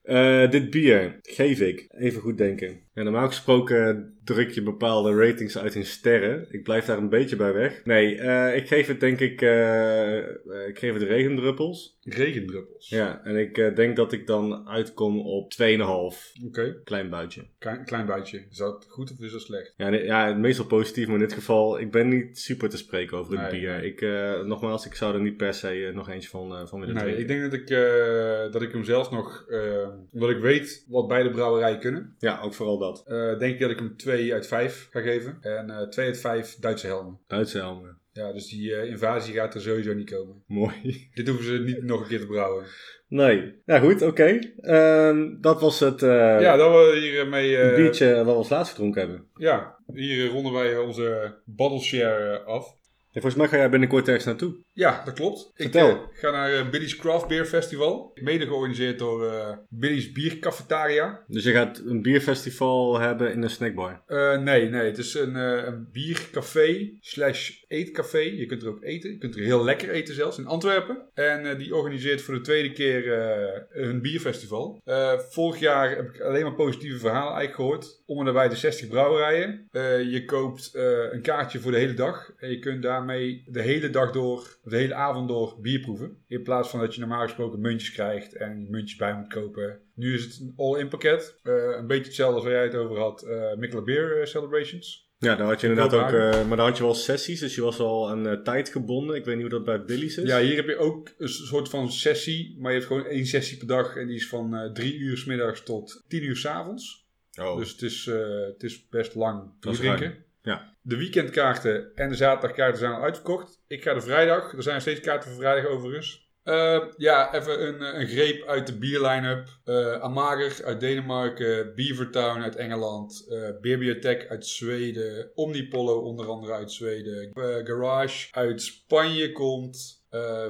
Eh, 0.02 0.50
dit 0.50 0.70
bier 0.70 1.18
geef 1.22 1.60
ik, 1.60 1.86
even 1.90 2.20
goed 2.20 2.38
denken. 2.38 2.80
Ja, 2.94 3.02
normaal 3.02 3.26
gesproken 3.26 4.14
druk 4.24 4.50
je 4.50 4.62
bepaalde 4.62 5.14
ratings 5.14 5.58
uit 5.58 5.74
in 5.74 5.84
sterren. 5.84 6.46
Ik 6.50 6.62
blijf 6.62 6.84
daar 6.84 6.98
een 6.98 7.08
beetje 7.08 7.36
bij 7.36 7.52
weg. 7.52 7.84
Nee, 7.84 8.16
eh, 8.18 8.56
ik 8.56 8.66
geef 8.68 8.86
het 8.86 9.00
denk 9.00 9.20
ik, 9.20 9.42
eh, 9.42 10.18
eh, 10.18 10.26
ik 10.68 10.78
geef 10.78 10.92
het 10.92 11.02
regendruppels. 11.02 11.98
Regendruppels. 12.04 12.88
Ja, 12.88 13.20
en 13.24 13.36
ik 13.36 13.58
eh, 13.58 13.74
denk 13.74 13.96
dat 13.96 14.12
ik 14.12 14.26
dan 14.26 14.68
uitkom 14.68 15.20
op 15.20 15.50
2,5. 15.52 16.32
Oké, 16.46 16.80
Klein 16.84 17.10
buitje. 17.10 17.42
klein, 17.58 17.84
klein 17.84 18.06
buitje. 18.06 18.42
Is 18.50 18.56
dat 18.56 18.86
goed 18.88 19.12
of 19.12 19.20
is 19.20 19.32
dat 19.32 19.40
slecht? 19.40 19.74
Ja, 19.76 19.88
nee, 19.88 20.04
ja, 20.04 20.34
meestal 20.34 20.64
positief, 20.66 21.06
maar 21.06 21.14
in 21.14 21.20
dit 21.20 21.32
geval, 21.32 21.80
ik 21.80 21.90
ben 21.90 22.08
niet 22.08 22.38
super 22.38 22.68
te 22.68 22.76
spreken 22.76 23.18
over 23.18 23.32
het 23.38 23.50
Nee, 23.50 23.60
bier. 23.60 23.70
nee. 23.76 23.86
Ik, 23.86 24.00
eh, 24.00 24.40
nogmaals, 24.42 24.86
ik 24.86 24.94
zou 24.94 25.14
er 25.14 25.20
niet 25.20 25.36
per 25.36 25.54
se 25.54 25.86
eh, 25.86 25.94
nog 25.94 26.08
eentje 26.08 26.28
van, 26.28 26.54
eh, 26.56 26.66
van 26.66 26.80
willen 26.80 26.94
Nee, 26.94 27.02
drinken. 27.04 27.22
ik 27.22 27.28
denk 27.28 27.42
dat 27.50 27.52
ik, 27.60 27.70
eh, 27.70 28.52
dat 28.52 28.62
ik 28.62 28.72
hem 28.72 28.84
zelfs 28.84 29.10
nog, 29.10 29.44
eh, 29.48 29.88
omdat 30.12 30.30
ik 30.30 30.38
weet 30.38 30.84
wat 30.88 31.08
beide 31.08 31.30
brouwerijen 31.30 31.78
kunnen, 31.80 32.14
Ja, 32.18 32.40
ook 32.40 32.54
vooral 32.54 32.78
dat. 32.82 33.02
eh, 33.06 33.38
denk 33.38 33.54
ik 33.54 33.60
dat 33.60 33.70
ik 33.70 33.78
hem 33.78 33.96
2 33.96 34.32
uit 34.32 34.46
5 34.46 34.88
ga 34.90 35.00
geven. 35.00 35.36
En 35.40 35.70
eh 35.70 35.88
2 35.88 36.06
uit 36.06 36.18
5 36.20 36.56
Duitse 36.60 36.86
helmen. 36.86 37.18
Duitse 37.26 37.58
helmen. 37.58 38.00
Ja, 38.12 38.32
dus 38.32 38.48
die 38.48 38.74
eh, 38.74 38.90
invasie 38.90 39.34
gaat 39.34 39.54
er 39.54 39.60
sowieso 39.60 39.94
niet 39.94 40.10
komen. 40.10 40.42
Mooi. 40.46 41.08
Dit 41.14 41.28
hoeven 41.28 41.46
ze 41.46 41.58
niet 41.58 41.82
nog 41.82 42.00
een 42.00 42.08
keer 42.08 42.20
te 42.20 42.26
brouwen. 42.26 42.64
Nee. 43.08 43.54
Ja, 43.64 43.78
goed, 43.78 44.02
oké. 44.02 44.38
Ehm, 44.60 45.40
dat 45.40 45.60
was 45.60 45.80
het 45.80 46.02
eh 46.02 46.40
ja, 46.40 46.56
dat 46.56 46.70
we 46.70 46.98
hiermee... 47.00 47.56
eh 47.56 47.76
biertje 47.76 48.14
wat 48.14 48.24
we 48.24 48.32
als 48.32 48.48
laatste 48.48 48.74
gedronken 48.74 49.00
hebben. 49.00 49.26
Ja, 49.34 49.76
hier 49.94 50.28
ronden 50.28 50.52
wij 50.52 50.76
onze 50.78 51.34
bottle 51.44 51.80
share 51.80 52.38
eh, 52.38 52.46
af. 52.46 52.76
En 53.12 53.20
volgens 53.20 53.34
mij 53.34 53.48
ga 53.48 53.56
jij 53.56 53.70
binnenkort 53.70 54.06
ergens 54.06 54.24
naartoe. 54.24 54.54
Ja, 54.72 55.02
dat 55.04 55.14
klopt. 55.14 55.52
Vertel. 55.54 55.90
Ik 55.90 55.96
eh, 55.96 56.18
ga 56.18 56.30
naar 56.30 56.52
eh, 56.52 56.70
Billy's 56.70 56.96
Craft 56.96 57.28
Beer 57.28 57.44
Festival. 57.44 58.10
Mede 58.14 58.46
georganiseerd 58.46 58.98
door 58.98 59.26
eh, 59.26 59.56
Billy's 59.68 60.12
Biercafetaria. 60.12 61.24
Dus 61.26 61.44
je 61.44 61.52
gaat 61.52 61.82
een 61.86 62.02
bierfestival 62.02 62.98
hebben 62.98 63.32
in 63.32 63.42
een 63.42 63.50
snackbar. 63.50 64.02
Nee, 64.40 64.68
nee. 64.68 64.84
Het 64.84 64.98
is 64.98 65.14
een, 65.14 65.34
een 65.34 65.88
biercafé 65.92 66.90
slash 67.00 67.50
eetcafé. 67.72 68.18
Je 68.18 68.46
kunt 68.46 68.62
er 68.62 68.68
ook 68.68 68.82
eten. 68.82 69.10
Je 69.10 69.18
kunt 69.18 69.34
er 69.34 69.42
heel 69.42 69.64
lekker 69.64 69.90
eten 69.90 70.14
zelfs 70.14 70.38
in 70.38 70.46
Antwerpen. 70.46 71.08
En 71.14 71.46
eh, 71.46 71.58
die 71.58 71.74
organiseert 71.74 72.22
voor 72.22 72.34
de 72.34 72.40
tweede 72.40 72.72
keer 72.72 73.12
eh, 73.12 73.60
hun 73.68 74.02
bierfestival. 74.02 74.80
Eh, 74.84 75.18
vorig 75.18 75.60
jaar 75.60 75.96
heb 75.96 76.14
ik 76.14 76.20
alleen 76.20 76.42
maar 76.42 76.54
positieve 76.54 76.98
verhalen 76.98 77.34
eigenlijk 77.34 77.54
gehoord. 77.54 78.02
Om 78.06 78.18
en 78.18 78.24
nabij 78.24 78.48
de 78.48 78.56
60 78.56 78.88
brouwerijen. 78.88 79.68
Je 80.10 80.22
koopt 80.26 80.70
een 81.10 81.22
kaartje 81.22 81.58
voor 81.58 81.70
de 81.70 81.78
hele 81.78 81.94
dag. 81.94 82.32
En 82.36 82.50
je 82.50 82.58
kunt 82.58 82.82
daarmee 82.82 83.44
de 83.46 83.62
hele 83.62 83.90
dag 83.90 84.12
door, 84.12 84.58
de 84.62 84.76
hele 84.76 84.94
avond 84.94 85.28
door 85.28 85.58
bier 85.60 85.80
proeven. 85.80 86.16
In 86.26 86.42
plaats 86.42 86.68
van 86.68 86.80
dat 86.80 86.94
je 86.94 87.00
normaal 87.00 87.22
gesproken 87.22 87.60
muntjes 87.60 87.92
krijgt 87.92 88.34
en 88.34 88.60
je 88.60 88.70
muntjes 88.70 88.98
bij 88.98 89.14
moet 89.14 89.32
kopen. 89.32 89.80
Nu 89.94 90.14
is 90.14 90.24
het 90.24 90.40
een 90.40 90.52
all-in 90.56 90.88
pakket. 90.88 91.38
Een 91.42 91.86
beetje 91.86 92.04
hetzelfde 92.04 92.34
als 92.34 92.44
waar 92.44 92.52
jij 92.52 92.62
het 92.62 92.74
over 92.74 92.98
had. 92.98 93.26
Michelob 93.56 93.84
Beer 93.84 94.26
Celebrations. 94.26 95.11
Ja, 95.22 95.36
daar 95.36 95.46
had 95.46 95.60
je 95.60 95.68
inderdaad 95.68 95.94
ook... 95.94 96.12
Eh, 96.12 96.46
maar 96.46 96.56
daar 96.56 96.66
had 96.66 96.76
je 96.76 96.82
wel 96.82 96.94
sessies, 96.94 97.40
dus 97.40 97.54
je 97.54 97.62
was 97.62 97.76
wel 97.76 98.10
aan 98.10 98.28
eh, 98.28 98.36
tijd 98.42 98.68
gebonden. 98.68 99.16
Ik 99.16 99.24
weet 99.24 99.34
niet 99.34 99.50
hoe 99.50 99.54
dat 99.54 99.64
bij 99.64 99.84
Billy's 99.84 100.16
is. 100.16 100.28
Ja, 100.28 100.40
hier 100.40 100.56
heb 100.56 100.66
je 100.66 100.76
ook 100.76 101.08
een 101.18 101.28
soort 101.28 101.68
van 101.68 101.92
sessie. 101.92 102.56
Maar 102.58 102.72
je 102.72 102.78
hebt 102.78 102.90
gewoon 102.90 103.06
één 103.06 103.26
sessie 103.26 103.58
per 103.58 103.66
dag. 103.66 103.96
En 103.96 104.06
die 104.06 104.16
is 104.16 104.28
van 104.28 104.56
eh, 104.56 104.72
drie 104.72 104.98
uur 104.98 105.16
s 105.16 105.24
middags 105.24 105.62
tot 105.62 106.04
tien 106.08 106.22
uur 106.22 106.36
s 106.36 106.46
avonds. 106.46 107.06
Oh, 107.40 107.58
Dus 107.58 107.70
het 107.70 107.82
is, 107.82 108.06
eh, 108.06 108.16
het 108.46 108.62
is 108.62 108.88
best 108.88 109.14
lang 109.14 109.50
is 109.60 109.76
drinken. 109.76 110.24
Ja. 110.42 110.74
De 110.82 110.96
weekendkaarten 110.96 111.94
en 111.94 112.08
de 112.08 112.14
zaterdagkaarten 112.14 112.78
zijn 112.78 112.92
al 112.92 113.02
uitverkocht. 113.02 113.62
Ik 113.66 113.82
ga 113.82 113.94
de 113.94 114.00
vrijdag. 114.00 114.52
Er 114.52 114.62
zijn 114.62 114.74
nog 114.74 114.82
steeds 114.82 115.00
kaarten 115.00 115.30
voor 115.30 115.38
vrijdag 115.38 115.70
overigens. 115.70 116.21
Eh, 116.42 116.82
ja, 116.96 117.34
even 117.34 117.66
een, 117.66 117.80
eh, 117.82 118.00
een 118.00 118.06
greep 118.06 118.46
uit 118.46 118.66
de 118.66 118.78
bierline-up. 118.78 119.48
Eh 119.64 120.00
Amager 120.00 120.64
uit 120.64 120.80
Denemarken, 120.80 121.74
Beavertown 121.74 122.40
uit 122.40 122.56
Engeland, 122.56 123.26
eh 123.28 123.60
Beerbiotech 123.60 124.26
uit 124.26 124.46
Zweden, 124.46 125.30
Omnipollo 125.34 126.00
onder 126.00 126.26
andere 126.26 126.52
uit 126.52 126.72
Zweden, 126.72 127.30
Garage 127.64 128.28
uit 128.30 128.62
Spanje 128.62 129.32
komt. 129.32 130.00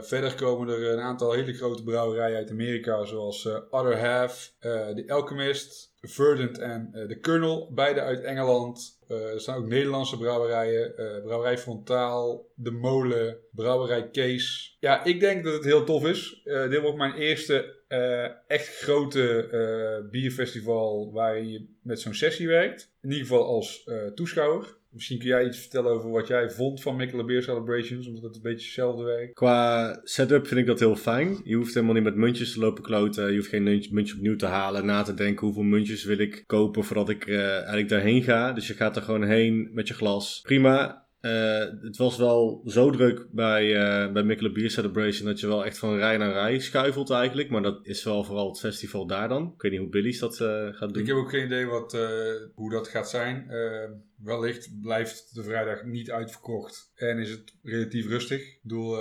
Verder 0.00 0.34
komen 0.34 0.68
er 0.68 0.92
een 0.92 1.00
aantal 1.00 1.32
hele 1.32 1.52
grote 1.52 1.82
brouwerijen 1.82 2.36
uit 2.36 2.50
Amerika, 2.50 3.04
zoals 3.04 3.46
eh, 3.46 3.56
Other 3.70 3.98
Half, 3.98 4.54
eh 4.58 4.88
The 4.88 5.04
Alchemist, 5.06 5.91
Verdant 6.02 6.58
en 6.58 6.88
eh 6.92 7.04
The 7.04 7.20
Colonel, 7.20 7.70
beide 7.74 8.00
uit 8.00 8.22
Engeland. 8.22 8.98
Eh, 9.08 9.32
er 9.32 9.40
staan 9.40 9.56
ook 9.56 9.68
Nederlandse 9.68 10.18
brouwerijen, 10.18 10.96
eh, 10.96 11.22
Brouwerij 11.22 11.58
Frontaal, 11.58 12.50
De 12.54 12.70
Molen, 12.70 13.38
Brouwerij 13.50 14.10
Kees. 14.10 14.76
Ja, 14.80 15.04
ik 15.04 15.20
denk 15.20 15.44
dat 15.44 15.52
het 15.52 15.64
heel 15.64 15.84
tof 15.84 16.06
is. 16.06 16.40
Dit 16.44 16.80
wordt 16.80 16.96
mijn 16.96 17.14
eerste 17.14 17.80
echt 18.46 18.68
grote 18.68 20.08
bierfestival 20.10 21.12
waarin 21.12 21.50
je 21.50 21.66
met 21.82 22.00
zo'n 22.00 22.14
sessie 22.14 22.48
werkt. 22.48 22.92
In 23.02 23.10
ieder 23.10 23.26
geval 23.26 23.44
als 23.44 23.88
toeschouwer. 24.14 24.76
Misschien 24.92 25.18
kun 25.18 25.28
jij 25.28 25.46
iets 25.46 25.58
vertellen 25.58 25.90
over 25.90 26.10
wat 26.10 26.26
jij 26.26 26.50
vond 26.50 26.82
van 26.82 26.96
Beer 27.26 27.42
Celebrations, 27.42 28.06
omdat 28.06 28.22
het 28.22 28.34
een 28.34 28.42
beetje 28.42 28.66
hetzelfde 28.66 29.04
werkt. 29.04 29.34
Qua 29.34 30.00
setup 30.02 30.46
vind 30.46 30.60
ik 30.60 30.66
dat 30.66 30.78
heel 30.78 30.96
fijn. 30.96 31.40
Je 31.44 31.56
hoeft 31.56 31.74
helemaal 31.74 31.94
niet 31.94 32.04
met 32.04 32.14
muntjes 32.14 32.52
te 32.52 32.60
lopen 32.60 32.82
kloten. 32.82 33.30
Je 33.30 33.36
hoeft 33.36 33.48
geen 33.48 33.62
muntje, 33.62 34.14
opnieuw 34.14 34.36
te 34.36 34.46
halen. 34.46 34.86
Na 34.86 35.02
te 35.02 35.14
denken 35.14 35.46
hoeveel 35.46 35.62
muntjes 35.62 36.04
wil 36.04 36.18
ik 36.18 36.44
kopen 36.46 36.84
voordat 36.84 37.08
ik 37.08 37.26
eh, 37.26 37.54
eigenlijk 37.54 37.88
daarheen 37.88 38.22
ga. 38.22 38.52
Dus 38.52 38.66
je 38.66 38.74
gaat 38.74 38.96
er 38.96 39.02
gewoon 39.02 39.24
heen 39.24 39.70
met 39.72 39.88
je 39.88 39.94
glas. 39.94 40.40
Prima. 40.42 41.01
Eh, 41.22 41.64
het 41.82 41.96
was 41.96 42.16
wel 42.16 42.62
zo 42.66 42.90
druk 42.90 43.26
bij, 43.30 43.76
eh 43.76 44.12
bij 44.12 44.22
Michelob 44.22 44.54
Beer 44.54 44.70
Celebration 44.70 45.26
dat 45.26 45.40
je 45.40 45.46
wel 45.46 45.64
echt 45.64 45.78
van 45.78 45.96
rij 45.96 46.16
naar 46.16 46.32
rij 46.32 46.58
schuifelt 46.58 47.10
eigenlijk. 47.10 47.50
Maar 47.50 47.62
dat 47.62 47.86
is 47.86 48.04
wel 48.04 48.24
vooral 48.24 48.48
het 48.48 48.58
festival 48.58 49.06
daar 49.06 49.28
dan. 49.28 49.52
Ik 49.54 49.62
weet 49.62 49.70
niet 49.70 49.80
hoe 49.80 49.88
Billy's 49.88 50.18
dat 50.18 50.40
eh, 50.40 50.68
gaat 50.72 50.94
doen. 50.94 51.02
Ik 51.02 51.08
heb 51.08 51.16
ook 51.16 51.30
geen 51.30 51.44
idee 51.44 51.66
wat, 51.66 51.92
hoe 52.54 52.70
dat 52.70 52.88
gaat 52.88 53.10
zijn. 53.10 53.46
Wellicht 54.16 54.80
blijft 54.80 55.34
de 55.34 55.42
vrijdag 55.42 55.84
niet 55.84 56.10
uitverkocht 56.10 56.92
en 56.94 57.18
is 57.18 57.30
het 57.30 57.54
relatief 57.62 58.06
rustig. 58.06 58.40
Ik 58.40 58.60
bedoel, 58.62 58.96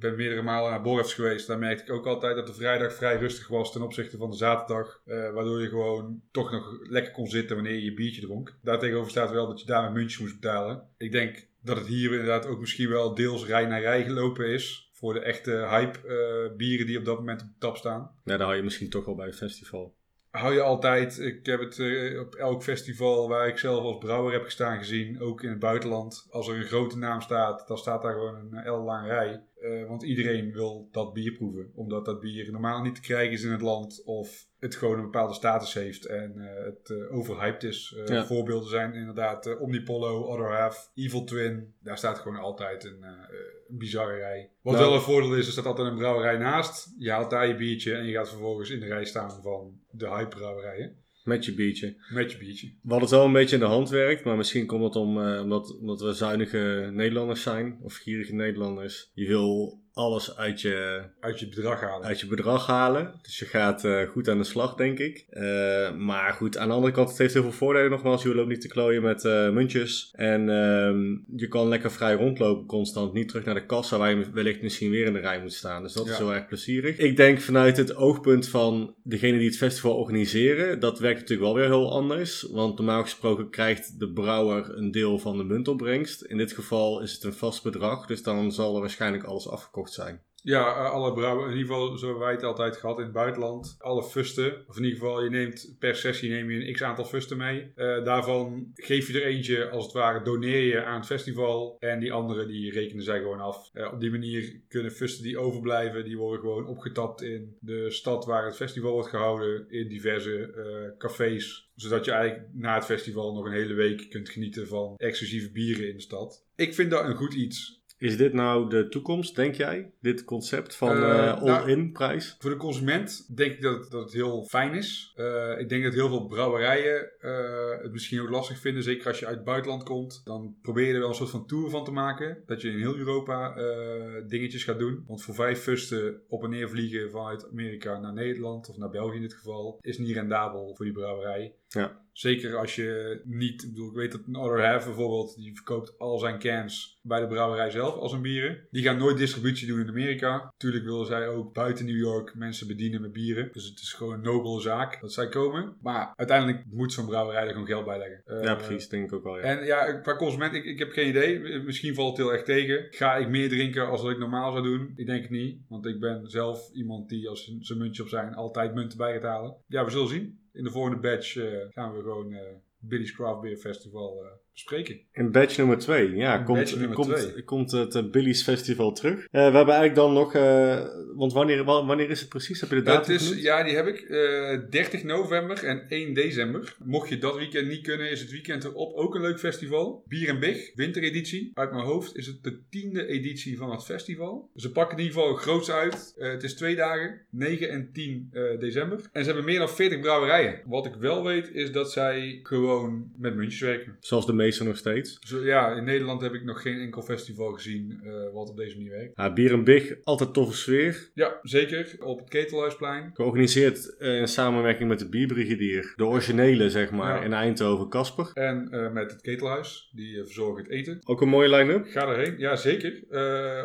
ben 0.00 0.16
meerdere 0.16 0.42
malen 0.42 0.70
naar 0.70 0.82
Borefs 0.82 1.14
geweest. 1.14 1.46
Daar 1.46 1.58
merkte 1.58 1.84
ik 1.84 1.92
ook 1.92 2.06
altijd 2.06 2.36
dat 2.36 2.46
de 2.46 2.54
vrijdag 2.54 2.94
vrij 2.94 3.16
rustig 3.16 3.48
was 3.48 3.72
ten 3.72 3.82
opzichte 3.82 4.16
van 4.16 4.30
de 4.30 4.36
zaterdag. 4.36 5.00
eh, 5.04 5.32
waardoor 5.32 5.60
je 5.62 5.68
gewoon 5.68 6.22
toch 6.30 6.50
nog 6.52 6.78
lekker 6.82 7.12
kon 7.12 7.26
zitten 7.26 7.56
wanneer 7.56 7.74
je 7.74 7.84
je 7.84 7.94
biertje 7.94 8.20
dronk. 8.20 8.56
Daartegenover 8.62 9.10
staat 9.10 9.30
wel 9.30 9.46
dat 9.46 9.60
je 9.60 9.66
daar 9.66 9.82
met 9.82 9.92
muntjes 9.92 10.20
moest 10.20 10.40
betalen. 10.40 10.88
Ik 10.98 11.12
denk 11.12 11.46
dat 11.62 11.76
het 11.76 11.86
hier 11.86 12.10
inderdaad 12.10 12.46
ook 12.46 12.60
misschien 12.60 12.88
wel 12.88 13.14
deels 13.14 13.46
rij 13.46 13.66
naar 13.66 13.80
rij 13.80 14.04
gelopen 14.04 14.48
is. 14.48 14.90
Voor 14.92 15.14
de 15.14 15.20
echte 15.20 15.50
hype 15.50 15.98
eh, 16.08 16.56
bieren 16.56 16.86
die 16.86 16.98
op 16.98 17.04
dat 17.04 17.18
moment 17.18 17.42
op 17.42 17.48
de 17.48 17.58
tap 17.58 17.76
staan. 17.76 18.10
Ja, 18.24 18.36
daar 18.36 18.46
hou 18.46 18.56
je 18.56 18.62
misschien 18.62 18.90
toch 18.90 19.04
wel 19.04 19.14
bij 19.14 19.26
een 19.26 19.32
festival. 19.32 19.94
Hou 20.30 20.54
je 20.54 20.60
altijd. 20.60 21.18
Ik 21.18 21.46
heb 21.46 21.60
het 21.60 21.78
eh, 21.78 22.20
op 22.20 22.34
elk 22.34 22.62
festival 22.62 23.28
waar 23.28 23.48
ik 23.48 23.58
zelf 23.58 23.84
als 23.84 23.98
brouwer 23.98 24.32
heb 24.32 24.44
gestaan 24.44 24.78
gezien, 24.78 25.20
ook 25.20 25.42
in 25.42 25.50
het 25.50 25.58
buitenland. 25.58 26.26
Als 26.30 26.48
er 26.48 26.56
een 26.56 26.64
grote 26.64 26.98
naam 26.98 27.20
staat, 27.20 27.68
dan 27.68 27.78
staat 27.78 28.02
daar 28.02 28.12
gewoon 28.12 28.34
een 28.50 28.70
L 28.70 28.84
lang 28.84 29.06
rij. 29.06 29.42
Eh, 29.64 29.86
want 29.88 30.02
iedereen 30.02 30.52
wil 30.52 30.88
dat 30.90 31.12
bier 31.12 31.32
proeven. 31.32 31.70
Omdat 31.74 32.04
dat 32.04 32.20
bier 32.20 32.52
normaal 32.52 32.82
niet 32.82 32.94
te 32.94 33.00
krijgen 33.00 33.32
is 33.32 33.42
in 33.42 33.50
het 33.50 33.60
land. 33.60 34.02
Of 34.04 34.46
het 34.58 34.74
gewoon 34.74 34.96
een 34.96 35.04
bepaalde 35.04 35.34
status 35.34 35.74
heeft 35.74 36.06
en 36.06 36.38
eh, 36.38 36.64
het 36.64 36.90
eh, 36.90 37.16
overhyped 37.16 37.62
is. 37.62 37.96
Ja. 38.06 38.26
Voorbeelden 38.26 38.68
zijn 38.68 38.94
inderdaad 38.94 39.58
Omnipollo, 39.58 40.22
Other 40.22 40.58
Half, 40.58 40.90
Evil 40.94 41.24
Twin. 41.24 41.74
Daar 41.80 41.98
staat 41.98 42.18
gewoon 42.18 42.38
altijd 42.38 42.84
een, 42.84 43.02
een 43.02 43.78
bizarre 43.78 44.16
rij. 44.16 44.50
Wat 44.62 44.74
Nou. 44.74 44.86
wel 44.86 44.94
een 44.94 45.02
voordeel 45.02 45.34
is, 45.34 45.46
er 45.46 45.52
staat 45.52 45.66
altijd 45.66 45.88
een 45.88 45.98
brouwerij 45.98 46.36
naast. 46.36 46.94
Je 46.98 47.10
haalt 47.10 47.30
daar 47.30 47.46
je 47.46 47.56
biertje 47.56 47.94
en 47.94 48.04
je 48.04 48.12
gaat 48.12 48.28
vervolgens 48.28 48.70
in 48.70 48.80
de 48.80 48.86
rij 48.86 49.04
staan 49.04 49.42
van 49.42 49.80
de 49.90 50.08
hype 50.08 50.36
brouwerijen. 50.36 51.03
Met 51.24 51.44
je 51.44 51.54
biertje. 51.54 51.96
Met 52.08 52.32
je 52.32 52.38
biertje. 52.38 52.72
Wat 52.82 53.00
het 53.00 53.10
wel 53.10 53.24
een 53.24 53.32
beetje 53.32 53.56
in 53.56 53.62
de 53.62 53.68
hand 53.68 53.88
werkt, 53.88 54.24
maar 54.24 54.36
misschien 54.36 54.66
komt 54.66 54.84
het 54.84 54.96
om, 54.96 55.20
eh, 55.20 55.40
omdat, 55.42 55.78
omdat 55.78 56.00
we 56.00 56.12
zuinige 56.12 56.90
Nederlanders 56.92 57.42
zijn, 57.42 57.78
of 57.82 57.94
gierige 57.94 58.34
Nederlanders. 58.34 59.10
Je 59.14 59.26
wil 59.26 59.82
alles 59.94 60.36
uit 60.36 60.60
je, 60.60 61.02
Uit 61.20 61.40
je 61.40 61.48
bedrag 61.48 61.80
halen. 61.80 62.06
uit 62.06 62.20
je 62.20 62.26
bedrag 62.26 62.66
halen. 62.66 63.14
Dus 63.22 63.38
je 63.38 63.44
gaat 63.44 63.84
eh, 63.84 64.08
goed 64.08 64.28
aan 64.28 64.38
de 64.38 64.44
slag, 64.44 64.74
denk 64.74 64.98
ik. 64.98 65.26
Eh, 65.30 65.94
maar 65.94 66.32
goed, 66.32 66.56
aan 66.58 66.68
de 66.68 66.74
andere 66.74 66.92
kant, 66.92 67.08
het 67.08 67.18
heeft 67.18 67.32
heel 67.32 67.42
veel 67.42 67.52
voordelen 67.52 67.90
nogmaals. 67.90 68.22
Je 68.22 68.34
loopt 68.34 68.48
niet 68.48 68.60
te 68.60 68.68
klooien 68.68 69.02
met 69.02 69.24
eh, 69.24 69.50
muntjes. 69.50 70.10
En 70.12 70.40
ehm, 70.40 71.16
je 71.36 71.48
kan 71.48 71.68
lekker 71.68 71.92
vrij 71.92 72.14
rondlopen 72.14 72.66
constant. 72.66 73.12
Niet 73.12 73.28
terug 73.28 73.44
naar 73.44 73.54
de 73.54 73.66
kassa 73.66 73.98
waar 73.98 74.10
je 74.10 74.30
wellicht 74.32 74.62
misschien 74.62 74.90
weer 74.90 75.06
in 75.06 75.12
de 75.12 75.18
rij 75.18 75.40
moet 75.40 75.52
staan. 75.52 75.82
Dus 75.82 75.92
dat 75.92 76.06
is 76.08 76.18
heel 76.18 76.34
erg 76.34 76.46
plezierig. 76.46 76.98
Ik 76.98 77.16
denk 77.16 77.40
vanuit 77.40 77.76
het 77.76 77.94
oogpunt 77.94 78.48
van 78.48 78.94
degene 79.02 79.38
die 79.38 79.46
het 79.46 79.56
festival 79.56 79.96
organiseren, 79.96 80.80
dat 80.80 80.98
werkt 80.98 81.20
natuurlijk 81.20 81.48
wel 81.48 81.54
weer 81.54 81.70
heel 81.70 81.92
anders. 81.92 82.42
Want 82.42 82.76
normaal 82.76 83.02
gesproken 83.02 83.50
krijgt 83.50 83.98
de 83.98 84.12
brouwer 84.12 84.76
een 84.76 84.90
deel 84.90 85.18
van 85.18 85.36
de 85.36 85.44
muntopbrengst. 85.44 86.22
In 86.22 86.36
dit 86.36 86.52
geval 86.52 87.00
is 87.00 87.12
het 87.12 87.22
een 87.22 87.34
vast 87.34 87.62
bedrag, 87.62 88.06
dus 88.06 88.22
dan 88.22 88.52
zal 88.52 88.74
er 88.74 88.80
waarschijnlijk 88.80 89.24
alles 89.24 89.48
afgekocht 89.48 89.83
zijn. 89.92 90.22
Ja, 90.44 90.76
eh, 90.76 90.90
alle 90.90 91.12
brouwen, 91.12 91.50
in 91.50 91.56
ieder 91.56 91.74
geval 91.74 91.98
zo 91.98 92.06
hebben 92.06 92.24
wij 92.24 92.34
het 92.34 92.42
altijd 92.42 92.76
gehad 92.76 92.98
in 92.98 93.04
het 93.04 93.12
buitenland. 93.12 93.76
Alle 93.78 94.02
fusten, 94.02 94.64
of 94.68 94.76
in 94.76 94.84
ieder 94.84 94.98
geval 94.98 95.22
je 95.22 95.30
neemt 95.30 95.76
per 95.78 95.96
sessie 95.96 96.30
neem 96.30 96.50
je 96.50 96.66
een 96.66 96.72
x 96.72 96.82
aantal 96.82 97.04
fusten 97.04 97.36
mee. 97.36 97.72
Eh, 97.74 98.04
daarvan 98.04 98.70
geef 98.74 99.06
je 99.06 99.20
er 99.20 99.26
eentje, 99.26 99.70
als 99.70 99.84
het 99.84 99.92
ware 99.92 100.24
doneer 100.24 100.62
je 100.62 100.84
aan 100.84 100.96
het 100.96 101.06
festival. 101.06 101.76
En 101.78 102.00
die 102.00 102.12
andere 102.12 102.46
die 102.46 102.72
rekenen 102.72 103.04
zij 103.04 103.18
gewoon 103.18 103.40
af. 103.40 103.70
Eh, 103.72 103.92
op 103.92 104.00
die 104.00 104.10
manier 104.10 104.60
kunnen 104.68 104.92
fusten 104.92 105.24
die 105.24 105.38
overblijven, 105.38 106.04
die 106.04 106.16
worden 106.16 106.40
gewoon 106.40 106.66
opgetapt 106.66 107.22
in 107.22 107.56
de 107.60 107.90
stad 107.90 108.24
waar 108.24 108.44
het 108.44 108.56
festival 108.56 108.92
wordt 108.92 109.08
gehouden. 109.08 109.70
In 109.70 109.88
diverse 109.88 110.94
cafés. 110.98 111.70
Zodat 111.74 112.04
je 112.04 112.10
eigenlijk 112.10 112.48
na 112.52 112.74
het 112.74 112.84
festival 112.84 113.34
nog 113.34 113.44
een 113.44 113.52
hele 113.52 113.74
week 113.74 114.10
kunt 114.10 114.28
genieten 114.28 114.68
van 114.68 114.94
exclusieve 114.96 115.50
bieren 115.50 115.88
in 115.88 115.94
de 115.94 116.02
stad. 116.02 116.46
Ik 116.56 116.74
vind 116.74 116.90
dat 116.90 117.04
een 117.04 117.14
goed 117.14 117.34
iets. 117.34 117.83
Is 117.98 118.16
dit 118.16 118.32
nou 118.32 118.68
de 118.70 118.88
toekomst, 118.88 119.36
denk 119.36 119.54
jij? 119.54 119.92
Dit 120.00 120.24
concept 120.24 120.76
van 120.76 120.88
Eh, 120.88 120.96
eh, 120.96 121.40
nou- 121.42 121.50
all-in 121.50 121.92
prijs? 121.92 122.36
Voor 122.38 122.50
de 122.50 122.56
consument 122.56 123.36
denk 123.36 123.52
ik 123.52 123.62
dat 123.62 123.78
het, 123.78 123.90
dat 123.90 124.02
het 124.04 124.12
heel 124.12 124.44
fijn 124.44 124.74
is. 124.74 125.12
Eh, 125.16 125.58
ik 125.58 125.68
denk 125.68 125.84
dat 125.84 125.92
heel 125.94 126.08
veel 126.08 126.26
brouwerijen 126.26 127.10
eh, 127.20 127.82
het 127.82 127.92
misschien 127.92 128.20
ook 128.20 128.30
lastig 128.30 128.58
vinden. 128.58 128.82
Zeker 128.82 129.06
als 129.06 129.18
je 129.18 129.26
uit 129.26 129.34
het 129.36 129.44
buitenland 129.44 129.82
komt. 129.82 130.20
Dan 130.24 130.56
probeer 130.62 130.86
je 130.86 130.92
er 130.92 130.98
wel 130.98 131.08
een 131.08 131.14
soort 131.14 131.30
van 131.30 131.46
tour 131.46 131.70
van 131.70 131.84
te 131.84 131.90
maken. 131.90 132.42
Dat 132.46 132.60
je 132.60 132.70
in 132.70 132.78
heel 132.78 132.96
Europa 132.96 133.56
eh, 133.56 134.28
dingetjes 134.28 134.64
gaat 134.64 134.78
doen. 134.78 135.04
Want 135.06 135.22
voor 135.22 135.34
vijf 135.34 135.60
fusten 135.60 136.20
op 136.28 136.44
en 136.44 136.50
neer 136.50 136.68
vliegen 136.68 137.10
vanuit 137.10 137.48
Amerika 137.50 137.98
naar 137.98 138.12
Nederland. 138.12 138.68
Of 138.68 138.76
naar 138.76 138.90
België 138.90 139.16
in 139.16 139.22
dit 139.22 139.34
geval. 139.34 139.78
Is 139.80 139.98
niet 139.98 140.14
rendabel 140.14 140.74
voor 140.76 140.84
die 140.84 140.94
brouwerij. 140.94 141.54
Ja. 141.74 142.02
Zeker 142.12 142.56
als 142.56 142.74
je 142.74 143.20
niet, 143.24 143.62
ik 143.62 143.68
bedoel, 143.68 143.88
ik 143.88 143.94
weet 143.96 144.12
dat 144.12 144.20
een 144.26 144.36
Other 144.36 144.66
Half 144.66 144.84
bijvoorbeeld, 144.84 145.36
die 145.36 145.54
verkoopt 145.54 145.98
al 145.98 146.18
zijn 146.18 146.38
cans 146.38 146.98
bij 147.02 147.20
de 147.20 147.26
brouwerij 147.26 147.70
zelf 147.70 147.94
als 147.94 148.12
een 148.12 148.22
bieren. 148.22 148.66
Die 148.70 148.82
gaan 148.82 148.98
nooit 148.98 149.16
distributie 149.16 149.66
doen 149.66 149.80
in 149.80 149.88
Amerika. 149.88 150.52
Tuurlijk 150.56 150.84
willen 150.84 151.06
zij 151.06 151.28
ook 151.28 151.54
buiten 151.54 151.84
New 151.86 151.96
York 151.96 152.34
mensen 152.34 152.66
bedienen 152.66 153.00
met 153.00 153.12
bieren. 153.12 153.48
Dus 153.52 153.68
het 153.68 153.80
is 153.80 153.92
gewoon 153.92 154.14
een 154.14 154.20
nobele 154.20 154.60
zaak 154.60 155.00
dat 155.00 155.12
zij 155.12 155.28
komen. 155.28 155.76
Maar 155.80 156.12
uiteindelijk 156.16 156.64
moet 156.70 156.92
zo'n 156.92 157.06
brouwerij 157.06 157.42
er 157.42 157.50
gewoon 157.52 157.66
geld 157.66 157.84
bij 157.84 157.98
leggen. 157.98 158.22
ja, 158.24 158.56
Eh, 158.56 158.56
precies. 158.66 158.88
Denk 158.88 159.04
ik 159.04 159.12
ook 159.12 159.24
wel, 159.24 159.36
ja. 159.38 159.42
En 159.42 159.64
ja, 159.66 159.92
qua 159.92 160.16
consument, 160.16 160.54
ik, 160.54 160.64
ik 160.64 160.78
heb 160.78 160.90
geen 160.92 161.08
idee. 161.08 161.62
Misschien 161.62 161.94
valt 161.94 162.16
het 162.16 162.26
heel 162.26 162.32
erg 162.36 162.44
tegen. 162.44 162.86
Ga 162.90 163.16
ik 163.16 163.28
meer 163.28 163.48
drinken 163.48 163.88
als 163.88 164.02
dat 164.02 164.10
ik 164.10 164.18
normaal 164.18 164.52
zou 164.52 164.64
doen? 164.64 164.92
Ik 164.96 165.06
denk 165.06 165.22
het 165.22 165.30
niet. 165.30 165.60
Want 165.68 165.86
ik 165.86 166.00
ben 166.00 166.30
zelf 166.30 166.70
iemand 166.72 167.08
die 167.08 167.28
als 167.28 167.56
zijn 167.60 167.78
muntje 167.78 168.02
op 168.02 168.08
zijn 168.08 168.34
altijd 168.34 168.74
munten 168.74 168.98
bij 168.98 169.12
gaat 169.12 169.22
halen. 169.22 169.56
Ja, 169.66 169.84
we 169.84 169.90
zullen 169.90 170.08
zien. 170.08 170.42
In 170.54 170.64
de 170.64 170.70
volgende 170.70 170.98
batch 170.98 171.36
eh, 171.36 171.66
gaan 171.70 171.92
we 171.92 172.02
gewoon 172.02 172.32
eh 172.32 172.54
Billy's 172.78 173.12
Craft 173.12 173.40
Beer 173.40 173.56
Festival 173.56 174.24
eh, 174.24 174.30
bespreken. 174.54 175.00
In 175.12 175.30
batch 175.32 175.56
nummer 175.56 175.78
2, 175.78 176.14
ja, 176.16 176.38
In 176.38 176.44
komt, 176.44 176.92
komt, 176.94 177.16
twee. 177.16 177.42
komt 177.44 177.70
het 177.70 177.94
eh, 177.94 178.10
Billy's 178.10 178.42
Festival 178.42 178.92
terug. 178.92 179.18
Eh, 179.18 179.30
we 179.30 179.38
hebben 179.56 179.74
eigenlijk 179.74 179.94
dan 179.94 180.12
nog, 180.12 180.34
eh, 180.34 180.84
want 181.14 181.32
wanneer, 181.32 181.64
wa- 181.64 181.84
wanneer 181.86 182.10
is 182.10 182.20
het 182.20 182.28
precies? 182.28 182.60
Heb 182.60 182.70
je 182.70 182.76
de 182.76 182.82
datum 182.82 183.14
is, 183.14 183.34
ja, 183.42 183.62
die 183.64 183.74
heb 183.74 183.86
ik. 183.86 184.00
eh 184.00 184.58
30 184.70 185.04
november 185.04 185.64
en 185.64 185.84
1 185.88 186.14
december. 186.14 186.76
Mocht 186.84 187.08
je 187.08 187.18
dat 187.18 187.36
weekend 187.36 187.68
niet 187.68 187.82
kunnen, 187.82 188.10
is 188.10 188.20
het 188.20 188.30
weekend 188.30 188.64
erop 188.64 188.94
ook 188.96 189.14
een 189.14 189.20
leuk 189.20 189.38
festival. 189.38 190.04
Bier 190.08 190.28
en 190.28 190.38
Big, 190.40 190.70
wintereditie. 190.74 191.50
Uit 191.54 191.72
mijn 191.72 191.84
hoofd 191.84 192.16
is 192.16 192.26
het 192.26 192.42
de 192.42 192.58
tiende 192.70 193.06
editie 193.06 193.56
van 193.56 193.70
het 193.70 193.84
festival. 193.84 194.50
Ze 194.56 194.70
pakken 194.72 194.98
in 194.98 195.04
ieder 195.04 195.20
geval 195.20 195.36
groots 195.36 195.70
uit. 195.70 196.14
Het 196.18 196.42
is 196.42 196.54
twee 196.54 196.76
dagen, 196.76 197.20
9 197.30 197.68
en 197.70 197.90
10 197.92 198.28
eh, 198.32 198.42
december. 198.60 199.00
En 199.12 199.20
ze 199.24 199.26
hebben 199.26 199.44
meer 199.44 199.58
dan 199.58 199.68
40 199.70 200.00
brouwerijen. 200.00 200.60
Wat 200.66 200.86
ik 200.86 200.94
wel 200.94 201.24
weet, 201.24 201.50
is 201.52 201.72
dat 201.72 201.92
zij 201.92 202.40
gewoon 202.42 203.10
met 203.18 203.34
muntjes 203.36 203.60
werken. 203.60 203.96
Zoals 204.00 204.26
de 204.26 204.32
meeste 204.44 204.64
nog 204.64 204.76
steeds. 204.76 205.16
Zo, 205.20 205.44
ja, 205.44 205.72
in 205.76 205.84
Nederland 205.84 206.20
heb 206.20 206.32
ik 206.32 206.44
nog 206.44 206.62
geen 206.62 206.80
enkel 206.80 207.02
festival 207.02 207.52
gezien 207.52 208.00
eh, 208.04 208.12
wat 208.32 208.48
op 208.50 208.56
deze 208.56 208.76
manier 208.76 208.90
werkt. 208.90 209.12
Ja, 209.16 209.32
Bier 209.32 209.52
en 209.52 209.64
Big, 209.64 209.94
altijd 210.04 210.34
toffe 210.34 210.56
sfeer. 210.56 211.10
Ja, 211.14 211.38
zeker. 211.42 211.96
Op 212.00 212.18
het 212.18 212.28
Ketelhuisplein. 212.28 213.10
Georganiseerd 213.14 213.96
eh, 213.96 214.18
in 214.18 214.28
samenwerking 214.28 214.88
met 214.88 214.98
de 214.98 215.08
Bierbrigadier. 215.08 215.92
De 215.96 216.04
originele, 216.04 216.70
zeg 216.70 216.90
maar, 216.90 217.18
Ja. 217.18 217.24
in 217.24 217.32
Eindhoven, 217.32 217.88
Kasper. 217.88 218.30
En 218.34 218.68
eh, 218.70 218.92
met 218.92 219.10
het 219.12 219.20
Ketelhuis. 219.20 219.90
Die 219.94 220.16
verzorgen 220.24 220.62
het 220.62 220.72
eten. 220.72 220.98
Ook 221.04 221.20
een 221.20 221.28
mooie 221.28 221.48
line-up. 221.48 221.86
Ga 221.86 222.08
erheen, 222.08 222.34
ja 222.38 222.56
zeker. 222.56 222.92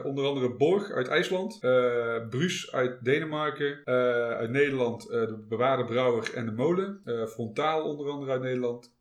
Onder 0.03 0.25
andere 0.25 0.55
Borg 0.55 0.91
uit 0.91 1.07
IJsland, 1.07 1.59
Bruus 2.29 2.71
uit 2.71 3.03
Denemarken, 3.03 3.85
uit 3.85 4.49
Nederland 4.49 5.07
de 5.07 5.45
Bewaarde 5.49 5.85
Brouwer 5.85 6.33
en 6.33 6.45
de 6.45 6.51
Molen, 6.51 7.01
Frontaal 7.29 7.83
onder 7.83 8.09
andere 8.09 8.31
uit 8.31 8.41
Nederland, 8.41 8.97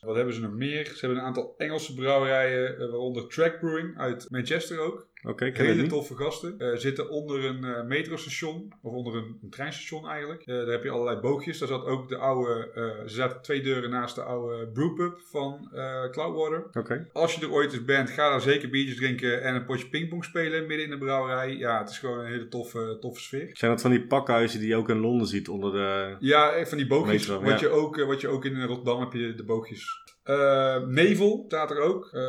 Wat 0.00 0.16
hebben 0.16 0.34
ze 0.34 0.40
nog 0.40 0.52
meer? 0.52 0.84
Ze 0.84 0.98
hebben 1.00 1.18
een 1.18 1.24
aantal 1.24 1.54
Engelse 1.56 1.94
brouwerijen, 1.94 2.78
eh, 2.78 2.90
waaronder 2.90 3.28
Track 3.28 3.60
Brewing 3.60 3.98
uit 3.98 4.30
Manchester 4.30 4.78
ook. 4.78 5.08
Oké, 5.26 5.50
Hele 5.52 5.86
toffe 5.86 6.14
gasten. 6.14 6.58
Eh, 6.58 6.76
zitten 6.76 7.10
onder 7.10 7.44
een 7.44 7.64
eh, 7.64 7.84
metrostation, 7.84 8.72
of 8.82 8.92
onder 8.92 9.14
een, 9.14 9.38
een 9.42 9.50
treinstation 9.50 10.08
eigenlijk. 10.08 10.40
Eh, 10.40 10.56
daar 10.56 10.66
heb 10.66 10.82
je 10.82 10.90
allerlei 10.90 11.20
boogjes. 11.20 11.58
Daar 11.58 11.68
zat 11.68 11.84
ook 11.84 12.08
de 12.08 12.16
oude, 12.16 12.70
ze 13.06 13.14
zaten 13.14 13.42
twee 13.42 13.62
deuren 13.62 13.90
naast 13.90 14.14
de 14.14 14.22
oude 14.22 14.66
brewpub 14.66 15.20
van 15.24 15.68
Cloudwater. 16.10 16.66
Oké. 16.72 17.08
Als 17.12 17.34
je 17.34 17.40
er 17.40 17.52
ooit 17.52 17.72
eens 17.72 17.84
bent, 17.84 18.10
ga 18.10 18.30
daar 18.30 18.40
zeker 18.40 18.70
biertjes 18.70 18.96
drinken 18.96 19.42
en 19.42 19.54
een 19.54 19.64
potje 19.64 19.88
pingpong 19.88 20.24
spelen 20.24 20.66
midden 20.66 20.84
in 20.84 20.90
de 20.90 20.98
brouwerij. 20.98 21.56
Ja, 21.56 21.78
het 21.78 21.90
is 21.90 21.98
gewoon 21.98 22.18
een 22.18 22.30
hele 22.30 22.48
toffe, 22.48 22.96
toffe 23.00 23.20
sfeer. 23.20 23.50
Zijn 23.52 23.70
dat 23.70 23.80
van 23.80 23.90
die 23.90 24.06
pakhuizen 24.06 24.58
die 24.60 24.68
je 24.68 24.76
ook 24.76 24.88
in 24.88 25.00
Londen 25.00 25.26
ziet 25.26 25.48
onder 25.48 25.72
de... 25.72 26.16
Ja, 26.18 26.64
van 26.66 26.78
die 26.78 26.86
boogjes. 26.86 27.26
Metro, 27.26 27.44
wat, 27.44 27.60
ja. 27.60 27.66
je 27.66 27.72
ook, 27.72 28.04
wat 28.04 28.20
je 28.20 28.28
ook 28.28 28.44
in 28.44 28.62
Rotterdam 28.62 29.00
heb 29.00 29.12
je 29.12 29.34
de 29.34 29.44
boogjes. 29.44 30.02
Eh, 30.24 30.86
Nevel 30.86 31.44
staat 31.46 31.70
er 31.70 31.78
ook. 31.80 32.10
Eh 32.12 32.22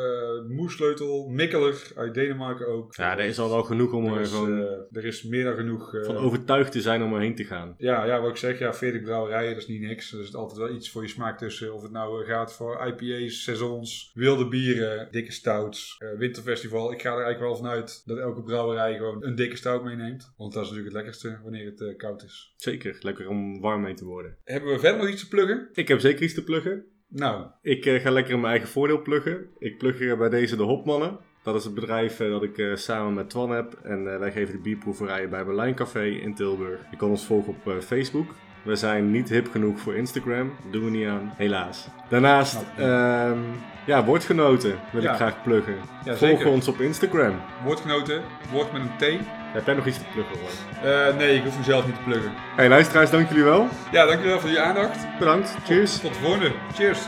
Moersleutel, 0.47 1.27
Mikkeler 1.29 1.91
uit 1.95 2.13
Denemarken 2.13 2.67
ook. 2.67 2.95
Ja, 2.95 3.17
er 3.17 3.25
is 3.25 3.39
al 3.39 3.49
wel 3.49 3.63
genoeg 3.63 3.93
om 3.93 4.05
er 4.05 4.13
er 4.15 4.21
is, 4.21 4.29
gewoon 4.31 4.61
eh, 4.61 4.67
er 4.91 5.05
is 5.05 5.23
meer 5.23 5.43
dan 5.43 5.55
genoeg. 5.55 5.93
eh, 5.95 6.03
van 6.03 6.17
overtuigd 6.17 6.71
te 6.71 6.81
zijn 6.81 7.03
om 7.03 7.13
erheen 7.13 7.35
te 7.35 7.43
gaan. 7.43 7.75
Ja, 7.77 8.05
ja, 8.05 8.21
wat 8.21 8.29
ik 8.29 8.35
zeg, 8.37 8.59
ja, 8.59 8.73
40 8.73 9.01
brouwerijen, 9.01 9.49
dat 9.53 9.61
is 9.61 9.67
niet 9.67 9.81
niks. 9.81 10.13
Er 10.13 10.25
zit 10.25 10.35
altijd 10.35 10.59
wel 10.59 10.75
iets 10.75 10.89
voor 10.91 11.01
je 11.01 11.07
smaak 11.07 11.37
tussen. 11.37 11.73
Of 11.73 11.81
het 11.81 11.91
nou 11.91 12.21
eh, 12.23 12.27
gaat 12.29 12.53
voor 12.53 12.85
IPA's, 12.87 13.43
saisons, 13.43 14.11
wilde 14.13 14.47
bieren, 14.47 15.07
dikke 15.11 15.31
stouts, 15.31 15.95
eh, 15.99 16.09
winterfestival. 16.17 16.91
Ik 16.91 17.01
ga 17.01 17.09
er 17.09 17.23
eigenlijk 17.23 17.43
wel 17.45 17.55
vanuit 17.55 18.01
dat 18.05 18.17
elke 18.17 18.43
brouwerij 18.43 18.97
gewoon 18.97 19.23
een 19.23 19.35
dikke 19.35 19.55
stout 19.55 19.83
meeneemt. 19.83 20.33
Want 20.37 20.53
dat 20.53 20.63
is 20.63 20.69
natuurlijk 20.69 20.95
het 20.95 21.03
lekkerste 21.05 21.39
wanneer 21.43 21.65
het 21.65 21.81
eh, 21.81 21.95
koud 21.97 22.23
is. 22.23 22.53
Zeker, 22.55 22.97
lekker 23.01 23.27
om 23.29 23.61
warm 23.61 23.81
mee 23.81 23.93
te 23.93 24.05
worden. 24.05 24.37
Hebben 24.43 24.73
we 24.73 24.79
verder 24.79 24.99
nog 25.01 25.09
iets 25.09 25.21
te 25.21 25.27
pluggen? 25.27 25.69
Ik 25.73 25.87
heb 25.87 25.99
zeker 25.99 26.23
iets 26.23 26.33
te 26.33 26.43
pluggen. 26.43 26.85
Nou, 27.17 27.45
Ik 27.61 27.85
eh, 27.85 28.01
ga 28.01 28.11
lekker 28.11 28.39
mijn 28.39 28.51
eigen 28.51 28.69
voordeel 28.69 29.01
pluggen. 29.01 29.47
Ik 29.59 29.77
plug 29.77 29.99
hier 29.99 30.17
bij 30.17 30.29
deze 30.29 30.55
de 30.55 30.63
Hopmannen. 30.63 31.17
Dat 31.43 31.55
is 31.55 31.63
het 31.63 31.73
bedrijf 31.73 32.19
eh, 32.19 32.29
dat 32.29 32.43
ik 32.43 32.57
eh, 32.57 32.75
samen 32.75 33.13
met 33.13 33.29
Twan 33.29 33.51
heb. 33.51 33.73
En 33.83 34.19
wij 34.19 34.31
geven 34.31 34.53
de 34.53 34.61
bierproeverijen 34.61 35.29
bij 35.29 35.45
Berlijn 35.45 35.75
Café 35.75 36.05
in 36.05 36.35
Tilburg. 36.35 36.79
Je 36.91 36.97
kan 36.97 37.09
ons 37.09 37.25
volgen 37.25 37.55
op 37.65 37.81
Facebook. 37.81 38.27
We 38.65 38.75
zijn 38.75 39.11
niet 39.11 39.29
hip 39.29 39.51
genoeg 39.51 39.79
voor 39.79 39.95
Instagram. 39.95 40.51
Dat 40.63 40.71
doen 40.71 40.83
we 40.83 40.89
niet 40.97 41.07
aan, 41.07 41.33
helaas. 41.35 41.87
Daarnaast, 42.09 42.57
je. 42.75 42.81
ehm, 42.83 43.37
ja, 43.85 44.03
woordgenoten 44.03 44.75
wil 44.91 45.01
Ja. 45.01 45.09
ik 45.09 45.15
graag 45.15 45.43
pluggen. 45.43 45.75
Ja, 46.05 46.15
Volg 46.15 46.45
ons 46.45 46.67
op 46.67 46.79
Instagram. 46.81 47.33
woordgenoten, 47.63 48.21
woord 48.51 48.71
met 48.71 48.81
een 48.81 48.97
T. 48.97 49.19
Heb 49.53 49.65
jij 49.65 49.75
nog 49.75 49.85
iets 49.85 49.97
te 49.97 50.03
pluggen, 50.13 50.35
hoor? 50.39 50.89
Eh, 50.91 51.15
nee, 51.15 51.35
ik 51.35 51.43
hoef 51.43 51.57
mezelf 51.57 51.85
niet 51.85 51.95
te 51.95 52.01
pluggen. 52.01 52.31
Hey 52.55 52.69
luisteraars, 52.69 53.09
dank 53.09 53.27
jullie 53.29 53.43
wel. 53.43 53.67
Ja, 53.91 54.05
dankjewel 54.05 54.39
voor 54.39 54.49
je 54.49 54.59
aandacht. 54.61 54.97
Bedankt. 55.19 55.55
Cheers. 55.65 55.99
Tot 55.99 56.13
de 56.13 56.19
volgende. 56.19 56.51
Cheers. 56.73 56.99